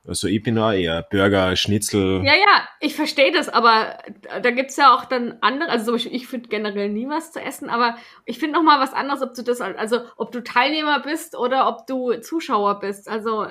Also 0.07 0.26
ich 0.26 0.42
bin 0.42 0.59
auch 0.59 0.72
eher 0.72 1.03
Burger, 1.03 1.55
Schnitzel. 1.57 2.24
Ja, 2.24 2.34
ja, 2.34 2.68
ich 2.80 2.94
verstehe 2.94 3.30
das, 3.30 3.49
aber 3.49 3.99
da 4.42 4.51
gibt's 4.51 4.76
ja 4.76 4.94
auch 4.94 5.05
dann 5.05 5.36
andere, 5.42 5.68
also 5.68 5.86
zum 5.86 5.94
Beispiel, 5.94 6.14
ich 6.14 6.26
finde 6.26 6.49
generell 6.49 6.88
nie 6.88 7.09
was 7.09 7.32
zu 7.32 7.40
essen, 7.40 7.68
aber 7.68 7.96
ich 8.24 8.38
finde 8.38 8.55
noch 8.55 8.62
mal 8.62 8.80
was 8.80 8.94
anderes, 8.94 9.20
ob 9.20 9.34
du 9.34 9.42
das, 9.42 9.61
also 9.61 10.01
ob 10.16 10.32
du 10.32 10.42
Teilnehmer 10.42 11.01
bist 11.01 11.36
oder 11.36 11.68
ob 11.68 11.86
du 11.86 12.14
Zuschauer 12.20 12.80
bist. 12.80 13.09
Also 13.09 13.49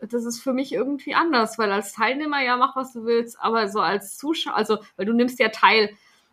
das 0.00 0.24
ist 0.24 0.40
für 0.40 0.52
mich 0.52 0.72
irgendwie 0.72 1.14
anders, 1.14 1.58
weil 1.58 1.72
als 1.72 1.92
Teilnehmer 1.92 2.42
ja 2.42 2.56
mach 2.56 2.76
was 2.76 2.92
du 2.92 3.04
willst, 3.04 3.40
aber 3.40 3.68
so 3.68 3.80
als 3.80 4.16
Zuschauer, 4.16 4.54
also 4.54 4.78
weil 4.96 5.06
du 5.06 5.12
nimmst 5.12 5.40
ja 5.40 5.48
teil, 5.48 5.90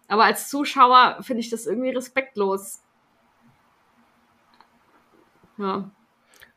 aber 0.08 0.26
als 0.26 0.50
Zuschauer 0.50 1.18
finde 1.22 1.42
ich 1.42 1.50
das 1.50 1.66
irgendwie 1.66 1.90
respektlos. 1.90 2.84
Ja. 5.58 5.90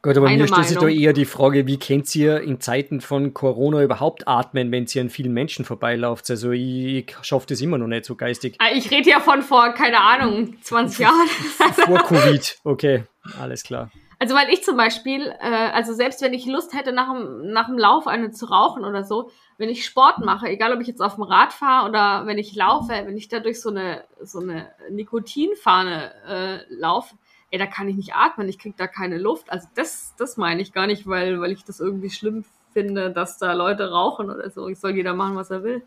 Gut, 0.08 0.16
aber 0.16 0.28
Meine 0.28 0.44
mir 0.44 0.48
stellt 0.48 0.68
sich 0.68 0.78
da 0.78 0.88
eher 0.88 1.12
die 1.12 1.26
Frage, 1.26 1.66
wie 1.66 1.78
könnt 1.78 2.16
ihr 2.16 2.40
in 2.40 2.62
Zeiten 2.62 3.02
von 3.02 3.34
Corona 3.34 3.82
überhaupt 3.82 4.26
atmen, 4.26 4.72
wenn 4.72 4.86
ihr 4.86 5.02
an 5.02 5.10
vielen 5.10 5.34
Menschen 5.34 5.66
vorbeilauft? 5.66 6.30
Also 6.30 6.50
ich, 6.52 6.62
ich 6.62 7.16
schaffe 7.20 7.48
das 7.48 7.60
immer 7.60 7.76
noch 7.76 7.88
nicht 7.88 8.06
so 8.06 8.16
geistig. 8.16 8.56
Ah, 8.58 8.70
Ich 8.72 8.90
rede 8.90 9.10
ja 9.10 9.20
von 9.20 9.42
vor, 9.42 9.74
keine 9.74 10.00
Ahnung, 10.00 10.56
20 10.62 11.00
Jahren. 11.00 11.28
Vor 11.84 11.98
Covid, 12.06 12.58
okay, 12.64 13.04
alles 13.38 13.62
klar. 13.64 13.90
Also 14.18 14.34
weil 14.34 14.48
ich 14.48 14.64
zum 14.64 14.78
Beispiel, 14.78 15.26
äh, 15.42 15.70
also 15.74 15.92
selbst 15.92 16.22
wenn 16.22 16.32
ich 16.32 16.46
Lust 16.46 16.72
hätte, 16.72 16.92
nach 16.92 17.12
dem, 17.12 17.52
nach 17.52 17.66
dem 17.66 17.76
Lauf 17.76 18.06
eine 18.06 18.30
zu 18.30 18.46
rauchen 18.46 18.86
oder 18.86 19.04
so, 19.04 19.30
wenn 19.58 19.68
ich 19.68 19.84
Sport 19.84 20.20
mache, 20.20 20.48
egal 20.48 20.72
ob 20.72 20.80
ich 20.80 20.86
jetzt 20.86 21.02
auf 21.02 21.16
dem 21.16 21.24
Rad 21.24 21.52
fahre 21.52 21.86
oder 21.86 22.24
wenn 22.24 22.38
ich 22.38 22.54
laufe, 22.54 22.94
wenn 22.94 23.18
ich 23.18 23.28
da 23.28 23.40
durch 23.40 23.60
so 23.60 23.68
eine, 23.68 24.04
so 24.22 24.38
eine 24.38 24.70
Nikotinfahne 24.88 26.12
äh, 26.26 26.74
laufe, 26.74 27.14
ey, 27.50 27.58
da 27.58 27.66
kann 27.66 27.88
ich 27.88 27.96
nicht 27.96 28.14
atmen, 28.14 28.48
ich 28.48 28.58
krieg 28.58 28.76
da 28.76 28.86
keine 28.86 29.18
Luft. 29.18 29.50
Also 29.50 29.68
das, 29.74 30.14
das 30.18 30.36
meine 30.36 30.62
ich 30.62 30.72
gar 30.72 30.86
nicht, 30.86 31.06
weil, 31.06 31.40
weil 31.40 31.52
ich 31.52 31.64
das 31.64 31.80
irgendwie 31.80 32.10
schlimm 32.10 32.44
finde, 32.72 33.10
dass 33.10 33.38
da 33.38 33.52
Leute 33.52 33.90
rauchen 33.90 34.30
oder 34.30 34.50
so. 34.50 34.68
Ich 34.68 34.78
soll 34.78 34.94
jeder 34.94 35.14
machen, 35.14 35.36
was 35.36 35.50
er 35.50 35.62
will. 35.62 35.82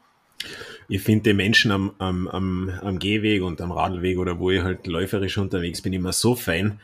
Ich 0.88 1.04
finde 1.04 1.30
die 1.30 1.34
Menschen 1.34 1.72
am, 1.72 1.94
am, 2.00 2.28
am, 2.28 2.72
am 2.82 2.98
Gehweg 2.98 3.44
und 3.44 3.62
am 3.62 3.72
Radweg 3.72 4.18
oder 4.18 4.40
wo 4.40 4.50
ich 4.50 4.64
halt 4.64 4.88
läuferisch 4.88 5.38
unterwegs 5.38 5.82
bin, 5.82 5.94
immer 5.94 6.14
so 6.14 6.36
fein, 6.36 6.80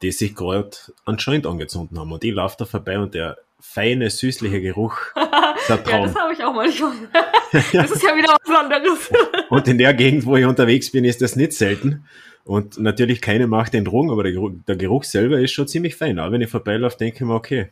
die 0.00 0.12
sich 0.12 0.34
gerade 0.34 0.70
anscheinend 1.04 1.46
angezündet 1.46 1.98
haben. 1.98 2.10
Und 2.10 2.24
ich 2.24 2.32
laufe 2.32 2.56
da 2.58 2.64
vorbei 2.64 2.98
und 2.98 3.14
der 3.14 3.36
feine, 3.60 4.08
süßliche 4.08 4.60
Geruch 4.62 4.98
Ja, 5.68 5.76
das 5.76 6.14
habe 6.14 6.32
ich 6.32 6.44
auch 6.44 6.54
manchmal. 6.54 6.92
das 7.52 7.90
ist 7.90 8.02
ja 8.02 8.16
wieder 8.16 8.36
was 8.44 8.56
anderes. 8.56 9.10
Und 9.48 9.68
in 9.68 9.78
der 9.78 9.94
Gegend, 9.94 10.26
wo 10.26 10.36
ich 10.36 10.44
unterwegs 10.44 10.90
bin, 10.90 11.04
ist 11.04 11.22
das 11.22 11.36
nicht 11.36 11.52
selten. 11.52 12.04
Und 12.44 12.78
natürlich 12.78 13.20
keine 13.20 13.46
macht 13.46 13.74
den 13.74 13.84
Drogen, 13.84 14.10
aber 14.10 14.24
der 14.24 14.32
Geruch, 14.32 14.52
der 14.66 14.76
Geruch 14.76 15.04
selber 15.04 15.38
ist 15.38 15.52
schon 15.52 15.68
ziemlich 15.68 15.94
fein. 15.94 16.18
Aber 16.18 16.32
wenn 16.32 16.40
ich 16.40 16.50
vorbeilaufe, 16.50 16.96
denke 16.96 17.16
ich 17.16 17.22
mir, 17.22 17.34
okay, 17.34 17.68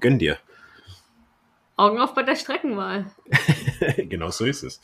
gönn 0.00 0.18
dir. 0.18 0.38
Augen 1.76 2.00
auf 2.00 2.14
bei 2.14 2.22
der 2.22 2.34
Streckenwahl. 2.34 3.06
genau 3.96 4.30
so 4.30 4.44
ist 4.46 4.62
es. 4.62 4.80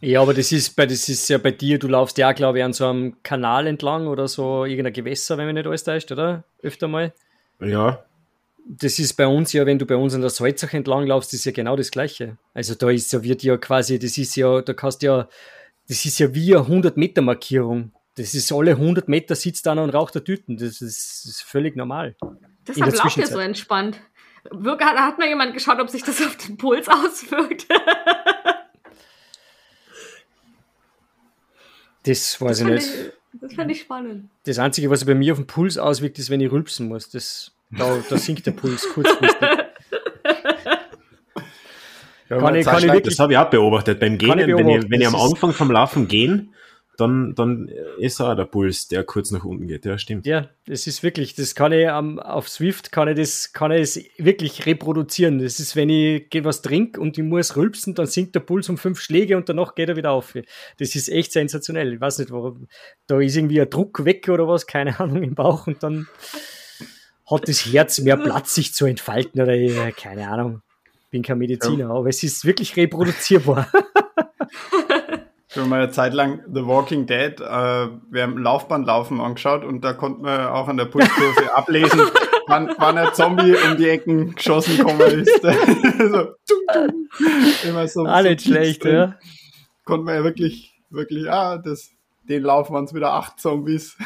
Ja, 0.00 0.20
aber 0.20 0.34
das 0.34 0.52
ist, 0.52 0.76
bei, 0.76 0.86
das 0.86 1.08
ist 1.08 1.28
ja 1.28 1.38
bei 1.38 1.50
dir, 1.50 1.78
du 1.78 1.88
laufst 1.88 2.18
ja, 2.18 2.32
glaube 2.32 2.58
ich, 2.58 2.64
an 2.64 2.72
so 2.72 2.86
einem 2.86 3.22
Kanal 3.22 3.66
entlang 3.66 4.06
oder 4.06 4.28
so 4.28 4.64
irgendein 4.64 4.92
Gewässer, 4.92 5.38
wenn 5.38 5.46
mich 5.46 5.54
nicht 5.54 5.66
alles 5.66 5.84
täuscht, 5.84 6.12
oder? 6.12 6.44
Öfter 6.62 6.86
mal. 6.86 7.12
Ja, 7.60 8.04
Das 8.66 8.98
ist 8.98 9.14
bei 9.14 9.26
uns 9.26 9.52
ja, 9.54 9.64
wenn 9.64 9.78
du 9.78 9.86
bei 9.86 9.96
uns 9.96 10.14
an 10.14 10.20
der 10.20 10.30
Salzach 10.30 10.74
entlang 10.74 11.06
laufst, 11.06 11.32
ist 11.32 11.46
ja 11.46 11.52
genau 11.52 11.76
das 11.76 11.90
Gleiche. 11.90 12.36
Also 12.52 12.74
da 12.74 12.90
ist 12.90 13.12
ja, 13.12 13.22
wird 13.22 13.42
ja 13.42 13.56
quasi, 13.56 13.98
das 13.98 14.18
ist 14.18 14.36
ja, 14.36 14.60
da 14.60 14.74
kannst 14.74 15.02
ja, 15.02 15.28
das 15.88 16.04
ist 16.04 16.18
ja 16.18 16.34
wie 16.34 16.54
eine 16.54 16.64
100 16.64 16.96
Meter 16.96 17.22
Markierung. 17.22 17.92
Das 18.16 18.34
ist 18.34 18.50
alle 18.52 18.72
100 18.72 19.08
Meter 19.08 19.34
sitzt 19.34 19.68
einer 19.68 19.82
und 19.82 19.90
raucht 19.90 20.14
der 20.14 20.24
Tüten. 20.24 20.56
Das 20.56 20.80
ist, 20.80 20.82
das 20.82 21.24
ist 21.26 21.42
völlig 21.42 21.76
normal. 21.76 22.16
Deshalb 22.66 22.92
ihr 22.92 22.94
Zwischenzeit. 22.94 23.32
so 23.32 23.38
entspannt. 23.38 24.00
Wirklich, 24.50 24.88
da 24.88 25.06
hat 25.06 25.18
mal 25.18 25.28
jemand 25.28 25.52
geschaut, 25.54 25.78
ob 25.80 25.90
sich 25.90 26.02
das 26.02 26.20
auf 26.22 26.36
den 26.36 26.56
Puls 26.56 26.88
auswirkt. 26.88 27.66
Das 32.04 32.40
weiß 32.40 32.60
Das 32.60 32.60
ich 32.60 32.66
nicht. 32.74 32.86
ich, 32.86 33.40
das 33.40 33.54
fand 33.54 33.70
ich 33.70 33.80
spannend. 33.80 34.30
Das 34.44 34.58
Einzige, 34.60 34.90
was 34.90 35.04
bei 35.04 35.14
mir 35.14 35.32
auf 35.32 35.38
den 35.40 35.46
Puls 35.46 35.76
auswirkt, 35.76 36.18
ist, 36.18 36.30
wenn 36.30 36.40
ich 36.40 36.50
rülpsen 36.52 36.86
muss. 36.88 37.08
Das, 37.10 37.52
da, 37.70 37.98
da 38.08 38.16
sinkt 38.18 38.46
der 38.46 38.52
Puls 38.52 38.88
kurzfristig. 38.94 39.40
Ja, 42.28 42.38
Kann 42.38 42.54
ich- 42.56 42.64
kann 42.66 42.78
ich 42.78 42.84
wirklich- 42.92 43.14
das 43.14 43.18
habe 43.20 43.32
ich 43.34 43.38
auch 43.38 43.50
beobachtet. 43.50 44.00
Beim 44.00 44.18
Gehen, 44.18 44.38
ich 44.38 44.46
wenn 44.48 44.68
ich, 44.68 44.90
wenn 44.90 45.00
ich 45.00 45.06
am 45.06 45.14
Anfang 45.16 45.52
vom 45.52 45.70
Laufen 45.70 46.08
gehen, 46.08 46.52
dann, 46.98 47.34
dann 47.34 47.70
ist 47.98 48.22
auch 48.22 48.34
der 48.34 48.46
Puls, 48.46 48.88
der 48.88 49.04
kurz 49.04 49.30
nach 49.30 49.44
unten 49.44 49.66
geht. 49.68 49.84
Ja, 49.84 49.98
stimmt. 49.98 50.24
Ja, 50.24 50.48
das 50.66 50.86
ist 50.86 51.02
wirklich, 51.02 51.34
das 51.34 51.54
kann 51.54 51.70
ich 51.72 51.86
am 51.90 52.18
auf 52.18 52.48
Swift, 52.48 52.90
kann 52.90 53.06
ich 53.08 53.16
das, 53.16 53.52
kann 53.52 53.70
ich 53.70 53.82
es 53.82 54.00
wirklich 54.16 54.64
reproduzieren. 54.64 55.38
Das 55.38 55.60
ist, 55.60 55.76
wenn 55.76 55.90
ich 55.90 56.26
was 56.42 56.62
trinke 56.62 56.98
und 56.98 57.18
ich 57.18 57.24
muss 57.24 57.54
rülpsen, 57.54 57.94
dann 57.94 58.06
sinkt 58.06 58.34
der 58.34 58.40
Puls 58.40 58.70
um 58.70 58.78
fünf 58.78 58.98
Schläge 58.98 59.36
und 59.36 59.46
danach 59.48 59.74
geht 59.74 59.90
er 59.90 59.96
wieder 59.96 60.12
auf. 60.12 60.32
Das 60.78 60.96
ist 60.96 61.10
echt 61.10 61.32
sensationell. 61.32 61.92
Ich 61.92 62.00
weiß 62.00 62.18
nicht, 62.18 62.30
warum. 62.30 62.66
Da 63.06 63.20
ist 63.20 63.36
irgendwie 63.36 63.60
ein 63.60 63.68
Druck 63.68 64.06
weg 64.06 64.26
oder 64.30 64.48
was, 64.48 64.66
keine 64.66 64.98
Ahnung, 64.98 65.22
im 65.22 65.34
Bauch 65.34 65.66
und 65.66 65.82
dann 65.82 66.08
hat 67.30 67.46
das 67.46 67.66
Herz 67.66 67.98
mehr 68.00 68.16
Platz, 68.16 68.54
sich 68.54 68.72
zu 68.72 68.86
entfalten 68.86 69.40
oder 69.42 69.92
keine 69.92 70.28
Ahnung. 70.28 70.62
Bin 71.16 71.22
kein 71.22 71.38
Mediziner, 71.38 71.88
aber 71.88 72.10
es 72.10 72.22
ist 72.22 72.44
wirklich 72.44 72.76
reproduzierbar. 72.76 73.68
Ich 75.48 75.56
habe 75.62 75.70
mal 75.70 75.80
eine 75.84 75.90
Zeit 75.90 76.12
lang 76.12 76.42
The 76.52 76.66
Walking 76.66 77.06
Dead 77.06 77.40
äh, 77.40 77.88
während 78.10 78.36
dem 78.36 78.42
Laufbandlaufen 78.42 79.22
angeschaut 79.22 79.64
und 79.64 79.82
da 79.82 79.94
konnte 79.94 80.20
man 80.20 80.48
auch 80.48 80.68
an 80.68 80.76
der 80.76 80.84
Pulskurve 80.84 81.54
ablesen, 81.54 81.98
wann, 82.46 82.74
wann 82.76 82.98
ein 82.98 83.14
Zombie 83.14 83.56
um 83.66 83.78
die 83.78 83.88
Ecken 83.88 84.34
geschossen 84.34 84.76
gekommen 84.76 85.00
ist. 85.00 85.32
so, 85.42 85.46
tum, 85.46 86.58
tum. 86.74 87.08
Immer 87.66 87.88
so, 87.88 88.04
Auch 88.04 88.18
so 88.18 88.22
nicht 88.28 88.42
schlecht, 88.42 88.84
drin. 88.84 88.94
ja. 88.94 89.18
Konnte 89.86 90.04
man 90.04 90.16
ja 90.16 90.24
wirklich, 90.24 90.74
wirklich, 90.90 91.30
ah, 91.30 91.56
das, 91.56 91.90
den 92.28 92.42
laufen 92.42 92.74
waren 92.74 92.84
es 92.84 92.92
wieder 92.92 93.14
acht 93.14 93.40
Zombies. 93.40 93.96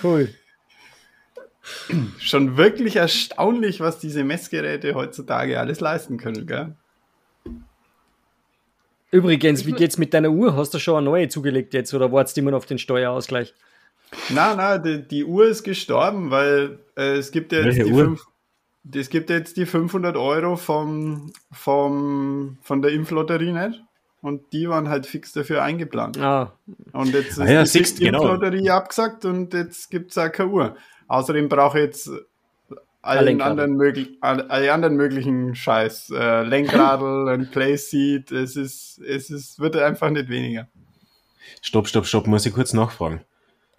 Cool. 0.00 0.28
Schon 2.18 2.56
wirklich 2.56 2.96
erstaunlich, 2.96 3.80
was 3.80 3.98
diese 3.98 4.24
Messgeräte 4.24 4.94
heutzutage 4.94 5.58
alles 5.58 5.80
leisten 5.80 6.16
können, 6.18 6.46
gell? 6.46 6.74
Übrigens, 9.10 9.66
wie 9.66 9.72
geht's 9.72 9.98
mit 9.98 10.14
deiner 10.14 10.30
Uhr? 10.30 10.56
Hast 10.56 10.72
du 10.72 10.78
schon 10.78 10.96
eine 10.96 11.04
neue 11.04 11.28
zugelegt 11.28 11.74
jetzt 11.74 11.92
oder 11.92 12.10
wartest 12.12 12.36
du 12.36 12.40
immer 12.40 12.50
noch 12.50 12.58
auf 12.58 12.66
den 12.66 12.78
Steuerausgleich? 12.78 13.54
Na, 14.30 14.54
na, 14.54 14.78
die, 14.78 15.06
die 15.06 15.24
Uhr 15.24 15.46
ist 15.46 15.62
gestorben, 15.64 16.30
weil 16.30 16.78
äh, 16.96 17.16
es 17.16 17.30
gibt 17.30 17.52
ja 17.52 17.58
jetzt 17.58 17.78
Welche 17.78 17.84
die 17.84 17.92
Uhr? 17.92 18.04
fünf, 18.04 18.24
es 18.94 19.10
gibt 19.10 19.30
ja 19.30 19.36
jetzt 19.36 19.56
die 19.56 19.66
500 19.66 20.16
Euro 20.16 20.56
vom, 20.56 21.32
vom, 21.50 22.58
von 22.62 22.82
der 22.82 22.92
Impflotterie 22.92 23.52
nicht. 23.52 23.82
Und 24.22 24.52
die 24.52 24.68
waren 24.68 24.88
halt 24.88 25.06
fix 25.06 25.32
dafür 25.32 25.62
eingeplant. 25.62 26.16
Ah, 26.18 26.52
Und 26.92 27.12
jetzt 27.12 27.32
ist 27.32 27.40
Ah 27.40 27.50
ja, 27.50 27.62
die 27.64 27.68
siehst, 27.68 27.98
genau. 27.98 28.22
Impflotterie 28.22 28.70
abgesagt 28.70 29.24
und 29.24 29.52
jetzt 29.52 29.90
gibt 29.90 30.12
es 30.12 30.18
auch 30.18 30.30
keine 30.30 30.50
Uhr. 30.50 30.76
Außerdem 31.12 31.48
brauche 31.50 31.78
ich 31.78 31.84
jetzt 31.84 32.10
allen 33.02 33.24
Lenkrad. 33.26 33.50
anderen, 33.50 33.74
möglich, 33.76 34.08
all- 34.22 34.48
alle 34.48 34.72
anderen 34.72 34.96
möglichen 34.96 35.54
Scheiß. 35.54 36.10
Äh, 36.16 36.42
Lenkradl, 36.44 37.28
ein 37.34 37.50
Playseat, 37.50 38.30
es 38.32 38.56
ist, 38.56 38.98
es 39.06 39.28
ist, 39.28 39.58
wird 39.60 39.76
einfach 39.76 40.08
nicht 40.08 40.28
weniger. 40.30 40.68
Stopp, 41.60 41.86
stopp, 41.88 42.06
stopp, 42.06 42.26
muss 42.26 42.46
ich 42.46 42.54
kurz 42.54 42.72
nachfragen. 42.72 43.20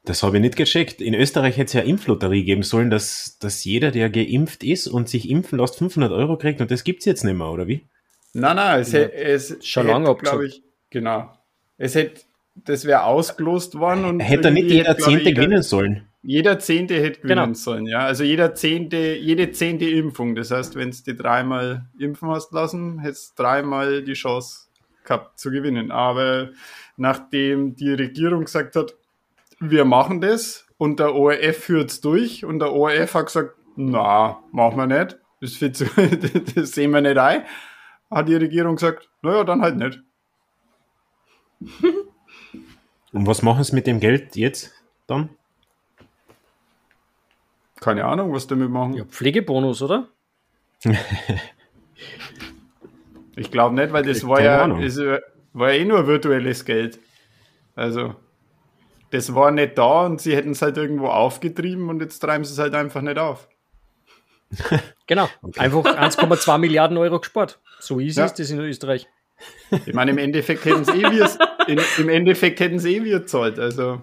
Das 0.06 0.22
habe 0.22 0.36
ich 0.38 0.42
nicht 0.42 0.58
gecheckt. 0.58 1.02
In 1.02 1.16
Österreich 1.16 1.58
hätte 1.58 1.68
es 1.68 1.74
ja 1.74 1.82
Impflotterie 1.82 2.44
geben 2.44 2.62
sollen, 2.62 2.92
dass, 2.92 3.38
dass 3.40 3.64
jeder, 3.64 3.90
der 3.90 4.10
geimpft 4.12 4.64
ist 4.64 4.88
und 4.88 5.10
sich 5.10 5.28
impfen 5.30 5.58
lässt, 5.58 5.78
500 5.78 6.12
Euro 6.12 6.38
kriegt 6.38 6.62
und 6.62 6.70
das 6.70 6.84
gibt's 6.84 7.06
jetzt 7.06 7.24
nicht 7.24 7.36
mehr, 7.38 7.50
oder 7.50 7.68
wie? 7.68 7.88
Nein, 8.34 8.58
nein, 8.58 8.82
es, 8.82 8.92
Ja, 8.92 9.00
hätte 9.00 9.14
es 9.16 9.58
schon 9.66 9.88
lange 9.88 10.14
glaube 10.18 10.46
ich, 10.46 10.62
genau. 10.92 11.32
Es 11.78 11.96
hätte, 11.96 12.22
das 12.54 12.86
wäre 12.86 13.06
ausgelost 13.06 13.76
worden 13.80 14.06
und 14.06 14.20
Hätte 14.20 14.52
nicht 14.52 14.70
jeder 14.70 14.98
Zehnte 14.98 15.34
gewinnen 15.34 15.64
sollen. 15.64 16.08
Jeder 16.26 16.58
Zehnte 16.58 16.96
hätte 16.96 17.20
gewinnen 17.22 17.44
Genau. 17.44 17.54
sollen, 17.54 17.86
ja. 17.86 18.00
Also 18.00 18.24
jeder 18.24 18.56
Zehnte, 18.56 19.16
jede 19.16 19.52
zehnte 19.52 19.90
Impfung. 19.90 20.36
Das 20.36 20.52
heißt, 20.52 20.76
wenn 20.76 20.92
du 20.92 20.98
die 21.06 21.16
dreimal 21.18 21.86
impfen 22.00 22.30
hast 22.30 22.54
lassen, 22.54 23.00
hättest 23.00 23.38
du 23.38 23.44
dreimal 23.44 24.04
die 24.04 24.14
Chance 24.14 24.68
gehabt 25.04 25.38
zu 25.38 25.52
gewinnen. 25.52 25.92
Aber 25.92 26.52
nachdem 26.96 27.76
die 27.76 27.92
Regierung 27.94 28.46
gesagt 28.46 28.78
hat, 28.78 28.96
wir 29.60 29.84
machen 29.84 30.22
das 30.22 30.66
und 30.78 31.00
der 31.00 31.14
ORF 31.14 31.58
führt 31.58 31.92
es 31.92 32.00
durch 32.02 32.46
und 32.46 32.60
der 32.60 32.72
ORF 32.72 33.14
hat 33.16 33.26
gesagt, 33.26 33.56
na, 33.76 34.42
machen 34.52 34.78
wir 34.78 34.88
nicht. 34.88 35.18
Das, 35.42 35.60
zu, 35.60 35.86
das 36.56 36.72
sehen 36.72 36.92
wir 36.92 37.02
nicht 37.02 37.18
ein. 37.18 37.44
Hat 38.10 38.30
die 38.30 38.36
Regierung 38.36 38.76
gesagt, 38.76 39.10
naja, 39.22 39.44
dann 39.44 39.62
halt 39.62 39.76
nicht. 39.76 40.00
Und 43.12 43.28
was 43.28 43.42
machen 43.42 43.64
sie 43.64 43.76
mit 43.76 43.88
dem 43.88 44.00
Geld 44.00 44.36
jetzt 44.36 44.72
dann? 45.08 45.30
Keine 47.84 48.06
Ahnung, 48.06 48.32
was 48.34 48.48
damit 48.48 48.70
machen. 48.70 48.94
Ja, 48.94 49.04
Pflegebonus, 49.06 49.82
oder? 49.82 50.08
Ich 53.36 53.50
glaube 53.50 53.76
nicht, 53.76 53.92
weil 53.92 54.04
das 54.04 54.18
Ich- 54.20 54.28
war 54.28 54.42
ja, 54.42 54.68
das 54.68 54.98
war 55.54 55.72
ja 55.74 55.80
eh 55.80 55.86
nur 55.86 56.06
virtuelles 56.08 56.66
Geld. 56.66 57.00
Also, 57.76 58.16
das 59.10 59.34
war 59.34 59.50
nicht 59.52 59.78
da 59.78 60.06
und 60.06 60.22
sie 60.22 60.36
hätten 60.36 60.52
es 60.52 60.62
halt 60.62 60.78
irgendwo 60.78 61.08
aufgetrieben 61.08 61.90
und 61.90 62.00
jetzt 62.02 62.20
treiben 62.20 62.44
sie 62.46 62.54
es 62.54 62.60
halt 62.60 62.76
einfach 62.76 63.02
nicht 63.02 63.18
auf. 63.18 63.48
Genau. 65.06 65.28
Einfach 65.58 65.84
1,2 65.84 66.58
Milliarden 66.60 66.96
Euro 66.98 67.20
gespart. 67.20 67.60
So 67.80 68.00
easy 68.00 68.20
Ja. 68.22 68.26
ist 68.26 68.40
das 68.40 68.50
in 68.52 68.60
Österreich. 68.60 69.06
Ich 69.86 69.94
meine, 69.94 70.12
im 70.12 70.18
Endeffekt 70.18 70.64
hätten 70.64 70.86
sie 70.86 70.92
eh 71.04 71.12
wir, 71.12 71.30
in, 71.68 71.82
im 71.98 72.08
Endeffekt 72.10 72.62
hätten 72.62 72.80
sie 72.80 72.96
eh 72.96 73.04
wir 73.04 73.26
zahlt. 73.26 73.60
Also, 73.60 74.02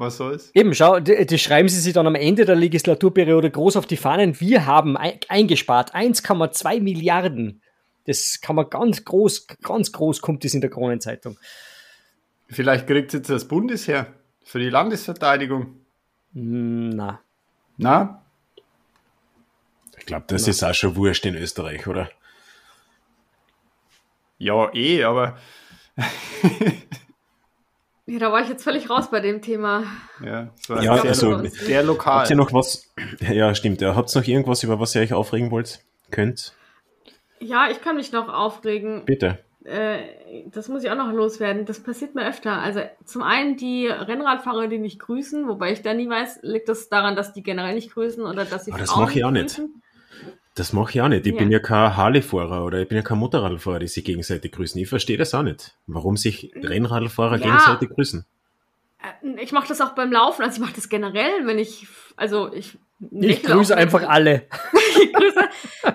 was 0.00 0.16
soll's? 0.16 0.50
Eben, 0.54 0.74
schau, 0.74 0.98
d- 0.98 1.24
das 1.24 1.40
schreiben 1.40 1.68
sie 1.68 1.78
sich 1.80 1.92
dann 1.92 2.06
am 2.06 2.14
Ende 2.16 2.44
der 2.44 2.56
Legislaturperiode 2.56 3.50
groß 3.50 3.76
auf 3.76 3.86
die 3.86 3.96
Fahnen. 3.96 4.40
Wir 4.40 4.66
haben 4.66 4.96
ein, 4.96 5.20
eingespart 5.28 5.94
1,2 5.94 6.80
Milliarden. 6.80 7.62
Das 8.06 8.40
kann 8.40 8.56
man 8.56 8.68
ganz 8.70 9.04
groß, 9.04 9.46
ganz 9.62 9.92
groß 9.92 10.20
kommt 10.20 10.42
das 10.44 10.54
in 10.54 10.60
der 10.62 10.70
Kronenzeitung. 10.70 11.38
Vielleicht 12.48 12.86
kriegt 12.88 13.12
jetzt 13.12 13.30
das 13.30 13.46
Bundesheer 13.46 14.08
für 14.42 14.58
die 14.58 14.70
Landesverteidigung. 14.70 15.76
Hm, 16.32 16.88
Na, 16.90 17.20
Na, 17.76 18.24
Ich 19.98 20.06
glaube, 20.06 20.24
das 20.28 20.48
ist 20.48 20.64
auch 20.64 20.74
schon 20.74 20.96
wurscht 20.96 21.24
in 21.26 21.36
Österreich, 21.36 21.86
oder? 21.86 22.10
ja, 24.38 24.72
eh, 24.74 25.04
aber 25.04 25.36
Ja, 28.10 28.18
da 28.18 28.32
war 28.32 28.42
ich 28.42 28.48
jetzt 28.48 28.64
völlig 28.64 28.90
raus 28.90 29.10
bei 29.10 29.20
dem 29.20 29.40
Thema. 29.40 29.84
ja, 30.24 30.48
Ja, 30.68 30.96
sehr, 30.98 31.04
also- 31.10 31.30
lo- 31.30 31.46
sehr 31.46 31.82
lokal. 31.84 32.20
Habt 32.20 32.30
ihr 32.30 32.36
noch 32.36 32.52
was? 32.52 32.92
Ja, 33.20 33.54
stimmt. 33.54 33.80
Ja, 33.80 33.94
habt 33.94 34.14
ihr 34.14 34.20
noch 34.20 34.26
irgendwas, 34.28 34.62
über 34.64 34.80
was 34.80 34.94
ihr 34.94 35.02
euch 35.02 35.12
aufregen 35.12 35.50
wollt? 35.50 35.80
Könnt? 36.10 36.54
Ja, 37.38 37.68
ich 37.70 37.80
kann 37.80 37.96
mich 37.96 38.10
noch 38.12 38.28
aufregen. 38.28 39.04
Bitte. 39.04 39.38
Äh, 39.64 39.98
das 40.50 40.68
muss 40.68 40.82
ich 40.82 40.90
auch 40.90 40.96
noch 40.96 41.12
loswerden. 41.12 41.66
Das 41.66 41.80
passiert 41.80 42.14
mir 42.14 42.26
öfter. 42.26 42.60
Also 42.60 42.80
zum 43.04 43.22
einen 43.22 43.56
die 43.56 43.86
Rennradfahrer, 43.86 44.68
die 44.68 44.78
nicht 44.78 44.98
grüßen, 44.98 45.46
wobei 45.46 45.72
ich 45.72 45.82
da 45.82 45.94
nie 45.94 46.08
weiß, 46.08 46.40
liegt 46.42 46.68
das 46.68 46.88
daran, 46.88 47.14
dass 47.14 47.32
die 47.32 47.42
generell 47.42 47.74
nicht 47.74 47.92
grüßen 47.94 48.24
oder 48.24 48.44
dass 48.44 48.64
sie 48.64 48.72
Aber 48.72 48.80
das 48.80 48.90
Frauen 48.90 49.04
mach 49.04 49.14
ich 49.14 49.24
auch 49.24 49.30
nicht. 49.30 49.44
grüßen? 49.56 49.82
Das 50.60 50.74
mache 50.74 50.90
ich 50.90 51.00
auch 51.00 51.08
nicht. 51.08 51.24
Ich 51.26 51.32
Ja. 51.32 51.38
bin 51.38 51.50
ja 51.50 51.58
kein 51.58 51.96
Harley-Fahrer 51.96 52.66
oder 52.66 52.82
ich 52.82 52.86
bin 52.88 52.96
ja 52.96 53.02
kein 53.02 53.16
Motorradfahrer, 53.16 53.78
die 53.78 53.88
sich 53.88 54.04
gegenseitig 54.04 54.52
grüßen. 54.52 54.78
Ich 54.78 54.90
verstehe 54.90 55.16
das 55.16 55.32
auch 55.32 55.42
nicht. 55.42 55.74
Warum 55.86 56.18
sich 56.18 56.52
Rennradfahrer 56.54 57.38
Ja. 57.38 57.44
gegenseitig 57.46 57.88
grüßen? 57.88 58.26
Äh, 59.02 59.42
Ich 59.42 59.52
mache 59.52 59.68
das 59.68 59.80
auch 59.80 59.94
beim 59.94 60.12
Laufen, 60.12 60.42
also 60.42 60.56
ich 60.56 60.60
mache 60.60 60.74
das 60.74 60.90
generell, 60.90 61.46
wenn 61.46 61.58
ich, 61.58 61.86
also 62.14 62.52
ich. 62.52 62.76
ich 63.10 63.42
grüße 63.42 63.74
einfach 63.74 64.06
alle. 64.06 64.42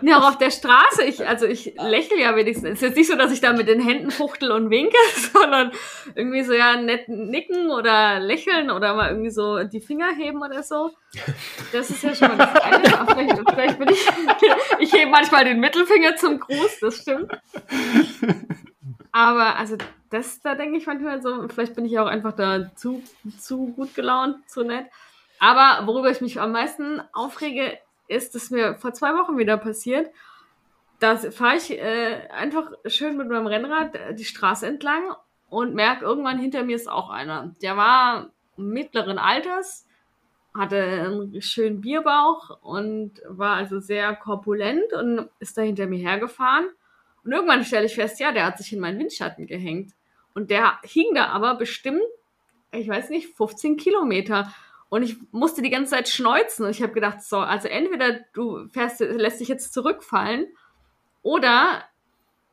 Ja, 0.01 0.19
auch 0.19 0.29
auf 0.29 0.37
der 0.37 0.51
Straße. 0.51 1.03
Ich, 1.03 1.27
also 1.27 1.45
ich 1.45 1.75
lächle 1.79 2.19
ja 2.19 2.35
wenigstens. 2.35 2.69
Es 2.69 2.75
ist 2.75 2.81
jetzt 2.81 2.97
nicht 2.97 3.07
so, 3.07 3.15
dass 3.15 3.31
ich 3.31 3.41
da 3.41 3.53
mit 3.53 3.67
den 3.67 3.79
Händen 3.79 4.11
fuchtel 4.11 4.51
und 4.51 4.69
winke, 4.69 4.97
sondern 5.33 5.71
irgendwie 6.15 6.43
so 6.43 6.53
ja 6.53 6.75
nett 6.75 7.07
nicken 7.07 7.71
oder 7.71 8.19
lächeln 8.19 8.71
oder 8.71 8.93
mal 8.93 9.09
irgendwie 9.09 9.31
so 9.31 9.63
die 9.63 9.81
Finger 9.81 10.13
heben 10.15 10.41
oder 10.41 10.63
so. 10.63 10.91
Das 11.71 11.89
ist 11.89 12.03
ja 12.03 12.13
schon 12.13 12.29
mal 12.29 12.37
das 12.37 12.61
eine. 12.61 13.05
Vielleicht, 13.07 13.49
vielleicht 13.49 13.79
bin 13.79 13.89
ich. 13.89 14.07
Ich 14.79 14.93
hebe 14.93 15.11
manchmal 15.11 15.45
den 15.45 15.59
Mittelfinger 15.59 16.15
zum 16.15 16.39
Gruß, 16.39 16.79
das 16.81 16.97
stimmt. 16.97 17.31
Aber 19.11 19.55
also 19.55 19.77
das, 20.09 20.41
da 20.41 20.55
denke 20.55 20.77
ich 20.77 20.87
manchmal 20.87 21.21
so, 21.21 21.47
vielleicht 21.47 21.75
bin 21.75 21.85
ich 21.85 21.97
auch 21.99 22.07
einfach 22.07 22.33
da 22.33 22.75
zu, 22.75 23.01
zu 23.39 23.67
gut 23.67 23.95
gelaunt, 23.95 24.49
zu 24.49 24.63
nett. 24.63 24.87
Aber 25.39 25.85
worüber 25.87 26.09
ich 26.09 26.21
mich 26.21 26.39
am 26.39 26.51
meisten 26.51 27.01
aufrege, 27.13 27.77
ist, 28.07 28.35
dass 28.35 28.51
mir 28.51 28.75
vor 28.75 28.93
zwei 28.93 29.13
Wochen 29.13 29.37
wieder 29.37 29.57
passiert. 29.57 30.09
Da 30.99 31.17
fahre 31.17 31.57
ich 31.57 31.71
äh, 31.71 32.27
einfach 32.31 32.71
schön 32.85 33.17
mit 33.17 33.27
meinem 33.27 33.47
Rennrad 33.47 34.17
die 34.17 34.25
Straße 34.25 34.65
entlang 34.65 35.15
und 35.49 35.75
merke, 35.75 36.05
irgendwann 36.05 36.39
hinter 36.39 36.63
mir 36.63 36.75
ist 36.75 36.89
auch 36.89 37.09
einer. 37.09 37.53
Der 37.61 37.77
war 37.77 38.29
mittleren 38.57 39.17
Alters, 39.17 39.85
hatte 40.53 40.77
einen 40.77 41.41
schönen 41.41 41.81
Bierbauch 41.81 42.61
und 42.61 43.21
war 43.27 43.55
also 43.55 43.79
sehr 43.79 44.15
korpulent 44.15 44.93
und 44.93 45.29
ist 45.39 45.57
da 45.57 45.61
hinter 45.61 45.87
mir 45.87 45.99
hergefahren. 45.99 46.69
Und 47.23 47.31
irgendwann 47.31 47.65
stelle 47.65 47.87
ich 47.87 47.95
fest, 47.95 48.19
ja, 48.19 48.31
der 48.31 48.45
hat 48.45 48.57
sich 48.57 48.71
in 48.71 48.79
meinen 48.79 48.99
Windschatten 48.99 49.47
gehängt. 49.47 49.93
Und 50.33 50.51
der 50.51 50.79
hing 50.83 51.13
da 51.13 51.27
aber 51.27 51.55
bestimmt, 51.55 52.01
ich 52.71 52.87
weiß 52.87 53.09
nicht, 53.09 53.35
15 53.35 53.77
Kilometer. 53.77 54.53
Und 54.89 55.03
ich 55.03 55.17
musste 55.31 55.61
die 55.61 55.69
ganze 55.69 55.91
Zeit 55.91 56.09
schneuzen. 56.09 56.65
Und 56.65 56.71
ich 56.71 56.81
habe 56.81 56.93
gedacht, 56.93 57.21
so, 57.21 57.39
also 57.39 57.67
entweder 57.67 58.19
du 58.33 58.67
fährst, 58.69 58.99
lässt 58.99 59.39
dich 59.39 59.47
jetzt 59.47 59.73
zurückfallen 59.73 60.47
oder 61.21 61.83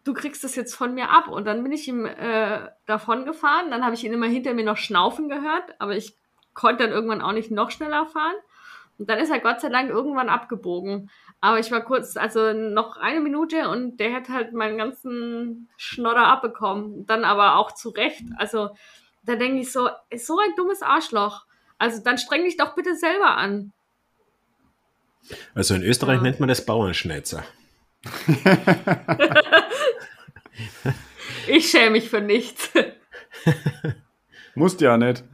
du 0.05 0.15
kriegst 0.15 0.45
es 0.45 0.57
jetzt 0.57 0.75
von 0.75 0.95
mir 0.95 1.11
ab. 1.11 1.29
Und 1.29 1.47
dann 1.47 1.63
bin 1.63 1.73
ich 1.73 1.87
ihm 1.89 2.07
äh, 2.07 2.69
davon 2.87 3.25
gefahren. 3.25 3.71
Dann 3.71 3.85
habe 3.85 3.95
ich 3.95 4.05
ihn 4.05 4.13
immer 4.13 4.27
hinter 4.27 4.55
mir 4.55 4.65
noch 4.65 4.77
schnaufen 4.77 5.29
gehört, 5.29 5.75
aber 5.79 5.97
ich 5.97 6.17
konnte 6.55 6.85
dann 6.85 6.93
irgendwann 6.93 7.23
auch 7.23 7.33
nicht 7.33 7.51
noch 7.51 7.71
schneller 7.71 8.07
fahren. 8.07 8.35
Und 8.99 9.09
dann 9.11 9.19
ist 9.19 9.31
er 9.31 9.41
Gott 9.41 9.61
sei 9.61 9.69
Dank 9.69 9.91
irgendwann 9.91 10.29
abgebogen. 10.29 11.11
Aber 11.41 11.59
ich 11.59 11.73
war 11.73 11.81
kurz, 11.81 12.17
also 12.17 12.53
noch 12.53 12.97
eine 12.97 13.21
Minute 13.21 13.69
und 13.69 13.99
der 13.99 14.15
hat 14.15 14.29
halt 14.29 14.53
meinen 14.53 14.79
ganzen 14.79 15.69
Schnodder 15.77 16.27
abbekommen. 16.27 17.07
Dann 17.07 17.25
aber 17.25 17.57
auch 17.57 17.73
zurecht. 17.73 18.25
Also 18.37 18.71
da 19.25 19.35
denke 19.35 19.61
ich 19.61 19.73
so, 19.73 19.89
ist 20.11 20.27
so 20.27 20.39
ein 20.39 20.55
dummes 20.57 20.83
Arschloch. 20.83 21.47
Also 21.83 22.01
dann 22.01 22.17
streng 22.17 22.45
dich 22.45 22.57
doch 22.57 22.77
bitte 22.77 22.95
selber 22.97 23.37
an. 23.37 23.73
Also 25.53 25.75
in 25.75 25.83
Österreich 25.83 26.19
Ja. 26.19 26.23
nennt 26.23 26.39
man 26.39 26.49
das 26.49 26.65
Bauernschneizer. 26.65 27.43
Ich 31.49 31.71
schäme 31.71 31.91
mich 31.93 32.09
für 32.09 32.21
nichts. 32.21 32.71
Musst 34.55 34.81
ja 34.81 34.97
nicht. 34.97 35.25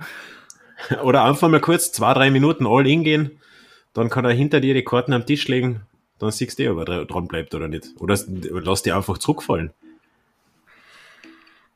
Oder 1.02 1.24
einfach 1.24 1.48
mal 1.48 1.60
kurz 1.60 1.92
zwei, 1.92 2.14
drei 2.14 2.30
Minuten 2.30 2.66
all 2.66 2.86
in 2.86 3.04
gehen, 3.04 3.40
dann 3.92 4.08
kann 4.08 4.24
er 4.24 4.30
hinter 4.32 4.60
dir 4.60 4.74
die 4.74 4.84
Karten 4.84 5.12
am 5.12 5.26
Tisch 5.26 5.48
legen, 5.48 5.82
dann 6.18 6.30
siehst 6.30 6.58
du, 6.58 6.70
ob 6.70 6.78
er 6.78 6.84
dra- 6.84 7.04
dran 7.04 7.26
bleibt 7.28 7.54
oder 7.54 7.68
nicht. 7.68 7.88
Oder 7.98 8.16
lass 8.26 8.82
die 8.82 8.92
einfach 8.92 9.18
zurückfallen. 9.18 9.72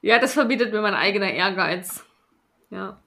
Ja, 0.01 0.19
das 0.19 0.33
verbietet 0.35 0.73
mir 0.73 0.81
mein 0.81 0.95
eigener 0.95 1.31
Ehrgeiz. 1.33 2.05
Ja. 2.71 2.99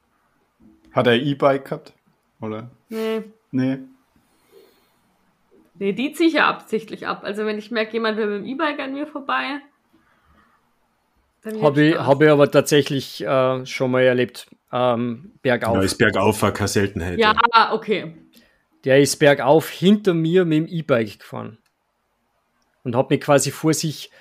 Hat 0.95 1.07
er 1.07 1.21
E-Bike 1.21 1.65
gehabt? 1.65 1.93
Oder? 2.39 2.69
Nee. 2.87 3.23
Nee. 3.51 3.79
Nee, 5.77 5.91
die 5.91 6.13
ziehe 6.13 6.29
ich 6.29 6.35
ja 6.35 6.47
absichtlich 6.47 7.05
ab. 7.05 7.23
Also 7.25 7.45
wenn 7.45 7.57
ich 7.57 7.69
merke, 7.69 7.91
jemand 7.93 8.17
will 8.17 8.27
mit 8.27 8.37
dem 8.37 8.45
E-Bike 8.45 8.79
an 8.79 8.93
mir 8.93 9.05
vorbei. 9.05 9.59
Dann 11.43 11.61
Habe 11.61 11.83
ich, 11.83 11.97
hab 11.97 12.21
ich 12.21 12.29
aber 12.29 12.49
tatsächlich 12.49 13.21
äh, 13.21 13.65
schon 13.65 13.91
mal 13.91 14.03
erlebt. 14.03 14.47
Ähm, 14.71 15.33
bergauf. 15.41 15.75
Ja, 15.75 15.81
ist 15.81 15.97
bergauf 15.97 16.41
auch 16.41 16.53
keine 16.53 16.69
Seltenheit. 16.69 17.19
Ja, 17.19 17.35
okay. 17.73 18.15
Der 18.85 19.01
ist 19.01 19.17
bergauf 19.17 19.69
hinter 19.69 20.13
mir 20.13 20.45
mit 20.45 20.59
dem 20.59 20.67
E-Bike 20.67 21.19
gefahren. 21.19 21.57
Und 22.83 22.95
hat 22.95 23.09
mich 23.09 23.19
quasi 23.19 23.51
vor 23.51 23.73
sich, 23.73 24.11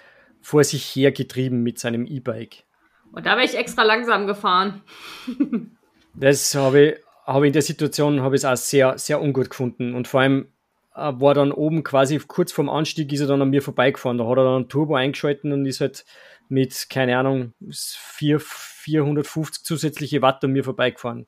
vor 0.40 0.64
sich 0.64 0.84
hergetrieben 0.96 1.62
mit 1.62 1.78
seinem 1.78 2.04
E-Bike. 2.04 2.64
Und 3.12 3.26
da 3.26 3.36
wäre 3.36 3.44
ich 3.44 3.56
extra 3.56 3.84
langsam 3.84 4.26
gefahren. 4.26 4.82
Das 6.14 6.54
habe 6.54 6.80
ich, 6.80 6.94
habe 7.26 7.46
in 7.46 7.52
der 7.52 7.62
Situation 7.62 8.20
habe 8.20 8.36
ich 8.36 8.46
auch 8.46 8.56
sehr, 8.56 8.98
sehr 8.98 9.20
ungut 9.20 9.50
gefunden. 9.50 9.94
Und 9.94 10.08
vor 10.08 10.20
allem 10.20 10.48
äh, 10.94 11.12
war 11.14 11.34
dann 11.34 11.52
oben 11.52 11.82
quasi 11.82 12.18
kurz 12.18 12.52
vorm 12.52 12.68
Anstieg 12.68 13.12
ist 13.12 13.20
er 13.20 13.26
dann 13.26 13.42
an 13.42 13.50
mir 13.50 13.62
vorbeigefahren. 13.62 14.18
Da 14.18 14.24
hat 14.26 14.38
er 14.38 14.44
dann 14.44 14.62
ein 14.62 14.68
Turbo 14.68 14.94
eingeschalten 14.94 15.52
und 15.52 15.66
ist 15.66 15.80
halt 15.80 16.04
mit, 16.48 16.88
keine 16.90 17.18
Ahnung, 17.18 17.52
4, 17.70 18.38
450 18.40 19.64
zusätzliche 19.64 20.22
Watt 20.22 20.44
an 20.44 20.52
mir 20.52 20.64
vorbeigefahren. 20.64 21.26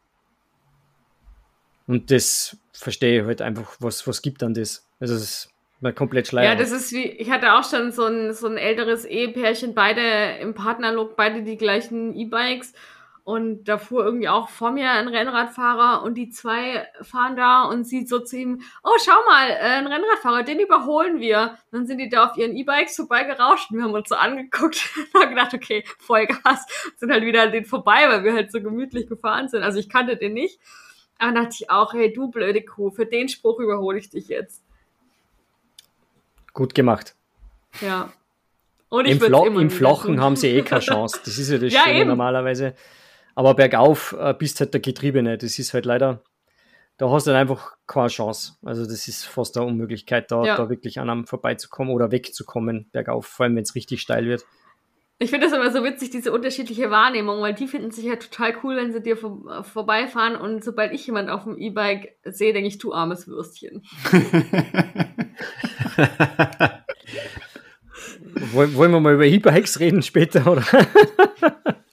Und 1.87 2.11
das 2.11 2.57
verstehe 2.73 3.21
ich 3.21 3.27
halt 3.27 3.43
einfach, 3.43 3.77
was, 3.81 4.07
was 4.07 4.23
gibt 4.23 4.43
dann 4.43 4.55
das. 4.55 4.89
Also 5.01 5.15
es 5.15 5.23
ist 5.23 5.51
komplett 5.95 6.27
schleier. 6.27 6.51
Ja, 6.51 6.55
das 6.57 6.73
ist 6.73 6.93
wie, 6.93 7.05
ich 7.05 7.31
hatte 7.31 7.55
auch 7.55 7.69
schon 7.69 7.93
so 7.93 8.05
ein, 8.05 8.33
so 8.35 8.49
ein 8.49 8.57
älteres 8.57 9.05
Ehepärchen, 9.05 9.75
beide 9.75 10.39
im 10.41 10.55
Partnerlook, 10.55 11.17
beide 11.17 11.43
die 11.43 11.57
gleichen 11.57 12.15
E-Bikes. 12.15 12.73
Und 13.27 13.65
da 13.65 13.77
fuhr 13.77 14.05
irgendwie 14.05 14.29
auch 14.29 14.49
vor 14.49 14.71
mir 14.71 14.89
ein 14.93 15.09
Rennradfahrer 15.09 16.05
und 16.05 16.15
die 16.15 16.31
zwei 16.31 16.87
fahren 17.03 17.35
da 17.35 17.65
und 17.65 17.83
sieht 17.83 18.09
so 18.09 18.21
zu 18.21 18.37
ihm, 18.37 18.63
oh, 18.85 18.97
schau 19.05 19.21
mal, 19.27 19.51
äh, 19.51 19.79
ein 19.79 19.89
Rennradfahrer, 19.89 20.45
den 20.45 20.61
überholen 20.61 21.19
wir. 21.19 21.59
Dann 21.73 21.89
sind 21.89 21.99
die 21.99 22.09
da 22.09 22.29
auf 22.29 22.37
ihren 22.37 22.55
E-Bikes 22.57 22.95
vorbeigerauscht 22.95 23.73
und 23.73 23.79
wir 23.79 23.85
haben 23.85 23.95
uns 23.95 24.09
so 24.09 24.15
angeguckt 24.15 24.91
und 25.13 25.21
haben 25.21 25.31
gedacht, 25.31 25.55
okay, 25.55 25.83
Vollgas, 25.99 26.67
sind 26.99 27.11
halt 27.11 27.25
wieder 27.25 27.43
an 27.43 27.51
den 27.51 27.65
vorbei, 27.65 28.09
weil 28.09 28.23
wir 28.23 28.33
halt 28.33 28.53
so 28.53 28.63
gemütlich 28.63 29.09
gefahren 29.09 29.49
sind. 29.49 29.65
Also 29.65 29.81
ich 29.81 29.89
kannte 29.89 30.17
den 30.17 30.33
nicht. 30.35 30.61
Aber 31.19 31.33
dann 31.33 31.43
dachte 31.43 31.57
ich 31.59 31.69
auch, 31.69 31.95
hey, 31.95 32.13
du 32.13 32.31
blöde 32.31 32.63
Kuh, 32.63 32.93
für 32.93 33.07
den 33.07 33.29
Spruch 33.29 33.59
überhole 33.59 33.99
ich 33.99 34.09
dich 34.09 34.29
jetzt. 34.29 34.63
Gut 36.53 36.77
gemacht. 36.77 37.17
Ja. 37.81 38.13
Und 38.89 39.07
ich 39.07 39.15
Im, 39.15 39.21
Flo 39.21 39.47
Im 39.47 39.71
Flachen 39.71 40.21
haben 40.21 40.37
sie 40.37 40.47
eh 40.47 40.63
keine 40.63 40.81
Chance. 40.85 41.19
Das 41.25 41.39
ist 41.39 41.51
ja 41.51 41.59
das 41.59 41.73
ja, 41.73 41.81
Schöne 41.81 41.99
eben. 42.03 42.09
normalerweise. 42.09 42.77
Aber 43.37 43.55
bergauf 43.55 44.17
äh, 44.19 44.35
bist 44.35 44.59
halt 44.61 44.75
der 44.75 44.81
Getriebene. 44.81 45.37
Das 45.37 45.59
ist 45.59 45.75
halt 45.75 45.85
leider, 45.85 46.23
da 46.97 47.11
hast 47.11 47.27
du 47.27 47.33
dann 47.33 47.41
einfach 47.41 47.77
keine 47.87 48.09
Chance. 48.09 48.55
Also 48.65 48.85
das 48.85 49.09
ist 49.09 49.27
fast 49.27 49.55
eine 49.57 49.67
Unmöglichkeit, 49.67 50.33
da, 50.33 50.43
ja. 50.43 50.57
da 50.57 50.71
wirklich 50.71 50.99
an 50.99 51.11
einem 51.11 51.27
vorbeizukommen 51.27 51.95
oder 51.95 52.11
wegzukommen 52.11 52.89
bergauf, 52.93 53.27
vor 53.27 53.45
allem 53.45 53.57
wenn 53.57 53.63
es 53.63 53.75
richtig 53.75 54.01
steil 54.01 54.25
wird. 54.25 54.47
Ich 55.19 55.31
finde 55.31 55.47
das 55.47 55.55
immer 55.55 55.71
so 55.71 55.85
witzig, 55.85 56.11
diese 56.11 56.33
unterschiedliche 56.33 56.91
Wahrnehmung, 56.91 57.43
weil 57.43 57.53
die 57.53 57.69
finden 57.69 57.91
sich 57.91 58.07
ja 58.07 58.17
total 58.17 58.55
cool, 58.63 58.77
wenn 58.77 58.93
sie 58.93 59.03
dir 59.03 59.19
vor, 59.19 59.65
vorbeifahren 59.65 60.37
und 60.37 60.65
sobald 60.65 60.93
ich 60.93 61.07
jemand 61.07 61.29
auf 61.29 61.45
dem 61.45 61.59
E-Bike 61.59 62.17
sehe, 62.25 62.55
denke 62.55 62.69
ich, 62.69 62.79
du 62.79 62.95
armes 62.95 63.29
Würstchen. 63.29 63.83
Wollen 68.53 68.93
wir 68.93 69.01
mal 69.01 69.15
über 69.15 69.27
E-Bikes 69.27 69.81
reden 69.81 70.03
später, 70.03 70.51
oder? 70.51 70.65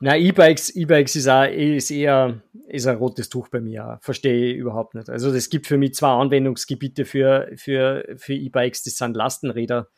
Na, 0.00 0.16
E-Bikes, 0.16 0.76
E-Bikes 0.76 1.16
ist, 1.16 1.28
auch, 1.28 1.44
ist 1.44 1.90
eher 1.90 2.40
ist 2.68 2.86
ein 2.86 2.96
rotes 2.96 3.28
Tuch 3.28 3.48
bei 3.48 3.60
mir. 3.60 3.98
Verstehe 4.02 4.52
ich 4.52 4.56
überhaupt 4.56 4.94
nicht. 4.94 5.08
Also 5.08 5.30
es 5.30 5.50
gibt 5.50 5.66
für 5.66 5.78
mich 5.78 5.94
zwei 5.94 6.10
Anwendungsgebiete 6.10 7.04
für, 7.04 7.50
für, 7.56 8.04
für 8.16 8.34
E-Bikes. 8.34 8.84
Das 8.84 8.96
sind 8.96 9.16
Lastenräder 9.16 9.88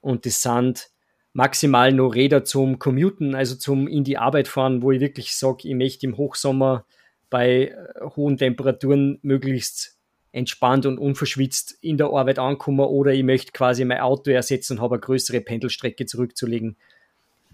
und 0.00 0.26
das 0.26 0.42
sind 0.42 0.90
maximal 1.32 1.92
nur 1.92 2.14
Räder 2.14 2.44
zum 2.44 2.78
Commuten, 2.78 3.34
also 3.34 3.56
zum 3.56 3.88
in 3.88 4.04
die 4.04 4.16
Arbeit 4.16 4.48
fahren, 4.48 4.82
wo 4.82 4.92
ich 4.92 5.00
wirklich 5.00 5.36
sage, 5.36 5.68
ich 5.68 5.74
möchte 5.74 6.06
im 6.06 6.16
Hochsommer 6.16 6.86
bei 7.28 7.68
äh, 7.68 7.74
hohen 8.16 8.36
Temperaturen 8.36 9.18
möglichst 9.22 9.98
entspannt 10.32 10.86
und 10.86 10.98
unverschwitzt 10.98 11.76
in 11.80 11.96
der 11.96 12.08
Arbeit 12.08 12.38
ankommen 12.38 12.80
oder 12.80 13.12
ich 13.12 13.22
möchte 13.22 13.52
quasi 13.52 13.84
mein 13.84 14.00
Auto 14.00 14.30
ersetzen 14.30 14.74
und 14.74 14.82
habe 14.82 14.96
eine 14.96 15.00
größere 15.00 15.40
Pendelstrecke 15.40 16.06
zurückzulegen 16.06 16.76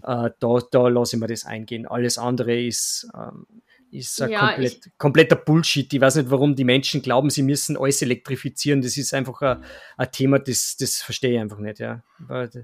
äh, 0.03 0.29
da, 0.39 0.59
da 0.71 0.87
lasse 0.87 1.15
ich 1.15 1.19
mir 1.19 1.27
das 1.27 1.45
eingehen. 1.45 1.87
Alles 1.87 2.17
andere 2.17 2.59
ist, 2.59 3.07
ähm, 3.15 3.45
ist 3.91 4.19
ja, 4.19 4.47
komplett, 4.47 4.89
kompletter 4.97 5.35
Bullshit. 5.35 5.93
Ich 5.93 6.01
weiß 6.01 6.15
nicht, 6.15 6.31
warum 6.31 6.55
die 6.55 6.63
Menschen 6.63 7.01
glauben, 7.01 7.29
sie 7.29 7.43
müssen 7.43 7.77
alles 7.77 8.01
elektrifizieren. 8.01 8.81
Das 8.81 8.97
ist 8.97 9.13
einfach 9.13 9.41
ein, 9.41 9.63
ein 9.97 10.11
Thema, 10.11 10.39
das, 10.39 10.77
das 10.77 11.01
verstehe 11.01 11.33
ich 11.33 11.39
einfach 11.39 11.59
nicht. 11.59 11.79
Ja. 11.79 12.01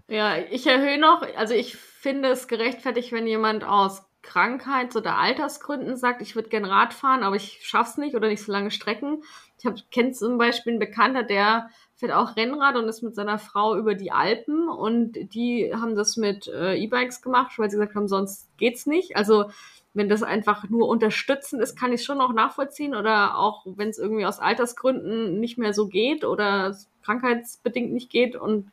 ja, 0.08 0.38
ich 0.52 0.66
erhöhe 0.68 1.00
noch, 1.00 1.22
also 1.36 1.54
ich 1.54 1.76
finde 1.76 2.30
es 2.30 2.48
gerechtfertigt, 2.48 3.12
wenn 3.12 3.28
jemand 3.28 3.64
aus 3.64 4.04
Krankheits- 4.22 4.96
oder 4.96 5.18
Altersgründen 5.18 5.96
sagt, 5.96 6.22
ich 6.22 6.36
würde 6.36 6.50
gerne 6.50 6.70
Rad 6.70 6.94
fahren, 6.94 7.24
aber 7.24 7.36
ich 7.36 7.60
schaff's 7.62 7.98
nicht 7.98 8.16
oder 8.16 8.28
nicht 8.28 8.44
so 8.44 8.52
lange 8.52 8.72
Strecken. 8.72 9.24
Ich 9.58 9.90
kenne 9.92 10.12
zum 10.12 10.38
Beispiel 10.38 10.74
einen 10.74 10.80
Bekannter, 10.80 11.24
der 11.24 11.70
fährt 12.00 12.14
auch 12.14 12.38
Rennrad 12.38 12.78
und 12.78 12.88
ist 12.88 13.02
mit 13.02 13.14
seiner 13.14 13.38
Frau 13.38 13.76
über 13.76 13.94
die 13.94 14.12
Alpen 14.12 14.70
und 14.70 15.18
die 15.34 15.70
haben 15.76 15.96
das 15.96 16.16
mit 16.16 16.48
äh, 16.48 16.76
E-Bikes 16.76 17.22
gemacht, 17.22 17.60
weil 17.60 17.70
sie 17.70 17.76
gesagt 17.76 17.94
haben, 17.94 18.08
sonst 18.08 18.48
geht's 18.58 18.86
nicht. 18.86 19.18
Also 19.18 19.52
wenn 19.94 20.08
das 20.08 20.24
einfach 20.24 20.70
nur 20.70 20.88
unterstützend 20.88 21.62
ist, 21.62 21.76
kann 21.78 21.92
ich 21.92 22.06
schon 22.06 22.20
noch 22.20 22.32
nachvollziehen 22.32 22.96
oder 22.96 23.38
auch 23.38 23.66
wenn 23.66 23.90
es 23.90 23.98
irgendwie 23.98 24.26
aus 24.26 24.40
Altersgründen 24.40 25.42
nicht 25.42 25.58
mehr 25.58 25.74
so 25.74 25.88
geht 25.88 26.24
oder 26.24 26.74
krankheitsbedingt 27.04 27.92
nicht 27.92 28.10
geht 28.10 28.38
und 28.38 28.72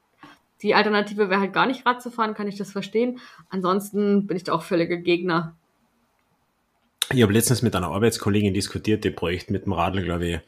die 0.63 0.77
Alternative 0.77 1.29
wäre 1.29 1.41
halt 1.41 1.53
gar 1.53 1.67
nicht 1.67 1.85
Rad 1.85 2.01
zu 2.01 2.13
fahren, 2.13 2.35
kann 2.35 2.47
ich 2.47 2.57
das 2.57 2.71
verstehen. 2.71 3.19
Ansonsten 3.51 4.29
bin 4.29 4.37
ich 4.37 4.45
da 4.45 4.53
auch 4.53 4.63
völliger 4.63 4.99
Gegner. 4.99 5.57
Ich 7.13 7.23
habe 7.23 7.33
letztens 7.33 7.63
mit 7.63 7.75
einer 7.75 7.89
Arbeitskollegin 7.89 8.55
diskutiert, 8.55 9.03
die 9.03 9.11
bräuchte 9.11 9.53
mit 9.53 9.65
dem 9.65 9.73
Radl, 9.73 10.03
glaube 10.03 10.27
ich, 10.29 10.41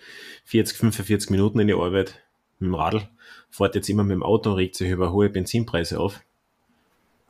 40, 0.45 0.77
45 0.79 1.31
Minuten 1.31 1.59
in 1.59 1.67
die 1.67 1.75
Arbeit 1.75 2.21
mit 2.61 2.69
dem 2.69 2.75
Radl, 2.75 3.09
fährt 3.51 3.75
jetzt 3.75 3.89
immer 3.89 4.05
mit 4.05 4.15
dem 4.15 4.23
Auto 4.23 4.51
und 4.51 4.57
regt 4.57 4.77
sich 4.77 4.91
über 4.91 5.13
hohe 5.13 5.29
Benzinpreise 5.29 6.01
auf. 6.01 6.21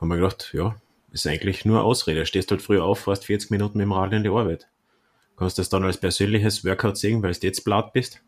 Haben 0.00 0.08
wir 0.08 0.16
gedacht, 0.16 0.50
ja, 0.52 0.76
ist 1.12 1.26
eigentlich 1.26 1.64
nur 1.64 1.82
Ausrede. 1.82 2.26
Stehst 2.26 2.50
halt 2.50 2.62
früher 2.62 2.84
auf, 2.84 3.00
fährst 3.00 3.24
40 3.24 3.50
Minuten 3.50 3.78
mit 3.78 3.86
dem 3.86 3.92
Radl 3.92 4.16
in 4.16 4.22
die 4.22 4.28
Arbeit. 4.28 4.68
Kannst 5.36 5.58
das 5.58 5.68
dann 5.68 5.84
als 5.84 5.96
persönliches 5.96 6.64
Workout 6.64 6.96
sehen, 6.96 7.22
weil 7.22 7.32
du 7.32 7.46
jetzt 7.46 7.64
blatt 7.64 7.92
bist? 7.92 8.22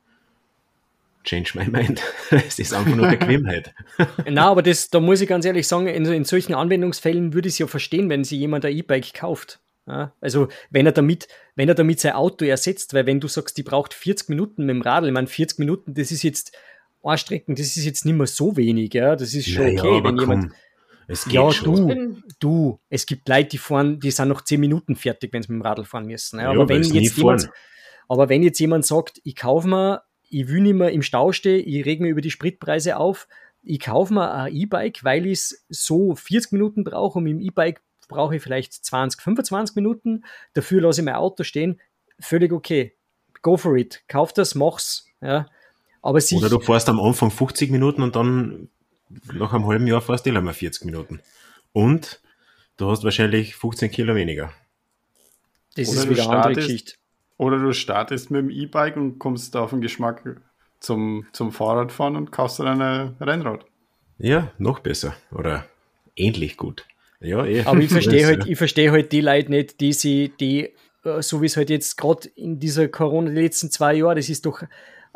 Change 1.24 1.51
my 1.55 1.66
mind. 1.66 2.03
es 2.30 2.59
ist 2.59 2.72
einfach 2.72 2.94
nur 2.94 3.09
Bequemheit. 3.09 3.74
Na, 4.28 4.48
aber 4.48 4.62
das, 4.62 4.88
da 4.88 5.01
muss 5.01 5.20
ich 5.20 5.28
ganz 5.28 5.44
ehrlich 5.44 5.66
sagen, 5.66 5.86
in, 5.86 6.05
in 6.07 6.24
solchen 6.24 6.55
Anwendungsfällen 6.55 7.34
würde 7.34 7.48
ich 7.48 7.55
es 7.55 7.59
ja 7.59 7.66
verstehen, 7.66 8.09
wenn 8.09 8.24
sich 8.24 8.38
jemand 8.38 8.64
ein 8.64 8.76
E-Bike 8.76 9.12
kauft. 9.12 9.61
Ja, 9.86 10.12
also 10.20 10.48
wenn 10.70 10.86
er 10.86 10.92
damit, 10.92 11.26
wenn 11.57 11.68
er 11.68 11.74
damit 11.74 12.01
sein 12.01 12.12
Auto 12.12 12.44
ersetzt, 12.44 12.94
weil 12.94 13.07
wenn 13.07 13.18
du 13.18 13.28
sagst, 13.28 13.59
die 13.59 13.62
braucht 13.62 13.92
40 13.92 14.28
Minuten 14.28 14.64
mit 14.64 14.74
dem 14.74 14.82
Radl, 14.82 15.09
ich 15.09 15.12
meine 15.12 15.26
40 15.26 15.59
Minuten, 15.59 15.94
das 15.94 16.12
ist 16.12 16.22
jetzt 16.22 16.57
Anstrecken, 17.03 17.55
das 17.55 17.76
ist 17.76 17.84
jetzt 17.84 18.05
nicht 18.05 18.16
mehr 18.16 18.26
so 18.26 18.57
wenig, 18.57 18.94
ja. 18.94 19.16
Das 19.16 19.34
ist 19.34 19.48
schon 19.48 19.74
naja, 19.74 19.82
okay, 19.82 20.05
wenn 20.05 20.18
jemand. 20.18 20.53
Es 21.09 21.24
geht 21.24 21.34
ja, 21.34 21.51
schon. 21.51 21.88
du, 21.88 22.22
du, 22.38 22.80
es 22.88 23.05
gibt 23.05 23.28
Leute, 23.28 23.48
die 23.48 23.59
fahren, 23.59 23.98
die 23.98 24.12
sind 24.12 24.28
noch 24.28 24.42
zehn 24.42 24.61
Minuten 24.61 24.94
fertig, 24.94 25.32
wenn 25.32 25.42
sie 25.42 25.53
mit 25.53 25.61
dem 25.61 25.66
Radl 25.66 25.84
fahren 25.84 26.07
müssen. 26.07 26.38
Ja, 26.38 26.51
aber, 26.51 26.68
wenn 26.68 26.84
jetzt 26.84 27.16
jemand, 27.16 27.51
aber 28.09 28.28
wenn 28.28 28.44
jetzt 28.44 28.61
jemand 28.61 28.86
sagt, 28.86 29.20
ich 29.24 29.34
kaufe 29.34 29.66
mir, 29.66 30.03
ich 30.28 30.46
will 30.48 30.61
nicht 30.61 30.74
mehr 30.74 30.92
im 30.92 31.03
Stau 31.03 31.32
stehen, 31.32 31.66
ich 31.66 31.84
reg 31.84 32.01
mir 32.01 32.11
über 32.11 32.20
die 32.20 32.30
Spritpreise 32.30 32.96
auf, 32.96 33.26
ich 33.62 33.80
kaufe 33.80 34.14
mir 34.14 34.32
ein 34.32 34.55
E-Bike, 34.55 35.03
weil 35.03 35.26
ich 35.26 35.32
es 35.32 35.66
so 35.68 36.14
40 36.14 36.53
Minuten 36.53 36.84
brauche 36.84 37.18
und 37.18 37.24
mit 37.24 37.32
dem 37.32 37.40
E-Bike 37.40 37.82
brauche 38.09 38.36
ich 38.36 38.42
vielleicht 38.42 38.72
20, 38.72 39.20
25 39.20 39.74
Minuten, 39.76 40.24
dafür 40.55 40.80
lasse 40.80 41.01
ich 41.01 41.05
mein 41.05 41.14
Auto 41.14 41.42
stehen, 41.42 41.80
völlig 42.20 42.53
okay. 42.53 42.94
Go 43.42 43.57
for 43.57 43.76
it, 43.76 44.05
kauf 44.07 44.32
das, 44.32 44.55
mach's. 44.55 45.07
Ja. 45.20 45.46
Aber 46.03 46.20
sich, 46.20 46.38
Oder 46.38 46.48
du 46.48 46.61
fährst 46.61 46.88
am 46.88 47.01
Anfang 47.01 47.30
50 47.30 47.70
Minuten 47.70 48.03
und 48.03 48.16
dann 48.16 48.68
nach 49.32 49.53
einem 49.53 49.66
halben 49.66 49.86
Jahr 49.86 50.01
fährst 50.01 50.26
du 50.26 50.30
immer 50.30 50.55
40 50.55 50.84
Minuten. 50.84 51.20
Und 51.72 52.20
du 52.76 52.90
hast 52.90 53.05
wahrscheinlich 53.05 53.57
15 53.57 53.90
Kilo 53.90 54.14
weniger. 54.14 54.53
Das 55.76 55.88
oder 55.88 55.98
ist 55.98 56.11
wieder 56.11 56.22
eine 56.24 56.38
andere 56.38 56.55
Geschichte. 56.55 56.94
Oder 57.36 57.59
du 57.59 57.72
startest 57.72 58.30
mit 58.30 58.42
dem 58.42 58.51
E-Bike 58.51 58.96
und 58.96 59.18
kommst 59.18 59.55
da 59.55 59.61
auf 59.62 59.70
den 59.70 59.80
Geschmack 59.80 60.40
zum, 60.78 61.26
zum 61.32 61.53
Fahrradfahren 61.53 62.16
und 62.16 62.32
kaufst 62.32 62.61
dann 62.61 62.80
ein 62.80 63.16
Rennrad. 63.20 63.64
Ja, 64.18 64.53
noch 64.59 64.80
besser. 64.80 65.14
Oder 65.32 65.66
ähnlich 66.16 66.57
gut. 66.57 66.86
Ja, 67.20 67.44
eh. 67.44 67.64
Aber 67.64 67.80
ich 67.80 67.88
verstehe 67.90 68.26
halt, 68.26 68.46
ich 68.46 68.59
verstehe 68.59 68.90
halt 68.90 69.12
die 69.12 69.20
Leute 69.20 69.51
nicht, 69.51 69.80
die 69.80 69.92
sie, 69.92 70.32
die, 70.40 70.70
äh, 71.05 71.22
so 71.22 71.40
wie 71.40 71.46
es 71.46 71.57
halt 71.57 71.70
jetzt 71.70 71.96
gerade 71.96 72.28
in 72.34 72.59
dieser 72.59 72.88
Corona, 72.88 73.30
die 73.30 73.40
letzten 73.40 73.70
zwei 73.70 73.94
Jahre, 73.94 74.16
das 74.16 74.28
ist 74.28 74.44
doch 74.46 74.62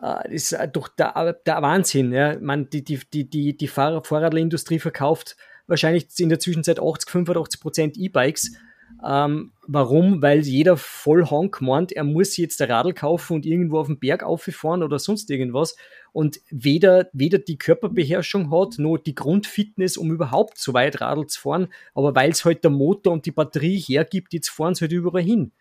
äh, 0.03 0.35
ist 0.35 0.57
doch 0.73 0.89
der, 0.89 1.35
der 1.47 1.63
Wahnsinn. 1.63 2.13
Ja. 2.13 2.39
Man, 2.41 2.69
die, 2.71 2.83
die, 2.85 3.01
die, 3.13 3.29
die, 3.29 3.57
die 3.57 3.69
Fahrradindustrie 3.69 4.79
verkauft 4.79 5.37
wahrscheinlich 5.67 6.09
in 6.19 6.29
der 6.29 6.39
Zwischenzeit 6.39 6.81
80, 6.81 7.11
85 7.11 7.61
Prozent 7.61 7.97
E-Bikes. 7.97 8.53
Ähm, 9.05 9.53
warum? 9.67 10.23
Weil 10.23 10.41
jeder 10.41 10.77
Vollhonk 10.77 11.61
meint, 11.61 11.93
er 11.93 12.05
muss 12.05 12.37
jetzt 12.37 12.61
ein 12.63 12.71
Radl 12.71 12.93
kaufen 12.93 13.35
und 13.35 13.47
irgendwo 13.47 13.79
auf 13.79 13.87
den 13.87 13.99
Berg 13.99 14.23
auffahren 14.23 14.83
oder 14.83 14.99
sonst 14.99 15.31
irgendwas 15.31 15.77
und 16.13 16.41
weder, 16.51 17.09
weder 17.13 17.39
die 17.39 17.59
Körperbeherrschung 17.59 18.51
hat, 18.51 18.79
noch 18.79 18.99
die 18.99 19.15
Grundfitness, 19.15 19.97
um 19.97 20.13
überhaupt 20.13 20.59
so 20.59 20.75
weit 20.75 21.01
Radl 21.01 21.27
zu 21.27 21.41
fahren, 21.41 21.69
aber 21.95 22.15
weil 22.15 22.31
es 22.31 22.45
halt 22.45 22.63
der 22.63 22.71
Motor 22.71 23.13
und 23.13 23.27
die 23.27 23.33
Batterie 23.33 23.79
hergibt, 23.79 24.33
jetzt 24.33 24.49
fahren 24.49 24.75
sie 24.75 24.83
halt 24.83 24.93
überall 24.93 25.23
hin. 25.23 25.53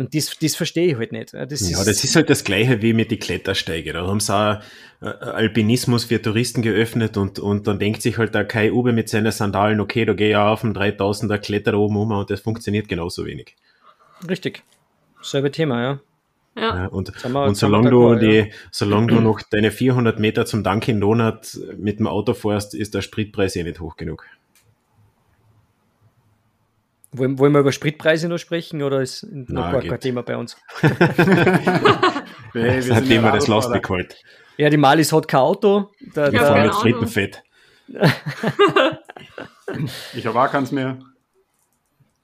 Und 0.00 0.14
das, 0.14 0.34
das 0.38 0.56
verstehe 0.56 0.92
ich 0.92 0.96
halt 0.96 1.12
nicht. 1.12 1.34
Das 1.34 1.60
ja, 1.60 1.78
ist 1.78 1.86
das 1.86 2.04
ist 2.04 2.16
halt 2.16 2.30
das 2.30 2.42
Gleiche 2.42 2.80
wie 2.80 2.94
mit 2.94 3.10
den 3.10 3.18
Klettersteige. 3.18 3.92
Da 3.92 4.06
haben 4.06 4.18
sie 4.18 4.34
auch 4.34 4.62
äh, 5.02 5.08
Alpinismus 5.08 6.04
für 6.04 6.22
Touristen 6.22 6.62
geöffnet 6.62 7.18
und, 7.18 7.38
und 7.38 7.66
dann 7.66 7.78
denkt 7.78 8.00
sich 8.00 8.16
halt 8.16 8.34
der 8.34 8.46
Kai 8.46 8.72
Uwe 8.72 8.94
mit 8.94 9.10
seinen 9.10 9.30
Sandalen, 9.30 9.78
okay, 9.78 10.06
da 10.06 10.14
gehe 10.14 10.30
ich 10.30 10.36
auf 10.36 10.64
einen 10.64 10.74
3000er 10.74 11.36
Kletter 11.36 11.74
oben 11.74 11.98
um 11.98 12.12
und 12.12 12.30
das 12.30 12.40
funktioniert 12.40 12.88
genauso 12.88 13.26
wenig. 13.26 13.56
Richtig. 14.26 14.62
Selbe 15.20 15.50
Thema, 15.50 15.82
ja. 15.82 16.00
Ja. 16.56 16.76
Ja, 16.76 16.86
und, 16.86 17.12
und 17.34 17.54
solange 17.58 17.90
du 17.90 18.14
die, 18.14 18.50
solange 18.72 19.08
du 19.08 19.20
noch 19.20 19.42
deine 19.42 19.70
400 19.70 20.18
Meter 20.18 20.46
zum 20.46 20.64
Dunkin 20.64 20.98
Donut 20.98 21.60
mit 21.76 21.98
dem 21.98 22.06
Auto 22.06 22.32
fährst, 22.32 22.74
ist 22.74 22.94
der 22.94 23.02
Spritpreis 23.02 23.54
eh 23.54 23.64
nicht 23.64 23.80
hoch 23.80 23.98
genug. 23.98 24.24
Wollen, 27.12 27.38
wollen 27.38 27.52
wir 27.52 27.60
über 27.60 27.72
Spritpreise 27.72 28.28
noch 28.28 28.38
sprechen 28.38 28.82
oder 28.82 29.00
ist 29.00 29.24
noch 29.24 29.46
Na, 29.48 29.72
gar 29.72 29.80
geht. 29.80 29.90
kein 29.90 30.00
Thema 30.00 30.22
bei 30.22 30.36
uns? 30.36 30.56
Nee, 32.52 32.64
wir 32.64 32.82
sind 32.82 32.94
Seitdem 32.96 33.22
ja 33.22 33.22
wir 33.22 33.32
das 33.32 33.46
Last 33.46 33.68
Radlfahrer. 33.70 33.98
bekommen. 33.98 34.08
Ja, 34.56 34.70
die 34.70 34.76
Malis 34.76 35.12
hat 35.12 35.28
kein 35.28 35.40
Auto. 35.40 35.90
Der, 36.16 36.32
Wir 36.32 36.40
fahren 36.40 36.62
mit. 36.66 36.74
Frittenfett. 36.74 37.42
Ich 40.14 40.26
habe 40.26 40.40
auch 40.42 40.50
keins 40.50 40.72
mehr. 40.72 40.98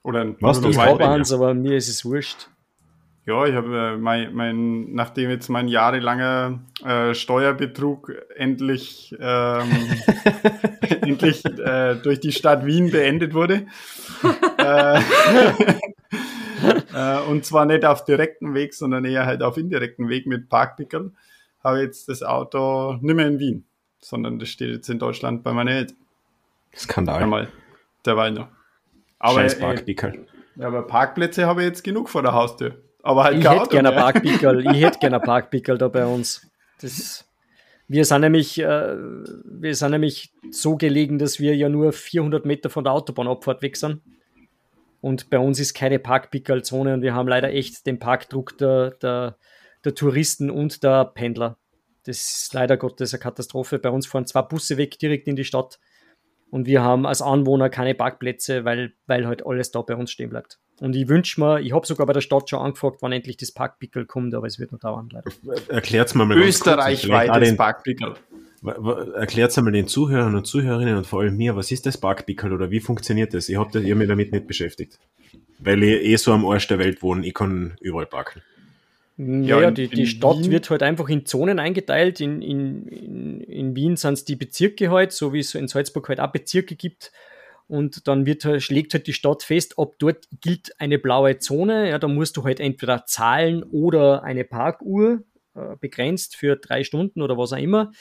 Oder 0.03 0.35
Was, 0.41 0.57
nur 0.61 0.71
du 0.71 0.77
ich 0.77 0.85
habe 0.85 1.07
eins, 1.07 1.31
aber 1.31 1.53
mir 1.53 1.77
ist 1.77 1.87
es 1.87 2.03
wurscht. 2.03 2.49
Ja, 3.27 3.45
ich 3.45 3.55
habe 3.55 3.77
äh, 3.77 3.97
mein, 3.97 4.33
mein, 4.33 4.93
nachdem 4.93 5.29
jetzt 5.29 5.49
mein 5.49 5.67
jahrelanger 5.67 6.61
äh, 6.85 7.13
Steuerbetrug 7.13 8.13
endlich, 8.33 9.13
ähm, 9.19 9.69
endlich 11.01 11.43
äh, 11.43 11.95
durch 11.95 12.21
die 12.21 12.31
Stadt 12.31 12.65
Wien 12.65 12.89
beendet 12.89 13.33
wurde. 13.33 13.67
äh, 14.57 15.01
äh, 16.93 17.19
und 17.27 17.43
zwar 17.43 17.65
nicht 17.65 17.83
auf 17.83 18.05
direktem 18.05 18.53
Weg, 18.53 18.73
sondern 18.73 19.03
eher 19.03 19.25
halt 19.25 19.43
auf 19.43 19.57
indirektem 19.57 20.07
Weg 20.07 20.25
mit 20.25 20.47
Parkpickel, 20.47 21.11
habe 21.65 21.81
jetzt 21.81 22.07
das 22.07 22.23
Auto 22.23 22.93
nicht 23.01 23.15
mehr 23.15 23.27
in 23.27 23.39
Wien, 23.39 23.65
sondern 23.99 24.39
das 24.39 24.47
steht 24.47 24.73
jetzt 24.73 24.89
in 24.89 24.99
Deutschland 24.99 25.43
bei 25.43 25.51
meinen 25.51 25.67
Eltern. 25.67 25.97
Skandal. 26.73 27.23
Einmal 27.23 27.49
derweil 28.05 28.31
noch. 28.31 28.47
Aber, 29.19 29.41
Scheiß 29.41 29.55
äh, 29.55 29.59
Parkpickel. 29.59 30.27
ja, 30.55 30.67
aber 30.67 30.83
Parkplätze 30.87 31.45
habe 31.45 31.63
ich 31.63 31.67
jetzt 31.67 31.83
genug 31.83 32.07
vor 32.07 32.21
der 32.21 32.31
Haustür. 32.31 32.86
Aber 33.07 33.23
halt 33.23 33.37
Ich 33.37 33.49
hätte 33.49 33.69
gerne 33.69 33.89
mehr. 33.89 33.99
Parkpickel. 34.01 34.65
Ich 34.65 34.81
hätte 34.81 34.99
gerne 34.99 35.19
Parkpickel 35.21 35.77
da 35.77 35.87
bei 35.87 36.05
uns. 36.05 36.45
Das, 36.81 37.25
wir 37.87 38.03
sind 38.03 38.19
nämlich, 38.19 38.59
äh, 38.59 38.95
wir 39.45 39.75
sind 39.75 39.91
nämlich 39.91 40.33
so 40.51 40.75
gelegen, 40.75 41.17
dass 41.17 41.39
wir 41.39 41.55
ja 41.55 41.69
nur 41.69 41.93
400 41.93 42.45
Meter 42.45 42.69
von 42.69 42.83
der 42.83 42.91
Autobahnabfahrt 42.91 43.61
weg 43.61 43.77
sind. 43.77 44.01
Und 44.99 45.29
bei 45.29 45.39
uns 45.39 45.57
ist 45.57 45.73
keine 45.73 45.99
Parkpickelzone 45.99 46.95
und 46.95 47.01
wir 47.01 47.13
haben 47.13 47.29
leider 47.29 47.53
echt 47.53 47.85
den 47.85 47.97
Parkdruck 47.97 48.57
der, 48.57 48.91
der, 48.91 49.37
der 49.85 49.95
Touristen 49.95 50.51
und 50.51 50.83
der 50.83 51.05
Pendler. 51.05 51.57
Das 52.03 52.17
ist 52.17 52.53
leider 52.53 52.75
Gottes 52.75 53.13
eine 53.13 53.21
Katastrophe. 53.21 53.79
Bei 53.79 53.89
uns 53.89 54.05
fahren 54.05 54.25
zwei 54.25 54.41
Busse 54.41 54.75
weg 54.75 54.99
direkt 54.99 55.29
in 55.29 55.37
die 55.37 55.45
Stadt 55.45 55.79
und 56.49 56.65
wir 56.65 56.81
haben 56.81 57.05
als 57.05 57.21
Anwohner 57.21 57.69
keine 57.69 57.93
Parkplätze, 57.93 58.65
weil, 58.65 58.93
weil 59.05 59.27
halt 59.27 59.45
alles 59.45 59.71
da 59.71 59.81
bei 59.81 59.95
uns 59.95 60.11
stehen 60.11 60.29
bleibt. 60.29 60.59
Und 60.79 60.95
ich 60.95 61.07
wünsche 61.07 61.41
mir, 61.41 61.59
ich 61.59 61.73
habe 61.73 61.85
sogar 61.85 62.05
bei 62.05 62.13
der 62.13 62.21
Stadt 62.21 62.49
schon 62.49 62.59
angefragt, 62.59 62.97
wann 63.01 63.11
endlich 63.11 63.37
das 63.37 63.51
Parkpickel 63.51 64.05
kommt, 64.05 64.33
aber 64.35 64.47
es 64.47 64.59
wird 64.59 64.71
noch 64.71 64.79
dauern, 64.79 65.09
leider. 65.11 65.29
Erklärt's 65.69 66.13
mir 66.13 66.25
mal 66.25 66.37
auch 66.37 66.45
Österreichweites 66.45 67.49
den, 67.49 67.57
Parkpickel. 67.57 68.13
Erklärt's 69.15 69.57
einmal 69.57 69.73
den 69.73 69.87
Zuhörern 69.87 70.35
und 70.35 70.45
Zuhörerinnen 70.45 70.97
und 70.97 71.07
vor 71.07 71.21
allem 71.21 71.35
mir, 71.35 71.55
was 71.55 71.71
ist 71.71 71.85
das 71.85 71.97
Parkpickel 71.97 72.53
oder 72.53 72.71
wie 72.71 72.79
funktioniert 72.79 73.33
das? 73.33 73.49
Ich 73.49 73.57
habe 73.57 73.79
mich 73.79 74.07
damit 74.07 74.31
nicht 74.31 74.47
beschäftigt. 74.47 74.99
Weil 75.59 75.81
ich 75.83 76.03
eh 76.03 76.15
so 76.17 76.31
am 76.31 76.45
Arsch 76.45 76.67
der 76.67 76.77
Welt 76.77 77.01
wohne, 77.01 77.25
ich 77.25 77.33
kann 77.33 77.75
überall 77.81 78.05
parken. 78.05 78.41
Ja, 79.17 79.61
in- 79.67 79.73
die, 79.75 79.87
die 79.87 80.05
Stadt 80.05 80.37
Wien- 80.43 80.51
wird 80.51 80.69
halt 80.69 80.83
einfach 80.83 81.09
in 81.09 81.25
Zonen 81.25 81.59
eingeteilt. 81.59 82.21
In, 82.21 82.41
in, 82.41 82.87
in, 82.87 83.41
in 83.41 83.75
Wien 83.75 83.97
sind 83.97 84.13
es 84.13 84.25
die 84.25 84.35
Bezirke 84.35 84.91
halt, 84.91 85.11
so 85.11 85.33
wie 85.33 85.39
es 85.39 85.55
in 85.55 85.67
Salzburg 85.67 86.07
halt 86.09 86.19
auch 86.19 86.31
Bezirke 86.31 86.75
gibt. 86.75 87.11
Und 87.67 88.07
dann 88.07 88.25
wird, 88.25 88.45
halt- 88.45 88.61
schlägt 88.63 88.93
halt 88.93 89.07
die 89.07 89.13
Stadt 89.13 89.43
fest, 89.43 89.73
ob 89.77 89.97
dort 89.99 90.27
gilt 90.41 90.79
eine 90.79 90.99
blaue 90.99 91.39
Zone. 91.39 91.89
Ja, 91.89 91.99
da 91.99 92.07
musst 92.07 92.37
du 92.37 92.43
halt 92.43 92.59
entweder 92.59 93.05
zahlen 93.05 93.63
oder 93.63 94.23
eine 94.23 94.43
Parkuhr 94.43 95.23
äh, 95.55 95.75
begrenzt 95.79 96.35
für 96.35 96.55
drei 96.55 96.83
Stunden 96.83 97.21
oder 97.21 97.37
was 97.37 97.51
auch 97.53 97.57
immer 97.57 97.91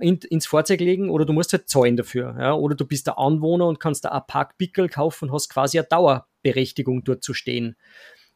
in, 0.00 0.16
ins 0.30 0.46
Fahrzeug 0.46 0.80
legen 0.80 1.10
oder 1.10 1.26
du 1.26 1.34
musst 1.34 1.52
halt 1.52 1.68
zahlen 1.68 1.98
dafür. 1.98 2.34
Ja? 2.38 2.54
Oder 2.54 2.74
du 2.74 2.86
bist 2.86 3.06
der 3.06 3.18
Anwohner 3.18 3.68
und 3.68 3.78
kannst 3.78 4.06
da 4.06 4.08
ein 4.08 4.22
Parkpickel 4.26 4.88
kaufen 4.88 5.28
und 5.28 5.34
hast 5.34 5.50
quasi 5.50 5.78
eine 5.78 5.86
Dauerberechtigung 5.86 7.04
dort 7.04 7.22
zu 7.22 7.34
stehen. 7.34 7.76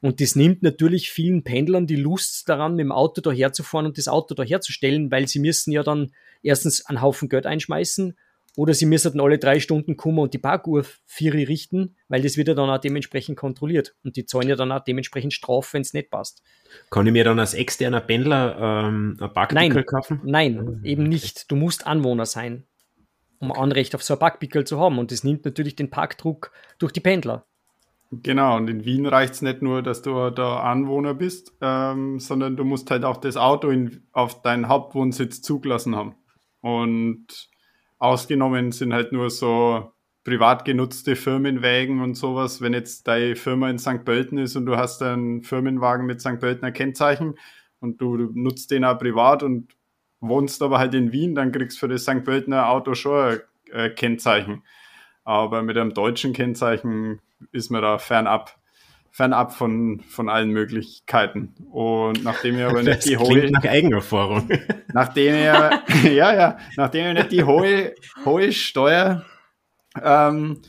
Und 0.03 0.21
das 0.21 0.37
nimmt 0.37 0.63
natürlich 0.63 1.11
vielen 1.11 1.43
Pendlern 1.43 1.87
die 1.87 1.97
Lust 1.97 2.49
daran, 2.49 2.77
mit 2.77 2.85
dem 2.85 2.93
Auto 2.93 3.21
daherzufahren 3.21 3.87
und 3.87 3.99
das 3.99 4.09
Auto 4.09 4.35
daherzustellen, 4.35 5.11
weil 5.11 5.27
sie 5.27 5.39
müssen 5.39 5.73
ja 5.73 5.83
dann 5.83 6.13
erstens 6.43 6.85
einen 6.85 7.01
Haufen 7.01 7.29
Geld 7.29 7.47
einschmeißen 7.47 8.15
oder 8.57 8.73
sie 8.73 8.87
müssen 8.87 9.13
dann 9.13 9.21
alle 9.21 9.39
drei 9.39 9.61
Stunden 9.61 9.97
kommen 9.97 10.19
und 10.19 10.33
die 10.33 10.39
Parkuhr 10.39 10.85
Vieri 11.05 11.45
richten, 11.45 11.95
weil 12.09 12.23
das 12.23 12.39
wird 12.39 12.49
ja 12.49 12.55
dann 12.55 12.71
auch 12.71 12.79
dementsprechend 12.79 13.37
kontrolliert. 13.37 13.95
Und 14.03 14.17
die 14.17 14.25
zahlen 14.25 14.49
ja 14.49 14.57
dann 14.57 14.73
auch 14.73 14.83
dementsprechend 14.83 15.35
Strafe, 15.35 15.75
wenn 15.75 15.83
es 15.83 15.93
nicht 15.93 16.11
passt. 16.11 16.43
Kann 16.91 17.07
ich 17.07 17.13
mir 17.13 17.23
dann 17.23 17.39
als 17.39 17.53
externer 17.53 18.01
Pendler 18.01 18.87
ähm, 18.89 19.19
ein 19.21 19.33
Parkpickel 19.33 19.69
Nein. 19.69 19.87
kaufen? 19.87 20.21
Nein, 20.25 20.81
eben 20.85 21.05
nicht. 21.05 21.51
Du 21.51 21.57
musst 21.57 21.87
Anwohner 21.87 22.25
sein, 22.25 22.65
um 23.39 23.53
Anrecht 23.53 23.95
auf 23.95 24.03
so 24.03 24.15
ein 24.15 24.21
Parkpickel 24.21 24.65
zu 24.65 24.81
haben. 24.81 24.99
Und 24.99 25.13
das 25.13 25.23
nimmt 25.23 25.45
natürlich 25.45 25.77
den 25.77 25.91
Parkdruck 25.91 26.51
durch 26.79 26.93
die 26.93 27.01
Pendler. 27.01 27.47
Genau, 28.11 28.57
und 28.57 28.71
in 28.71 28.85
Wien 28.85 29.07
reicht 29.07 29.35
es 29.35 29.43
nicht 29.43 29.63
nur, 29.63 29.83
dass 29.83 30.01
du 30.03 30.31
da 30.31 30.61
Anwohner 30.61 31.15
bist, 31.15 31.53
ähm, 31.61 32.21
sondern 32.21 32.57
du 32.57 32.65
musst 32.65 32.91
halt 32.91 33.05
auch 33.05 33.17
das 33.17 33.37
Auto 33.37 33.69
in, 33.69 34.03
auf 34.13 34.43
deinen 34.43 34.69
Hauptwohnsitz 34.69 35.43
zugelassen 35.43 35.97
haben. 35.97 36.15
Und 36.61 37.49
ausgenommen 37.99 38.71
sind 38.71 38.93
halt 38.93 39.13
nur 39.13 39.31
so 39.31 39.93
privat 40.23 40.65
genutzte 40.65 41.17
Firmenwägen 41.17 42.01
und 42.01 42.15
sowas. 42.15 42.61
Wenn 42.61 42.75
jetzt 42.75 43.09
deine 43.09 43.37
Firma 43.37 43.71
in 43.71 43.79
St. 43.79 44.05
Pölten 44.05 44.39
ist 44.39 44.57
und 44.57 44.67
du 44.67 44.77
hast 44.77 45.03
einen 45.03 45.43
Firmenwagen 45.43 46.07
mit 46.07 46.21
St. 46.21 46.39
Pöltener 46.39 46.73
Kennzeichen 46.73 47.35
und 47.81 48.01
du, 48.01 48.17
nutzt 48.35 48.71
den 48.71 48.85
auch 48.85 48.99
privat 48.99 49.43
und 49.43 49.73
wohnst 50.21 50.63
aber 50.63 50.79
halt 50.79 50.95
in 50.95 51.13
Wien, 51.13 51.35
dann 51.35 51.53
kriegst 51.53 51.77
du 51.77 51.81
für 51.81 51.89
das 51.89 52.03
St. 52.03 52.25
Pöltener 52.25 52.69
Auto 52.69 52.95
schon 52.95 53.39
ein 53.73 53.95
Kennzeichen. 53.95 54.63
Aber 55.27 55.63
mit 55.63 55.77
einem 55.77 55.93
deutschen 55.93 56.33
Kennzeichen 56.33 57.21
ist 57.51 57.69
man 57.71 57.83
da 57.83 57.99
fernab, 57.99 58.57
fernab 59.11 59.53
von, 59.53 60.01
von 60.09 60.29
allen 60.29 60.51
Möglichkeiten. 60.51 61.53
Und 61.73 62.23
nachdem 62.23 62.57
ihr 62.57 62.69
aber 62.69 62.85
Das 62.85 63.05
nicht 63.05 63.09
die 63.09 63.17
hohe, 63.17 63.51
nach 63.51 63.65
Eigenerfahrung. 63.65 64.49
nachdem 64.95 65.35
ihr, 65.35 65.83
ja, 66.05 66.33
ja, 66.33 66.59
nachdem 66.77 67.07
ihr 67.07 67.15
nicht 67.15 67.33
die 67.33 67.43
hohe, 67.43 67.97
hohe 68.25 68.53
Steuer 68.53 69.25
ähm, 70.01 70.63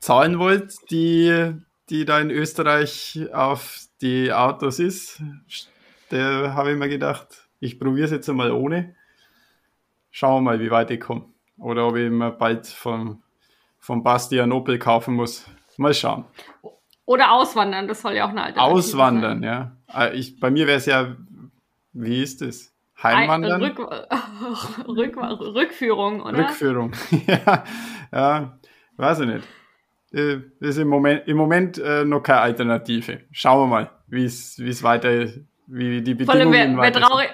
zahlen 0.00 0.40
wollt, 0.40 0.74
die, 0.90 1.52
die 1.88 2.04
da 2.04 2.18
in 2.18 2.32
Österreich 2.32 3.28
auf 3.32 3.78
die 4.02 4.32
Autos 4.32 4.80
ist, 4.80 5.22
da 6.08 6.54
habe 6.54 6.72
ich 6.72 6.76
mir 6.76 6.88
gedacht, 6.88 7.48
ich 7.60 7.78
probiere 7.78 8.06
es 8.06 8.10
jetzt 8.10 8.28
einmal 8.28 8.50
ohne. 8.50 8.96
Schauen 10.10 10.42
wir 10.42 10.50
mal, 10.50 10.60
wie 10.60 10.72
weit 10.72 10.90
ich 10.90 10.98
komme. 10.98 11.26
Oder 11.58 11.86
ob 11.86 11.94
ich 11.94 12.10
mir 12.10 12.32
bald 12.32 12.66
vom, 12.66 13.22
vom 13.80 14.02
Bastian 14.02 14.52
Opel 14.52 14.78
kaufen 14.78 15.14
muss. 15.14 15.44
Mal 15.76 15.94
schauen. 15.94 16.24
Oder 17.06 17.32
auswandern, 17.32 17.88
das 17.88 18.02
soll 18.02 18.12
ja 18.12 18.26
auch 18.26 18.30
eine 18.30 18.42
Alternative 18.42 18.72
Auswandern, 18.76 19.42
sein. 19.42 19.72
ja. 19.92 20.06
Äh, 20.08 20.16
Ich, 20.16 20.38
bei 20.38 20.50
mir 20.50 20.66
wäre 20.66 20.76
es 20.78 20.86
ja, 20.86 21.16
wie 21.92 22.22
ist 22.22 22.42
es? 22.42 22.72
Heimwandern? 23.02 23.62
Rück, 23.62 23.78
Rück, 24.88 25.16
Rückführung, 25.16 26.20
oder? 26.20 26.38
Rückführung. 26.38 26.92
ja, 27.26 27.64
ja, 28.12 28.58
weiß 28.96 29.20
ich 29.20 29.26
nicht. 29.26 29.48
Äh, 30.12 30.40
Ist 30.60 30.76
im 30.76 30.88
Moment, 30.88 31.26
im 31.26 31.36
Moment 31.36 31.78
äh, 31.78 32.04
noch 32.04 32.20
keine 32.20 32.40
Alternative. 32.42 33.22
Schauen 33.32 33.62
wir 33.62 33.66
mal, 33.66 33.90
wie 34.06 34.24
es 34.24 34.82
weiter, 34.82 35.26
wie 35.66 36.02
die 36.02 36.14
Bedingungen 36.14 36.52
wäre 36.52 36.68
wär 36.68 36.76
weiter 36.76 37.00
traurig, 37.00 37.30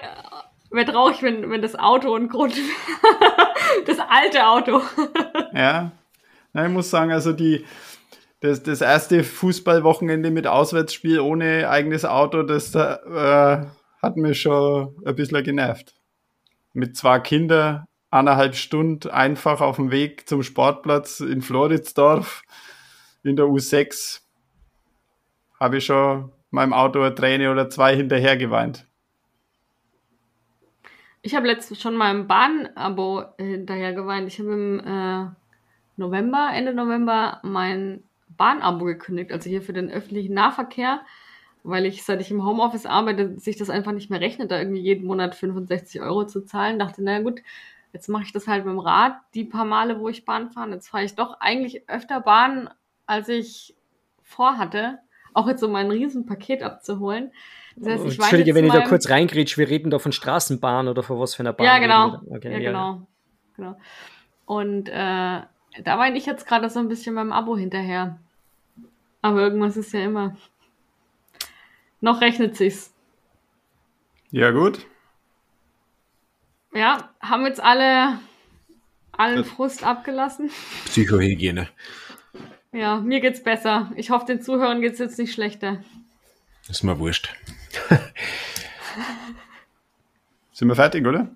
wär 0.71 0.85
traurig 0.85 1.21
wenn, 1.21 1.49
wenn 1.49 1.61
das 1.61 1.77
Auto 1.77 2.15
ein 2.15 2.29
Grund 2.29 2.55
Das 3.85 3.99
alte 3.99 4.47
Auto. 4.47 4.81
Ja, 5.53 5.91
Na, 6.57 6.65
ich 6.65 6.73
muss 6.73 6.89
sagen, 6.89 7.11
also 7.11 7.33
die, 7.33 7.63
das, 8.39 8.63
das 8.63 8.81
erste 8.81 9.23
Fußballwochenende 9.23 10.31
mit 10.31 10.47
Auswärtsspiel 10.47 11.19
ohne 11.19 11.69
eigenes 11.69 12.03
Auto, 12.03 12.41
das 12.41 12.73
äh, 12.73 13.63
hat 14.01 14.17
mir 14.17 14.33
schon 14.33 14.95
ein 15.05 15.15
bisschen 15.15 15.43
genervt. 15.43 15.93
Mit 16.73 16.97
zwei 16.97 17.19
Kindern, 17.19 17.85
eineinhalb 18.09 18.55
Stunden 18.55 19.11
einfach 19.11 19.61
auf 19.61 19.75
dem 19.75 19.91
Weg 19.91 20.27
zum 20.27 20.41
Sportplatz 20.41 21.19
in 21.19 21.43
Floridsdorf 21.43 22.41
in 23.21 23.35
der 23.35 23.45
U6 23.45 24.21
habe 25.59 25.77
ich 25.77 25.85
schon 25.85 26.31
meinem 26.49 26.73
Auto 26.73 27.01
eine 27.01 27.13
Träne 27.13 27.51
oder 27.51 27.69
zwei 27.69 27.95
hinterher 27.95 28.35
geweint. 28.35 28.87
Ich 31.21 31.35
habe 31.35 31.45
letztens 31.45 31.79
schon 31.79 31.95
mal 31.95 32.09
im 32.09 32.25
Bahnabo 32.25 33.25
hinterher 33.37 33.93
geweint. 33.93 34.27
Ich 34.27 34.39
habe 34.39 34.53
im 34.53 34.79
äh, 34.79 35.27
November, 35.97 36.49
Ende 36.53 36.73
November, 36.73 37.39
mein 37.43 38.03
Bahnabo 38.37 38.85
gekündigt, 38.85 39.31
also 39.31 39.49
hier 39.49 39.61
für 39.61 39.73
den 39.73 39.89
öffentlichen 39.89 40.33
Nahverkehr, 40.33 41.01
weil 41.63 41.85
ich, 41.85 42.03
seit 42.03 42.21
ich 42.21 42.31
im 42.31 42.45
Homeoffice 42.45 42.85
arbeite, 42.85 43.39
sich 43.39 43.57
das 43.57 43.69
einfach 43.69 43.91
nicht 43.91 44.09
mehr 44.09 44.21
rechnet, 44.21 44.51
da 44.51 44.59
irgendwie 44.59 44.81
jeden 44.81 45.07
Monat 45.07 45.35
65 45.35 46.01
Euro 46.01 46.25
zu 46.25 46.41
zahlen. 46.41 46.79
Dachte, 46.79 47.03
na 47.03 47.19
gut, 47.21 47.41
jetzt 47.93 48.07
mache 48.07 48.23
ich 48.23 48.31
das 48.31 48.47
halt 48.47 48.65
mit 48.65 48.73
dem 48.73 48.79
Rad, 48.79 49.17
die 49.33 49.43
paar 49.43 49.65
Male, 49.65 49.99
wo 49.99 50.07
ich 50.07 50.23
Bahn 50.23 50.49
fahre. 50.51 50.69
Jetzt 50.71 50.89
fahre 50.89 51.03
ich 51.03 51.15
doch 51.15 51.39
eigentlich 51.39 51.89
öfter 51.89 52.21
Bahn, 52.21 52.69
als 53.05 53.27
ich 53.27 53.75
vorhatte. 54.21 54.99
auch 55.33 55.47
jetzt 55.47 55.63
um 55.63 55.75
ein 55.75 55.91
Riesenpaket 55.91 56.63
abzuholen. 56.63 57.31
Das 57.75 57.89
heißt, 57.89 58.05
ich 58.05 58.19
Entschuldige, 58.19 58.55
wenn 58.55 58.65
ich 58.65 58.71
da 58.71 58.81
kurz 58.81 59.09
reingrätsch, 59.09 59.57
wir 59.57 59.69
reden 59.69 59.91
da 59.91 59.99
von 59.99 60.11
Straßenbahn 60.11 60.87
oder 60.87 61.03
von 61.03 61.19
was 61.19 61.35
für 61.35 61.43
einer 61.43 61.53
Bahn. 61.53 61.65
Ja, 61.65 61.77
genau. 61.77 62.21
Okay, 62.27 62.51
ja, 62.51 62.57
ja, 62.57 62.71
genau. 62.71 63.07
genau. 63.55 63.77
Und 64.45 64.89
äh, 64.89 65.41
da 65.83 65.97
weine 65.99 66.17
ich 66.17 66.25
jetzt 66.25 66.47
gerade 66.47 66.69
so 66.69 66.79
ein 66.79 66.87
bisschen 66.87 67.15
beim 67.15 67.31
Abo 67.31 67.57
hinterher. 67.57 68.19
Aber 69.21 69.41
irgendwas 69.41 69.77
ist 69.77 69.93
ja 69.93 70.01
immer. 70.01 70.37
Noch 72.01 72.21
rechnet 72.21 72.55
sich's. 72.55 72.93
Ja, 74.31 74.51
gut. 74.51 74.85
Ja, 76.73 77.09
haben 77.19 77.45
jetzt 77.45 77.61
alle 77.61 78.19
allen 79.11 79.43
Frust 79.43 79.83
abgelassen. 79.83 80.51
Psychohygiene. 80.85 81.67
Ja, 82.71 82.97
mir 82.97 83.19
geht's 83.19 83.41
besser. 83.43 83.91
Ich 83.95 84.11
hoffe, 84.11 84.27
den 84.27 84.41
Zuhörern 84.41 84.81
geht's 84.81 84.99
jetzt 84.99 85.17
nicht 85.17 85.33
schlechter. 85.33 85.83
Ist 86.69 86.83
mir 86.83 86.99
wurscht. 86.99 87.33
Sind 90.51 90.67
wir 90.67 90.75
fertig, 90.75 91.07
oder? 91.07 91.29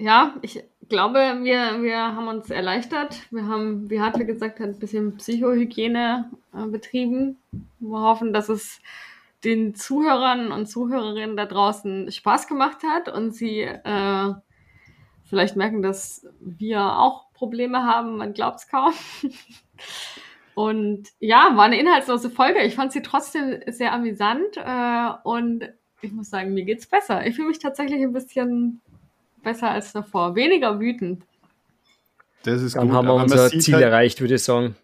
Ja, 0.00 0.36
ich 0.42 0.62
glaube, 0.88 1.18
wir, 1.42 1.82
wir 1.82 1.98
haben 1.98 2.28
uns 2.28 2.50
erleichtert. 2.50 3.16
Wir 3.32 3.46
haben, 3.46 3.90
wie 3.90 4.00
Hartwig 4.00 4.28
gesagt 4.28 4.60
hat, 4.60 4.68
ein 4.68 4.78
bisschen 4.78 5.16
Psychohygiene 5.16 6.30
äh, 6.54 6.66
betrieben. 6.66 7.36
Wir 7.80 8.00
hoffen, 8.00 8.32
dass 8.32 8.48
es 8.48 8.80
den 9.44 9.74
Zuhörern 9.74 10.52
und 10.52 10.66
Zuhörerinnen 10.66 11.36
da 11.36 11.46
draußen 11.46 12.12
Spaß 12.12 12.46
gemacht 12.46 12.78
hat 12.84 13.08
und 13.08 13.34
sie 13.34 13.62
äh, 13.62 14.34
vielleicht 15.24 15.56
merken, 15.56 15.82
dass 15.82 16.26
wir 16.40 16.80
auch 16.80 17.32
Probleme 17.32 17.84
haben. 17.84 18.16
Man 18.16 18.32
glaubt 18.32 18.60
es 18.60 18.68
kaum. 18.68 18.92
und 20.54 21.08
ja, 21.18 21.56
war 21.56 21.64
eine 21.64 21.80
inhaltslose 21.80 22.30
Folge. 22.30 22.62
Ich 22.62 22.76
fand 22.76 22.92
sie 22.92 23.02
trotzdem 23.02 23.60
sehr 23.66 23.92
amüsant 23.92 24.56
äh, 24.56 25.10
und 25.24 25.68
ich 26.02 26.12
muss 26.12 26.30
sagen, 26.30 26.54
mir 26.54 26.64
geht's 26.64 26.86
besser. 26.86 27.26
Ich 27.26 27.34
fühle 27.34 27.48
mich 27.48 27.58
tatsächlich 27.58 28.00
ein 28.00 28.12
bisschen 28.12 28.80
besser 29.48 29.70
als 29.70 29.92
davor. 29.92 30.34
Weniger 30.34 30.78
wütend. 30.78 31.24
Das 32.42 32.60
ist 32.60 32.76
Dann 32.76 32.88
gut, 32.88 32.96
haben 32.96 33.08
wir 33.08 33.14
unser 33.14 33.48
Ziel 33.48 33.74
halt, 33.74 33.84
erreicht, 33.84 34.20
würde 34.20 34.34
ich 34.34 34.42
sagen. 34.42 34.76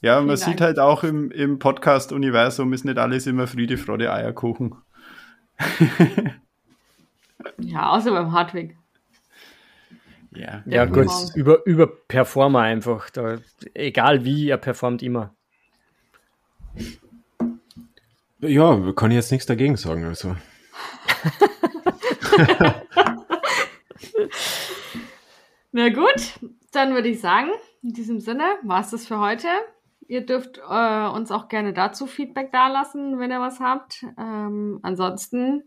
Ja, 0.00 0.16
man 0.16 0.26
Vielen 0.26 0.36
sieht 0.36 0.48
Dank. 0.48 0.60
halt 0.62 0.78
auch 0.80 1.04
im, 1.04 1.30
im 1.30 1.60
Podcast-Universum 1.60 2.72
ist 2.72 2.84
nicht 2.84 2.98
alles 2.98 3.28
immer 3.28 3.46
Friede, 3.46 3.78
Freude, 3.78 4.12
Eierkuchen. 4.12 4.74
ja, 7.58 7.90
außer 7.90 8.10
beim 8.10 8.32
Hartwig. 8.32 8.76
Ja, 10.34 10.62
ja 10.66 10.86
gut, 10.86 11.08
über, 11.34 11.64
über 11.66 11.86
Performer 11.86 12.60
einfach. 12.60 13.10
Da, 13.10 13.38
egal 13.74 14.24
wie, 14.24 14.48
er 14.48 14.58
performt 14.58 15.02
immer. 15.02 15.34
Ja, 18.40 18.92
kann 18.92 19.10
ich 19.10 19.16
jetzt 19.16 19.30
nichts 19.30 19.46
dagegen 19.46 19.76
sagen. 19.76 20.04
Also. 20.04 20.34
Na 25.72 25.88
gut, 25.88 26.40
dann 26.72 26.94
würde 26.94 27.08
ich 27.08 27.20
sagen, 27.20 27.50
in 27.82 27.92
diesem 27.92 28.20
Sinne 28.20 28.44
war 28.62 28.80
es 28.80 28.90
das 28.90 29.06
für 29.06 29.18
heute. 29.18 29.48
Ihr 30.08 30.26
dürft 30.26 30.58
äh, 30.58 31.08
uns 31.08 31.30
auch 31.30 31.48
gerne 31.48 31.72
dazu 31.72 32.06
Feedback 32.06 32.50
dalassen, 32.50 33.18
wenn 33.20 33.30
ihr 33.30 33.40
was 33.40 33.60
habt. 33.60 34.04
Ähm, 34.18 34.80
ansonsten 34.82 35.62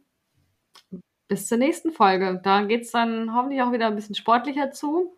bis 1.27 1.47
zur 1.47 1.57
nächsten 1.57 1.91
Folge. 1.91 2.41
Da 2.43 2.63
geht 2.63 2.81
es 2.81 2.91
dann 2.91 3.33
hoffentlich 3.33 3.61
auch 3.61 3.71
wieder 3.71 3.87
ein 3.87 3.95
bisschen 3.95 4.15
sportlicher 4.15 4.71
zu. 4.71 5.15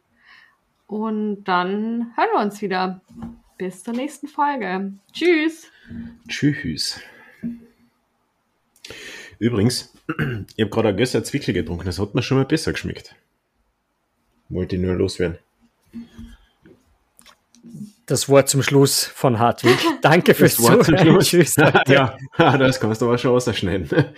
Und 0.88 1.44
dann 1.46 2.14
hören 2.16 2.30
wir 2.34 2.42
uns 2.42 2.62
wieder. 2.62 3.02
Bis 3.58 3.84
zur 3.84 3.94
nächsten 3.94 4.28
Folge. 4.28 4.94
Tschüss. 5.14 5.72
Tschüss. 6.28 7.00
Übrigens, 9.40 9.94
ich 10.56 10.62
habe 10.62 10.70
gerade 10.70 10.90
ein 10.90 10.98
Gösser 10.98 11.24
Zwickel 11.24 11.54
getrunken. 11.54 11.86
Das 11.86 12.00
hat 12.00 12.16
mir 12.16 12.22
schon 12.22 12.38
mal 12.38 12.46
besser 12.46 12.74
geschmeckt. 12.74 13.16
Wollte 14.50 14.76
ich 14.76 14.82
nur 14.82 14.96
loswerden. 14.96 15.38
Das 18.06 18.30
Wort 18.30 18.50
zum 18.50 18.62
Schluss 18.62 19.04
von 19.04 19.40
Hartwig. 19.40 19.78
Danke 20.02 20.36
fürs 20.36 20.58
das 20.58 20.64
Wort 20.64 20.86
Zuhören. 20.86 21.20
Tschüss. 21.20 21.56
ja, 21.88 22.18
das 22.38 22.80
kannst 22.80 23.02
du 23.02 23.06
aber 23.08 23.18
schon 23.18 23.32
ausschneiden. 23.32 23.90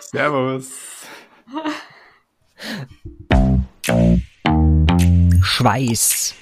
Servus. 0.00 0.70
Schweiß. 5.42 6.34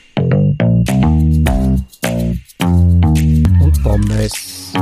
Und 3.60 3.82
Pommes. 3.82 4.72